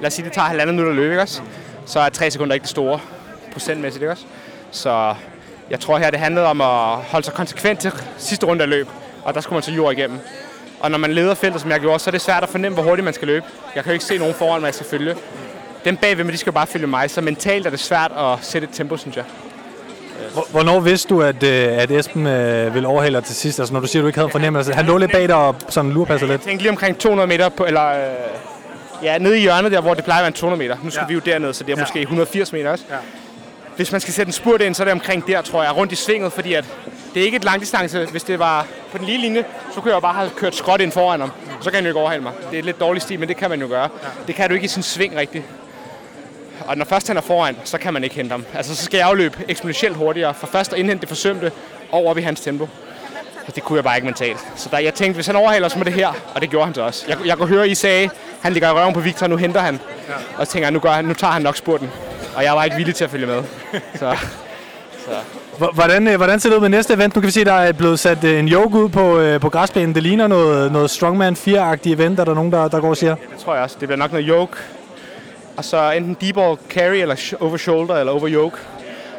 Lad 0.00 0.06
os 0.06 0.12
sige, 0.12 0.24
det 0.24 0.32
tager 0.32 0.48
halvandet 0.48 0.74
minut 0.74 0.90
at 0.90 0.96
løbe, 0.96 1.10
ikke 1.10 1.22
også? 1.22 1.42
Så 1.86 2.00
er 2.00 2.08
3 2.08 2.30
sekunder 2.30 2.54
ikke 2.54 2.62
det 2.62 2.70
store 2.70 3.00
procentmæssigt, 3.52 4.02
ikke 4.02 4.12
også? 4.12 4.24
Så 4.70 5.14
jeg 5.70 5.80
tror 5.80 5.98
her, 5.98 6.10
det 6.10 6.18
handlede 6.18 6.46
om 6.46 6.60
at 6.60 6.96
holde 6.96 7.24
sig 7.24 7.34
konsekvent 7.34 7.80
til 7.80 7.92
sidste 8.18 8.46
runde 8.46 8.62
af 8.62 8.70
løb, 8.70 8.88
og 9.24 9.34
der 9.34 9.40
skulle 9.40 9.56
man 9.56 9.62
så 9.62 9.72
jord 9.72 9.92
igennem. 9.92 10.18
Og 10.80 10.90
når 10.90 10.98
man 10.98 11.12
leder 11.12 11.34
feltet, 11.34 11.60
som 11.60 11.70
jeg 11.70 11.80
gjorde, 11.80 11.98
så 11.98 12.10
er 12.10 12.12
det 12.12 12.20
svært 12.20 12.42
at 12.42 12.48
fornemme, 12.48 12.74
hvor 12.74 12.84
hurtigt 12.84 13.04
man 13.04 13.14
skal 13.14 13.28
løbe. 13.28 13.44
Jeg 13.74 13.84
kan 13.84 13.90
jo 13.90 13.92
ikke 13.92 14.04
se 14.04 14.18
nogen 14.18 14.34
foran, 14.34 14.60
hvad 14.60 14.68
jeg 14.68 14.74
skal 14.74 14.86
følge. 14.86 15.16
Dem 15.84 15.96
bagved, 15.96 16.24
men 16.24 16.32
de 16.32 16.38
skal 16.38 16.50
jo 16.50 16.54
bare 16.54 16.66
følge 16.66 16.86
mig, 16.86 17.10
så 17.10 17.20
mentalt 17.20 17.66
er 17.66 17.70
det 17.70 17.80
svært 17.80 18.12
at 18.18 18.38
sætte 18.42 18.68
et 18.70 18.74
tempo, 18.74 18.96
synes 18.96 19.16
jeg. 19.16 19.24
Hvor- 20.32 20.46
Hvornår 20.50 20.80
vidste 20.80 21.08
du, 21.08 21.22
at, 21.22 21.42
øh, 21.42 21.68
at 21.82 21.90
Esben 21.90 22.26
øh, 22.26 22.74
ville 22.74 22.88
overhale 22.88 23.16
dig 23.16 23.24
til 23.24 23.36
sidst? 23.36 23.58
Altså, 23.58 23.72
når 23.74 23.80
du 23.80 23.86
siger, 23.86 24.00
at 24.00 24.02
du 24.02 24.06
ikke 24.06 24.18
havde 24.18 24.30
fornemmelse. 24.30 24.72
Han 24.72 24.86
lå 24.86 24.96
lidt 24.98 25.12
bag 25.12 25.28
dig 25.28 25.36
og 25.36 25.54
sådan 25.68 25.90
lurpasser 25.90 26.26
lidt. 26.26 26.40
Jeg 26.40 26.46
tænkte 26.46 26.62
lige 26.62 26.70
omkring 26.70 26.98
200 26.98 27.26
meter 27.26 27.48
på, 27.48 27.64
eller 27.64 27.86
øh, 27.88 27.94
ja, 29.02 29.18
nede 29.18 29.38
i 29.38 29.40
hjørnet 29.40 29.72
der, 29.72 29.80
hvor 29.80 29.94
det 29.94 30.04
plejer 30.04 30.18
at 30.20 30.22
være 30.22 30.28
en 30.28 30.32
200 30.32 30.58
meter. 30.62 30.76
Nu 30.82 30.90
skal 30.90 31.00
ja. 31.02 31.06
vi 31.06 31.14
jo 31.14 31.20
derned, 31.20 31.52
så 31.52 31.64
det 31.64 31.72
er 31.72 31.76
ja. 31.76 31.82
måske 31.82 32.00
180 32.00 32.52
meter 32.52 32.70
også. 32.70 32.84
Ja. 32.90 32.94
Hvis 33.76 33.92
man 33.92 34.00
skal 34.00 34.14
sætte 34.14 34.28
en 34.28 34.32
spurt 34.32 34.60
ind, 34.60 34.74
så 34.74 34.82
er 34.82 34.84
det 34.84 34.92
omkring 34.92 35.26
der, 35.26 35.42
tror 35.42 35.62
jeg, 35.62 35.76
rundt 35.76 35.92
i 35.92 35.96
svinget, 35.96 36.32
fordi 36.32 36.54
at 36.54 36.64
det 37.14 37.20
er 37.20 37.24
ikke 37.24 37.36
et 37.36 37.44
langdistance. 37.44 38.06
Hvis 38.10 38.22
det 38.22 38.38
var 38.38 38.66
på 38.92 38.98
den 38.98 39.06
lige 39.06 39.18
linje, 39.18 39.44
så 39.74 39.80
kunne 39.80 39.88
jeg 39.90 39.94
jo 39.94 40.00
bare 40.00 40.14
have 40.14 40.30
kørt 40.36 40.54
skråt 40.54 40.80
ind 40.80 40.92
foran 40.92 41.20
ham. 41.20 41.30
Så 41.60 41.70
kan 41.70 41.74
han 41.74 41.84
jo 41.84 41.88
ikke 41.90 42.00
overhale 42.00 42.22
mig. 42.22 42.32
Det 42.50 42.54
er 42.54 42.58
et 42.58 42.64
lidt 42.64 42.80
dårlig 42.80 43.02
stil, 43.02 43.18
men 43.20 43.28
det 43.28 43.36
kan 43.36 43.50
man 43.50 43.60
jo 43.60 43.66
gøre. 43.68 43.82
Ja. 44.02 44.08
Det 44.26 44.34
kan 44.34 44.48
du 44.48 44.54
ikke 44.54 44.64
i 44.64 44.68
sin 44.68 44.82
sving 44.82 45.16
rigtigt. 45.16 45.44
Og 46.66 46.76
når 46.76 46.84
først 46.84 47.08
han 47.08 47.16
er 47.16 47.20
foran, 47.20 47.56
så 47.64 47.78
kan 47.78 47.92
man 47.92 48.04
ikke 48.04 48.16
hente 48.16 48.30
ham. 48.32 48.44
Altså, 48.54 48.76
så 48.76 48.84
skal 48.84 48.98
jeg 48.98 49.08
jo 49.10 49.14
løbe 49.14 49.38
eksponentielt 49.48 49.96
hurtigere, 49.96 50.34
for 50.34 50.46
først 50.46 50.72
at 50.72 50.78
indhente 50.78 51.00
det 51.00 51.08
forsømte 51.08 51.52
over 51.92 52.14
ved 52.14 52.22
hans 52.22 52.40
tempo. 52.40 52.68
Og 53.46 53.54
det 53.54 53.62
kunne 53.62 53.76
jeg 53.76 53.84
bare 53.84 53.96
ikke 53.96 54.04
mentalt. 54.06 54.38
Så 54.56 54.68
der, 54.72 54.78
jeg 54.78 54.94
tænkte, 54.94 55.14
hvis 55.14 55.26
han 55.26 55.36
overhaler, 55.36 55.68
så 55.68 55.78
må 55.78 55.84
det 55.84 55.92
her. 55.92 56.08
Og 56.34 56.40
det 56.40 56.50
gjorde 56.50 56.64
han 56.64 56.74
så 56.74 56.82
også. 56.82 57.04
Jeg, 57.08 57.16
jeg 57.26 57.36
kunne 57.36 57.48
høre, 57.48 57.68
I 57.68 57.74
sagde, 57.74 58.08
han 58.40 58.52
ligger 58.52 58.68
i 58.68 58.72
røven 58.72 58.94
på 58.94 59.00
Victor, 59.00 59.26
nu 59.26 59.36
henter 59.36 59.60
han. 59.60 59.80
Ja. 60.08 60.12
Og 60.38 60.46
så 60.46 60.52
tænker 60.52 60.66
jeg, 60.66 60.72
nu, 60.72 60.78
gør 60.78 60.90
han, 60.90 61.04
nu 61.04 61.14
tager 61.14 61.32
han 61.32 61.42
nok 61.42 61.56
spurten. 61.56 61.90
Og 62.36 62.44
jeg 62.44 62.52
var 62.52 62.64
ikke 62.64 62.76
villig 62.76 62.94
til 62.94 63.04
at 63.04 63.10
følge 63.10 63.26
med. 63.26 63.42
Så, 63.98 64.16
H- 65.58 65.74
Hvordan, 65.74 66.08
øh, 66.08 66.16
hvordan 66.16 66.40
ser 66.40 66.48
det 66.48 66.56
ud 66.56 66.60
med 66.60 66.68
næste 66.68 66.94
event? 66.94 67.14
Nu 67.14 67.20
kan 67.20 67.26
vi 67.26 67.32
se, 67.32 67.44
der 67.44 67.52
er 67.52 67.72
blevet 67.72 67.98
sat 67.98 68.24
øh, 68.24 68.38
en 68.38 68.48
yoga 68.48 68.76
ud 68.78 68.88
på, 68.88 69.18
øh, 69.18 69.40
på 69.40 69.48
græsplænen. 69.48 69.94
Det 69.94 70.02
ligner 70.02 70.26
noget, 70.26 70.72
noget 70.72 70.90
Strongman 70.90 71.32
4-agtigt 71.34 71.92
event. 71.92 72.20
Er 72.20 72.24
der 72.24 72.34
nogen, 72.34 72.52
der, 72.52 72.68
der 72.68 72.80
går 72.80 72.88
og 72.88 72.96
siger? 72.96 73.14
det 73.14 73.44
tror 73.44 73.54
jeg 73.54 73.62
også. 73.62 73.76
Det 73.80 73.88
bliver 73.88 73.98
nok 73.98 74.12
noget 74.12 74.26
yoke. 74.28 74.52
Og 75.58 75.64
så 75.64 75.90
enten 75.90 76.16
deep 76.20 76.34
ball 76.34 76.56
carry, 76.70 76.96
eller 76.96 77.34
over 77.40 77.56
shoulder, 77.56 77.94
eller 77.94 78.12
over 78.12 78.28
yoke. 78.28 78.56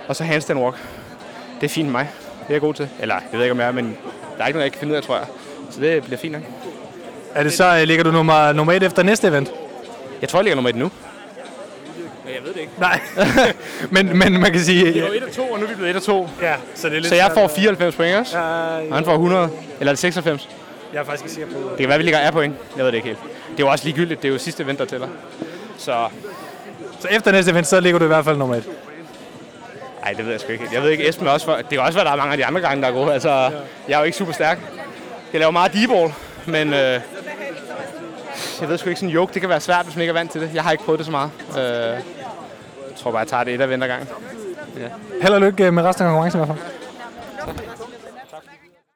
Og 0.07 0.15
så 0.15 0.23
handstand 0.23 0.59
walk. 0.59 0.75
Det 1.61 1.65
er 1.65 1.69
fint 1.69 1.85
med 1.85 1.91
mig. 1.91 2.09
Det 2.39 2.49
er 2.49 2.53
jeg 2.53 2.61
god 2.61 2.73
til. 2.73 2.89
Eller, 2.99 3.15
jeg 3.15 3.39
ved 3.39 3.41
ikke, 3.41 3.51
om 3.51 3.59
jeg 3.59 3.67
er, 3.67 3.71
men 3.71 3.97
der 4.37 4.43
er 4.43 4.47
ikke 4.47 4.57
noget, 4.57 4.63
jeg 4.63 4.65
ikke 4.65 4.73
kan 4.75 4.79
finde 4.79 4.91
ud 4.91 4.97
af, 4.97 5.03
tror 5.03 5.17
jeg. 5.17 5.25
Så 5.71 5.81
det 5.81 6.03
bliver 6.03 6.17
fint 6.17 6.33
nok. 6.33 6.41
Er 7.35 7.43
det 7.43 7.53
så, 7.53 7.77
øh, 7.81 7.87
ligger 7.87 8.03
du 8.03 8.11
nummer, 8.11 8.53
nummer 8.53 8.73
et 8.73 8.83
efter 8.83 9.03
næste 9.03 9.27
event? 9.27 9.51
Jeg 10.21 10.29
tror, 10.29 10.39
jeg 10.39 10.43
ligger 10.43 10.55
nummer 10.55 10.69
et 10.69 10.75
nu. 10.75 10.91
Men 12.25 12.33
jeg 12.33 12.43
ved 12.43 12.53
det 12.53 12.59
ikke. 12.59 12.71
Nej. 12.79 12.99
men, 13.95 14.17
men 14.17 14.41
man 14.41 14.51
kan 14.51 14.61
sige... 14.61 14.93
Vi 14.93 15.01
var 15.01 15.07
1 15.07 15.23
og 15.23 15.31
2, 15.31 15.43
og 15.43 15.59
nu 15.59 15.65
er 15.65 15.69
vi 15.69 15.75
blevet 15.75 15.89
1 15.89 15.95
og 15.95 16.03
2. 16.03 16.27
Ja, 16.41 16.55
så 16.75 16.87
det 16.89 16.95
er 16.95 16.99
lidt 16.99 17.09
Så 17.09 17.15
jeg 17.15 17.31
får 17.33 17.47
94 17.47 17.95
point 17.95 18.15
også. 18.15 18.37
Og 18.89 18.95
han 18.95 19.05
får 19.05 19.13
100. 19.13 19.49
Eller 19.79 19.91
er 19.91 19.95
det 19.95 19.99
96? 19.99 20.49
Jeg 20.93 20.99
er 20.99 21.03
faktisk 21.03 21.23
ikke 21.23 21.33
sikker 21.33 21.51
på 21.53 21.69
Det 21.69 21.77
kan 21.77 21.89
være, 21.89 21.97
vi 21.97 22.03
ligger 22.03 22.19
af 22.19 22.33
point. 22.33 22.55
Jeg 22.77 22.85
ved 22.85 22.91
det 22.91 22.97
ikke 22.97 23.07
helt. 23.07 23.19
Det 23.51 23.59
er 23.59 23.67
jo 23.67 23.71
også 23.71 23.85
ligegyldigt. 23.85 24.21
Det 24.21 24.27
er 24.27 24.31
jo 24.31 24.37
sidste 24.37 24.63
event, 24.63 24.79
der 24.79 24.85
tæller. 24.85 25.07
Så 25.80 26.07
Så 26.99 27.07
efter 27.11 27.32
næste 27.32 27.51
event, 27.51 27.67
så 27.67 27.80
ligger 27.80 27.99
du 27.99 28.05
i 28.05 28.07
hvert 28.07 28.25
fald 28.25 28.38
nummer 28.38 28.55
et. 28.55 28.69
Nej, 30.01 30.11
det 30.13 30.25
ved 30.25 30.32
jeg 30.32 30.41
sgu 30.41 30.51
ikke. 30.51 30.67
Jeg 30.73 30.84
ved 30.84 30.89
ikke, 30.89 31.09
Esben 31.09 31.27
også 31.27 31.45
for, 31.45 31.55
Det 31.55 31.69
kan 31.69 31.80
også 31.80 31.93
være, 31.99 32.05
der 32.05 32.11
er 32.11 32.15
mange 32.15 32.32
af 32.32 32.38
de 32.38 32.45
andre 32.45 32.61
gange, 32.61 32.82
der 32.82 32.88
er 32.88 32.91
gode. 32.91 33.13
Altså, 33.13 33.51
jeg 33.88 33.95
er 33.95 33.99
jo 33.99 34.03
ikke 34.03 34.17
super 34.17 34.34
stærk. 34.34 34.59
Jeg 35.34 35.39
laver 35.39 35.51
meget 35.51 35.73
deep 35.73 35.89
men 36.45 36.73
øh, 36.73 36.99
jeg 38.61 38.69
ved 38.69 38.77
sgu 38.77 38.89
ikke, 38.89 38.99
sådan 38.99 39.09
en 39.09 39.15
yoke, 39.15 39.34
det 39.34 39.41
kan 39.41 39.49
være 39.49 39.59
svært, 39.59 39.86
hvis 39.86 39.95
man 39.95 40.01
ikke 40.01 40.09
er 40.09 40.13
vant 40.13 40.32
til 40.32 40.41
det. 40.41 40.51
Jeg 40.53 40.63
har 40.63 40.71
ikke 40.71 40.84
prøvet 40.84 40.99
det 40.99 41.05
så 41.05 41.11
meget. 41.11 41.32
Øh, 41.49 41.63
jeg 41.63 42.01
tror 42.97 43.11
bare, 43.11 43.19
jeg 43.19 43.27
tager 43.27 43.43
det 43.43 43.53
et 43.53 43.61
event 43.61 43.84
ad 43.84 43.88
gangen. 43.88 44.07
Held 45.21 45.34
og 45.34 45.41
lykke 45.41 45.71
med 45.71 45.84
resten 45.84 46.05
af 46.05 46.09
konkurrencen 46.09 46.41
i 46.41 46.45
hvert 46.45 46.57
fald. 46.57 46.88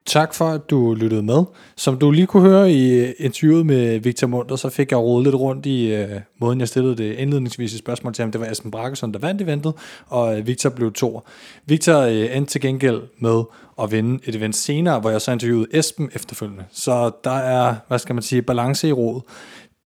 Tak 0.06 0.34
for, 0.34 0.44
at 0.44 0.70
du 0.70 0.94
lyttede 0.94 1.22
med. 1.22 1.44
Som 1.76 1.98
du 1.98 2.10
lige 2.10 2.26
kunne 2.26 2.48
høre 2.48 2.72
i 2.72 3.12
interviewet 3.12 3.66
med 3.66 3.98
Victor 3.98 4.26
Munter, 4.26 4.56
så 4.56 4.68
fik 4.68 4.90
jeg 4.90 4.98
rodet 4.98 5.24
lidt 5.24 5.34
rundt 5.34 5.66
i 5.66 5.94
øh, 5.94 6.20
måden, 6.38 6.60
jeg 6.60 6.68
stillede 6.68 6.96
det 6.96 7.14
indledningsvise 7.14 7.78
spørgsmål 7.78 8.14
til 8.14 8.22
ham. 8.22 8.32
Det 8.32 8.40
var 8.40 8.46
Esben 8.46 8.70
Brakkesson, 8.70 9.12
der 9.12 9.18
vandt 9.18 9.42
eventet, 9.42 9.74
og 10.06 10.38
øh, 10.38 10.46
Victor 10.46 10.70
blev 10.70 10.92
to. 10.92 11.20
Victor 11.66 11.98
øh, 11.98 12.36
endte 12.36 12.52
til 12.52 12.60
gengæld 12.60 13.00
med 13.18 13.42
at 13.82 13.92
vinde 13.92 14.20
et 14.24 14.34
event 14.34 14.56
senere, 14.56 15.00
hvor 15.00 15.10
jeg 15.10 15.20
så 15.20 15.32
interviewede 15.32 15.66
Esben 15.72 16.10
efterfølgende. 16.14 16.64
Så 16.72 17.10
der 17.24 17.36
er, 17.38 17.74
hvad 17.88 17.98
skal 17.98 18.14
man 18.14 18.22
sige, 18.22 18.42
balance 18.42 18.88
i 18.88 18.92
rådet. 18.92 19.22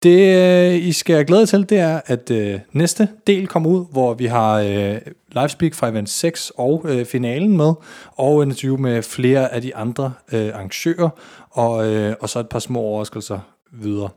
Det, 0.04 0.36
øh, 0.38 0.88
I 0.88 0.92
skal 0.92 1.26
glæde 1.26 1.40
jer 1.40 1.46
til, 1.46 1.70
det 1.70 1.80
er, 1.80 2.02
at 2.06 2.32
øh, 2.32 2.60
næste 2.72 3.10
del 3.28 3.48
kommer 3.48 3.70
ud, 3.70 3.86
hvor 3.92 4.14
vi 4.14 4.26
har 4.26 4.60
øh, 4.60 4.98
livespeak 5.32 5.74
fra 5.74 5.88
event 5.88 6.10
6 6.10 6.52
og 6.58 6.86
øh, 6.88 7.06
finalen 7.06 7.58
med, 7.58 7.74
og 8.16 8.44
en 8.44 8.50
interview 8.50 8.78
med 8.78 9.04
flere 9.04 9.54
af 9.54 9.62
de 9.62 9.76
andre 9.76 10.14
øh, 10.34 10.48
arrangører, 10.54 11.10
og, 11.50 11.88
øh, 11.88 12.16
og 12.22 12.30
så 12.30 12.40
et 12.40 12.50
par 12.50 12.60
små 12.60 12.80
overraskelser 12.80 13.40
videre. 13.72 14.10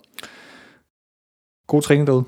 God 1.66 1.82
træning 1.82 2.06
derude. 2.06 2.24